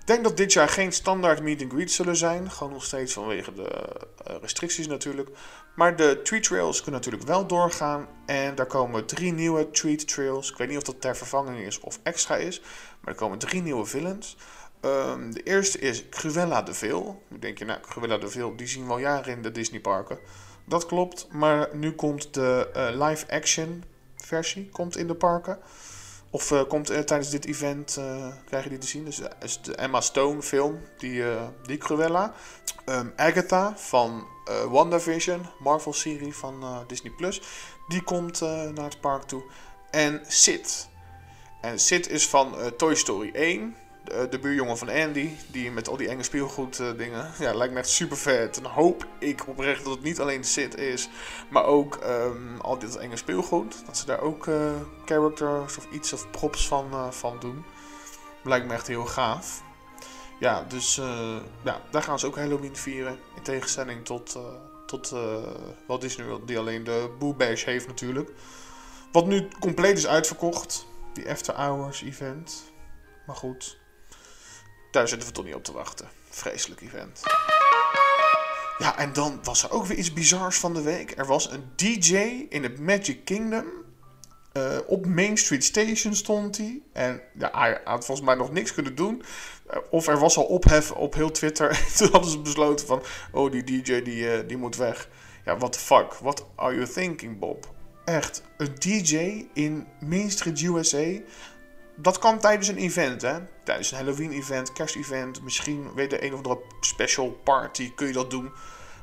Ik 0.00 0.06
denk 0.06 0.24
dat 0.24 0.36
dit 0.36 0.52
jaar 0.52 0.68
geen 0.68 0.92
standaard 0.92 1.42
meet 1.42 1.62
and 1.62 1.72
greet 1.72 1.90
zullen 1.90 2.16
zijn. 2.16 2.50
Gewoon 2.50 2.72
nog 2.72 2.84
steeds 2.84 3.12
vanwege 3.12 3.52
de 3.52 3.96
uh, 4.28 4.36
restricties 4.40 4.86
natuurlijk. 4.86 5.28
Maar 5.74 5.96
de 5.96 6.20
treat 6.22 6.42
trails 6.42 6.82
kunnen 6.82 7.00
natuurlijk 7.00 7.26
wel 7.26 7.46
doorgaan. 7.46 8.08
En 8.26 8.54
daar 8.54 8.66
komen 8.66 9.06
drie 9.06 9.32
nieuwe 9.32 9.70
treat 9.70 10.08
trails. 10.08 10.50
Ik 10.50 10.56
weet 10.56 10.68
niet 10.68 10.76
of 10.76 10.82
dat 10.82 11.00
ter 11.00 11.16
vervanging 11.16 11.58
is 11.58 11.80
of 11.80 11.98
extra 12.02 12.36
is. 12.36 12.60
Maar 13.00 13.12
er 13.12 13.20
komen 13.20 13.38
drie 13.38 13.62
nieuwe 13.62 13.84
villains. 13.84 14.36
Um, 14.80 15.32
de 15.34 15.42
eerste 15.42 15.78
is 15.78 16.08
Cruella 16.08 16.62
de 16.62 16.74
Vil. 16.74 17.22
Nu 17.28 17.38
denk 17.38 17.58
je, 17.58 17.64
nou, 17.64 17.80
Cruella 17.80 18.18
de 18.18 18.28
Vil, 18.28 18.56
die 18.56 18.66
zien 18.66 18.86
we 18.86 18.92
al 18.92 18.98
jaren 18.98 19.32
in 19.32 19.42
de 19.42 19.52
Disney 19.52 19.80
parken. 19.80 20.18
Dat 20.64 20.86
klopt, 20.86 21.28
maar 21.30 21.68
nu 21.72 21.92
komt 21.92 22.34
de 22.34 22.70
uh, 22.76 23.06
live-action 23.06 23.84
versie 24.16 24.68
komt 24.72 24.96
in 24.96 25.06
de 25.06 25.14
parken. 25.14 25.58
Of 26.30 26.50
uh, 26.50 26.62
komt 26.68 26.90
uh, 26.90 26.98
tijdens 26.98 27.30
dit 27.30 27.44
event, 27.44 27.96
uh, 27.98 28.26
krijg 28.46 28.64
je 28.64 28.70
die 28.70 28.78
te 28.78 28.86
zien. 28.86 29.04
Dus 29.04 29.20
is 29.40 29.62
de 29.62 29.74
Emma 29.74 30.00
Stone 30.00 30.42
film, 30.42 30.80
die, 30.98 31.24
die 31.62 31.78
Cruella. 31.78 32.34
Um, 32.86 33.12
Agatha 33.16 33.74
van 33.76 34.26
WandaVision, 34.68 35.46
Marvel-serie 35.58 36.34
van 36.34 36.84
Disney+. 36.86 37.12
Plus. 37.12 37.42
Die 37.88 38.02
komt 38.02 38.40
naar 38.40 38.84
het 38.84 39.00
park 39.00 39.22
toe. 39.22 39.42
En 39.90 40.20
Sid. 40.28 40.88
En 41.60 41.80
Sid 41.80 42.08
is 42.08 42.28
van 42.28 42.56
Toy 42.76 42.94
Story 42.94 43.30
1 43.32 43.76
de, 44.04 44.26
de 44.30 44.38
buurjongen 44.38 44.78
van 44.78 44.88
Andy, 44.88 45.30
die 45.50 45.70
met 45.70 45.88
al 45.88 45.96
die 45.96 46.08
enge 46.08 46.22
speelgoed 46.22 46.78
uh, 46.78 46.96
dingen. 46.96 47.30
Ja, 47.38 47.54
lijkt 47.54 47.72
me 47.72 47.78
echt 47.78 47.88
super 47.88 48.16
vet. 48.16 48.58
En 48.58 48.64
hoop 48.64 49.06
ik 49.18 49.48
oprecht 49.48 49.84
dat 49.84 49.94
het 49.94 50.02
niet 50.02 50.20
alleen 50.20 50.44
Sid 50.44 50.76
is, 50.76 51.08
maar 51.50 51.64
ook 51.64 51.98
um, 52.04 52.60
al 52.60 52.78
dit 52.78 52.96
enge 52.96 53.16
speelgoed. 53.16 53.86
Dat 53.86 53.96
ze 53.96 54.06
daar 54.06 54.20
ook 54.20 54.46
uh, 54.46 54.72
characters 55.04 55.76
of 55.76 55.86
iets 55.92 56.12
of 56.12 56.30
props 56.30 56.68
van, 56.68 56.88
uh, 56.92 57.10
van 57.10 57.36
doen. 57.40 57.64
Lijkt 58.42 58.66
me 58.66 58.72
echt 58.72 58.86
heel 58.86 59.06
gaaf. 59.06 59.62
Ja, 60.38 60.64
dus 60.68 60.94
ja, 61.64 61.80
daar 61.90 62.02
gaan 62.02 62.18
ze 62.18 62.26
ook 62.26 62.36
Halloween 62.36 62.76
vieren. 62.76 63.18
In 63.36 63.42
tegenstelling 63.42 64.04
tot, 64.04 64.38
tot 64.86 65.14
Walt 65.86 66.00
Disney 66.00 66.26
World, 66.26 66.46
die 66.46 66.58
alleen 66.58 66.84
de 66.84 67.14
Boo 67.18 67.34
Bash 67.34 67.64
heeft 67.64 67.86
natuurlijk. 67.86 68.30
Wat 69.12 69.26
nu 69.26 69.48
compleet 69.58 69.98
is 69.98 70.06
uitverkocht. 70.06 70.86
Die 71.12 71.30
After 71.30 71.54
Hours 71.54 72.02
event. 72.02 72.62
Maar 73.26 73.36
goed, 73.36 73.79
daar 74.90 75.08
zitten 75.08 75.28
we 75.28 75.34
toch 75.34 75.44
niet 75.44 75.54
op 75.54 75.64
te 75.64 75.72
wachten. 75.72 76.08
Vreselijk 76.30 76.80
event. 76.80 77.20
Ja, 78.78 78.98
en 78.98 79.12
dan 79.12 79.40
was 79.42 79.64
er 79.64 79.70
ook 79.70 79.86
weer 79.86 79.98
iets 79.98 80.12
bizars 80.12 80.58
van 80.58 80.74
de 80.74 80.82
week. 80.82 81.18
Er 81.18 81.26
was 81.26 81.50
een 81.50 81.72
DJ 81.76 82.16
in 82.48 82.62
het 82.62 82.78
Magic 82.78 83.24
Kingdom. 83.24 83.64
Uh, 84.52 84.78
op 84.86 85.06
Main 85.06 85.36
Street 85.36 85.64
Station 85.64 86.14
stond 86.14 86.56
hij. 86.56 86.82
En 86.92 87.20
ja, 87.38 87.50
hij 87.52 87.80
had 87.84 88.04
volgens 88.04 88.26
mij 88.26 88.36
nog 88.36 88.52
niks 88.52 88.74
kunnen 88.74 88.94
doen. 88.94 89.22
Uh, 89.70 89.76
of 89.90 90.06
er 90.06 90.18
was 90.18 90.36
al 90.36 90.44
ophef 90.44 90.90
op 90.90 91.14
heel 91.14 91.30
Twitter. 91.30 91.68
Toen 91.96 92.10
hadden 92.10 92.30
ze 92.30 92.40
besloten 92.40 92.86
van... 92.86 93.02
Oh, 93.32 93.50
die 93.50 93.64
DJ 93.64 94.02
die, 94.02 94.38
uh, 94.38 94.48
die 94.48 94.56
moet 94.56 94.76
weg. 94.76 95.08
Ja, 95.44 95.56
what 95.56 95.72
the 95.72 95.78
fuck? 95.78 96.14
What 96.14 96.46
are 96.54 96.74
you 96.74 96.86
thinking, 96.86 97.38
Bob? 97.38 97.74
Echt, 98.04 98.42
een 98.56 98.74
DJ 98.78 99.44
in 99.54 99.86
Main 100.00 100.30
Street 100.30 100.62
USA 100.62 101.20
dat 102.02 102.18
kan 102.18 102.38
tijdens 102.38 102.68
een 102.68 102.76
event, 102.76 103.22
hè. 103.22 103.38
Tijdens 103.64 103.90
een 103.90 103.96
Halloween-event, 103.96 104.72
kerst-event, 104.72 105.42
misschien 105.42 105.94
weet 105.94 106.10
de 106.10 106.24
een 106.24 106.32
of 106.32 106.36
andere 106.36 106.60
special 106.80 107.30
party 107.30 107.94
kun 107.94 108.06
je 108.06 108.12
dat 108.12 108.30
doen. 108.30 108.52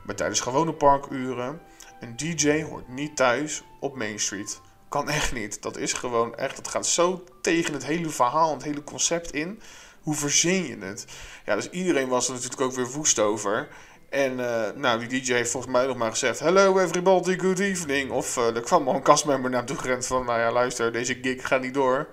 Maar 0.04 0.16
tijdens 0.16 0.40
gewone 0.40 0.74
parkuren, 0.74 1.62
een 2.00 2.16
DJ 2.18 2.64
hoort 2.64 2.88
niet 2.88 3.16
thuis 3.16 3.64
op 3.80 3.96
Main 3.96 4.20
Street. 4.20 4.62
Kan 4.90 5.10
echt 5.10 5.34
niet. 5.34 5.62
Dat 5.62 5.78
is 5.78 5.94
gewoon 5.94 6.36
echt, 6.36 6.56
dat 6.56 6.68
gaat 6.68 6.88
zo 6.88 7.24
tegen 7.42 7.74
het 7.74 7.86
hele 7.86 8.10
verhaal, 8.10 8.54
het 8.54 8.64
hele 8.64 8.84
concept 8.84 9.32
in. 9.32 9.62
Hoe 10.02 10.16
verzin 10.16 10.66
je 10.66 10.78
het? 10.80 11.06
Ja, 11.46 11.56
dus 11.56 11.70
iedereen 11.70 12.08
was 12.08 12.28
er 12.28 12.34
natuurlijk 12.34 12.62
ook 12.62 12.74
weer 12.74 12.92
woest 12.92 13.20
over. 13.20 13.68
En 14.10 14.40
uh, 14.40 14.64
nou, 14.76 15.08
die 15.08 15.22
DJ 15.22 15.34
heeft 15.34 15.52
volgens 15.52 15.74
mij 15.74 15.86
nog 15.86 15.98
maar 15.98 16.12
gezegd: 16.12 16.40
Hello 16.40 16.80
everybody, 16.80 17.38
good 17.38 17.60
evening. 17.60 18.12
Of 18.12 18.38
uh, 18.38 18.56
er 18.56 18.62
kwam 18.62 18.88
al 18.88 18.96
een 18.96 19.02
kastmember 19.02 19.50
naar 19.50 19.60
hem 19.60 19.68
toe 19.68 19.78
gerend 19.78 20.06
van: 20.08 20.26
Nou 20.26 20.40
ja, 20.40 20.52
luister, 20.52 20.92
deze 20.92 21.18
gig 21.22 21.48
gaat 21.48 21.62
niet 21.62 21.74
door. 21.74 22.08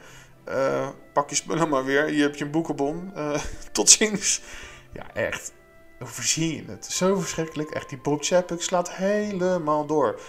Uh, 0.48 0.88
pak 1.12 1.30
je 1.30 1.37
spullen 1.37 1.68
maar 1.68 1.85
weer. 1.85 2.04
Hier 2.04 2.22
heb 2.22 2.35
je 2.35 2.44
een 2.44 2.50
boekenbon. 2.50 3.12
Uh, 3.16 3.40
tot 3.72 3.90
ziens. 3.90 4.40
Ja, 4.92 5.14
echt. 5.14 5.52
Hoe 5.98 6.24
zie 6.24 6.57
je 6.57 6.70
het? 6.70 6.87
Zo 6.87 7.18
verschrikkelijk. 7.20 7.70
Echt, 7.70 7.88
die 7.88 7.98
Bob 7.98 8.24
Chapek 8.24 8.62
slaat 8.62 8.92
helemaal 8.92 9.87
door. 9.87 10.20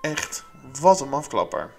Echt, 0.00 0.44
wat 0.80 1.00
een 1.00 1.12
afklapper. 1.12 1.70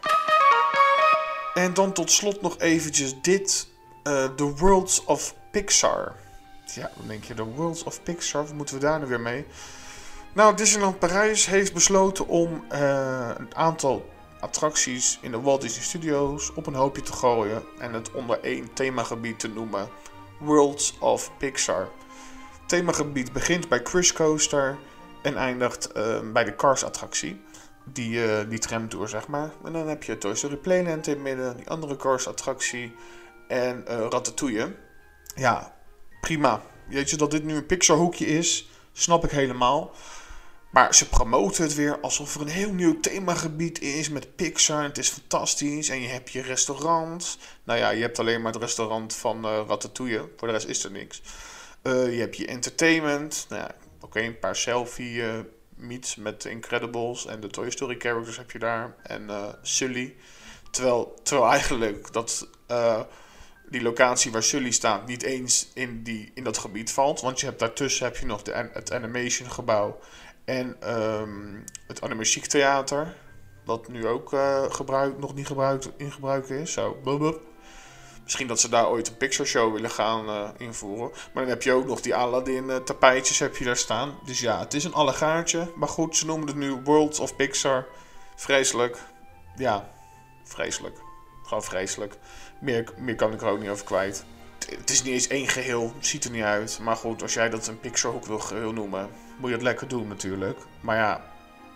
En 1.53 1.73
dan 1.73 1.93
tot 1.93 2.11
slot 2.11 2.41
nog 2.41 2.57
eventjes 2.57 3.21
dit. 3.21 3.67
Uh, 4.03 4.25
The 4.25 4.55
Worlds 4.55 5.05
of 5.05 5.35
Pixar. 5.51 6.15
Ja, 6.65 6.91
dan 6.97 7.07
denk 7.07 7.23
je, 7.23 7.33
The 7.33 7.43
Worlds 7.43 7.83
of 7.83 8.03
Pixar, 8.03 8.43
wat 8.43 8.53
moeten 8.53 8.75
we 8.75 8.81
daar 8.81 8.99
nu 8.99 9.05
weer 9.05 9.19
mee? 9.19 9.45
Nou, 10.33 10.55
Disneyland 10.55 10.99
Parijs 10.99 11.45
heeft 11.45 11.73
besloten 11.73 12.27
om 12.27 12.65
een 12.67 13.55
aantal 13.55 14.05
attracties 14.39 15.19
in 15.21 15.31
de 15.31 15.41
Walt 15.41 15.61
Disney 15.61 15.83
Studios 15.83 16.53
op 16.53 16.67
een 16.67 16.73
hoopje 16.73 17.01
te 17.01 17.13
gooien 17.13 17.63
en 17.79 17.93
het 17.93 18.11
onder 18.11 18.39
één 18.39 18.73
themagebied 18.73 19.39
te 19.39 19.47
noemen: 19.47 19.89
Worlds 20.39 20.97
of 20.99 21.31
Pixar. 21.37 21.89
Het 22.59 22.69
themagebied 22.69 23.33
begint 23.33 23.69
bij 23.69 23.81
Crush 23.81 24.11
Coaster 24.11 24.77
en 25.21 25.35
eindigt 25.35 25.89
uh, 25.97 26.19
bij 26.33 26.43
de 26.43 26.55
Cars 26.55 26.83
attractie. 26.83 27.41
Die, 27.93 28.25
uh, 28.25 28.49
die 28.49 28.59
tramtour, 28.59 29.07
zeg 29.07 29.27
maar. 29.27 29.51
En 29.63 29.73
dan 29.73 29.87
heb 29.87 30.03
je 30.03 30.17
Toy 30.17 30.35
Story 30.35 30.55
Playland 30.55 31.07
in 31.07 31.13
het 31.13 31.21
midden, 31.21 31.57
die 31.57 31.69
andere 31.69 31.95
Cars 31.95 32.27
attractie 32.27 32.95
en 33.47 33.85
uh, 33.87 33.99
Ratatouille. 34.09 34.75
Ja, 35.35 35.75
prima. 36.21 36.61
Weet 36.87 37.09
je 37.09 37.17
dat 37.17 37.31
dit 37.31 37.43
nu 37.43 37.55
een 37.55 37.65
Pixar 37.65 37.97
hoekje 37.97 38.25
is, 38.25 38.69
snap 38.93 39.23
ik 39.23 39.31
helemaal. 39.31 39.91
Maar 40.77 40.95
ze 40.95 41.09
promoten 41.09 41.63
het 41.63 41.75
weer 41.75 41.99
alsof 41.99 42.35
er 42.35 42.41
een 42.41 42.47
heel 42.47 42.73
nieuw 42.73 42.99
themagebied 42.99 43.81
is 43.81 44.09
met 44.09 44.35
Pixar. 44.35 44.83
Het 44.83 44.97
is 44.97 45.09
fantastisch. 45.09 45.89
En 45.89 46.01
je 46.01 46.07
hebt 46.07 46.31
je 46.31 46.41
restaurant. 46.41 47.37
Nou 47.63 47.79
ja, 47.79 47.89
je 47.89 48.01
hebt 48.01 48.19
alleen 48.19 48.41
maar 48.41 48.51
het 48.51 48.61
restaurant 48.61 49.15
van 49.15 49.45
uh, 49.45 49.61
Ratatouille. 49.67 50.29
Voor 50.37 50.47
de 50.47 50.53
rest 50.53 50.67
is 50.67 50.83
er 50.83 50.91
niks. 50.91 51.21
Uh, 51.83 52.13
je 52.13 52.19
hebt 52.19 52.37
je 52.37 52.47
entertainment. 52.47 53.45
Nou 53.49 53.61
ja, 53.61 53.75
oké, 54.01 54.19
een 54.19 54.39
paar 54.39 54.55
selfie 54.55 55.13
uh, 55.13 55.33
meets 55.75 56.15
met 56.15 56.45
Incredibles. 56.45 57.25
En 57.25 57.39
de 57.39 57.47
Toy 57.47 57.69
Story 57.69 57.95
characters 57.99 58.37
heb 58.37 58.51
je 58.51 58.59
daar. 58.59 58.95
En 59.03 59.29
Sully. 59.61 60.15
Terwijl, 60.71 61.19
terwijl 61.23 61.51
eigenlijk 61.51 62.13
dat 62.13 62.47
die 63.69 63.81
locatie 63.81 64.31
waar 64.31 64.43
Sully 64.43 64.71
staat 64.71 65.07
niet 65.07 65.23
eens 65.23 65.69
in, 65.73 66.03
die, 66.03 66.31
in 66.33 66.43
dat 66.43 66.57
gebied 66.57 66.91
valt. 66.91 67.21
Want 67.21 67.39
je 67.39 67.45
hebt 67.45 67.59
daartussen 67.59 68.05
heb 68.05 68.17
je 68.17 68.25
nog 68.25 68.41
de, 68.41 68.69
het 68.73 68.91
animation 68.91 69.51
gebouw 69.51 69.99
en 70.47 70.95
um, 70.95 71.63
het 71.87 72.01
Animaziektheater. 72.01 73.15
Wat 73.65 73.87
nu 73.87 74.07
ook 74.07 74.33
uh, 74.33 75.05
nog 75.17 75.33
niet 75.35 75.47
gebruikt, 75.47 75.89
in 75.97 76.11
gebruik 76.11 76.49
is. 76.49 76.73
Zo, 76.73 76.97
Misschien 78.23 78.47
dat 78.47 78.59
ze 78.59 78.69
daar 78.69 78.89
ooit 78.89 79.07
een 79.07 79.17
Pixar 79.17 79.45
show 79.45 79.73
willen 79.73 79.89
gaan 79.89 80.29
uh, 80.29 80.49
invoeren. 80.57 81.09
Maar 81.09 81.43
dan 81.43 81.47
heb 81.47 81.63
je 81.63 81.71
ook 81.71 81.85
nog 81.85 82.01
die 82.01 82.15
Aladdin 82.15 82.63
uh, 82.63 82.75
tapijtjes 82.75 83.39
heb 83.39 83.55
je 83.55 83.65
daar 83.65 83.77
staan. 83.77 84.19
Dus 84.25 84.39
ja, 84.39 84.59
het 84.59 84.73
is 84.73 84.83
een 84.83 84.93
allegaartje. 84.93 85.71
Maar 85.75 85.89
goed, 85.89 86.15
ze 86.15 86.25
noemen 86.25 86.47
het 86.47 86.55
nu 86.55 86.71
World 86.83 87.19
of 87.19 87.35
Pixar. 87.35 87.85
Vreselijk. 88.35 88.97
Ja, 89.55 89.89
vreselijk. 90.43 90.97
Gewoon 91.43 91.63
vreselijk. 91.63 92.17
Meer, 92.59 92.93
meer 92.97 93.15
kan 93.15 93.33
ik 93.33 93.41
er 93.41 93.47
ook 93.47 93.59
niet 93.59 93.69
over 93.69 93.85
kwijt. 93.85 94.25
Het 94.69 94.89
is 94.89 95.03
niet 95.03 95.13
eens 95.13 95.27
één 95.27 95.47
geheel, 95.47 95.93
ziet 95.99 96.23
er 96.23 96.31
niet 96.31 96.43
uit. 96.43 96.79
Maar 96.81 96.95
goed, 96.95 97.21
als 97.21 97.33
jij 97.33 97.49
dat 97.49 97.67
een 97.67 97.79
Pixar-hoek 97.79 98.25
wil 98.25 98.39
geheel 98.39 98.73
noemen, 98.73 99.09
moet 99.37 99.49
je 99.49 99.55
het 99.55 99.63
lekker 99.63 99.87
doen 99.87 100.07
natuurlijk. 100.07 100.59
Maar 100.81 100.97
ja, 100.97 101.21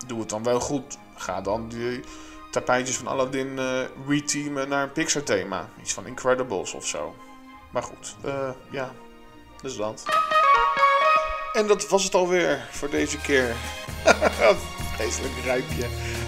doe 0.08 0.20
het 0.20 0.30
dan 0.30 0.44
wel 0.44 0.60
goed. 0.60 0.98
Ga 1.16 1.42
dan 1.42 1.70
die 1.70 2.04
tapijtjes 2.52 2.98
van 2.98 3.08
Aladdin 3.08 3.48
uh, 3.48 3.82
reteamen 4.08 4.70
naar 4.70 4.84
een 4.84 4.92
Pixar-thema. 4.92 5.70
Iets 5.82 5.94
van 5.94 6.08
Incredibles 6.08 6.74
of 6.74 6.88
zo. 6.88 7.16
Maar 7.72 7.84
goed, 7.84 8.16
uh, 8.26 8.50
ja, 8.72 8.94
dus 9.62 9.76
dat. 9.76 10.04
En 11.54 11.68
dat 11.68 11.90
was 11.90 12.04
het 12.04 12.14
alweer 12.14 12.68
voor 12.72 12.90
deze 12.90 13.18
keer. 13.18 13.56
Vreselijk 14.96 15.34
rijpje. 15.44 15.88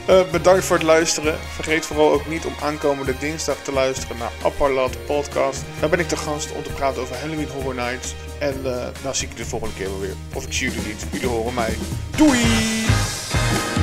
Uh, 0.10 0.32
bedankt 0.32 0.66
voor 0.66 0.76
het 0.76 0.86
luisteren. 0.86 1.38
Vergeet 1.40 1.86
vooral 1.86 2.12
ook 2.12 2.28
niet 2.28 2.46
om 2.46 2.54
aankomende 2.62 3.18
dinsdag 3.18 3.58
te 3.58 3.72
luisteren 3.72 4.18
naar 4.18 4.32
Apparlat 4.42 5.06
Podcast. 5.06 5.64
Daar 5.80 5.90
ben 5.90 6.00
ik 6.00 6.10
de 6.10 6.18
gast 6.18 6.52
om 6.52 6.64
te 6.64 6.70
praten 6.70 7.02
over 7.02 7.16
Halloween 7.16 7.50
Horror 7.50 7.76
Nights. 7.76 8.16
En 8.40 8.56
uh, 8.64 8.88
nou 9.04 9.16
zie 9.16 9.28
ik 9.28 9.38
je 9.38 9.44
de 9.44 9.50
volgende 9.50 9.76
keer 9.76 9.90
wel 9.90 10.00
weer. 10.00 10.16
Of 10.34 10.46
ik 10.46 10.54
zie 10.54 10.70
jullie 10.70 10.88
niet. 10.88 11.06
Jullie 11.12 11.28
horen 11.28 11.54
mij. 11.54 11.78
Doei! 12.16 13.83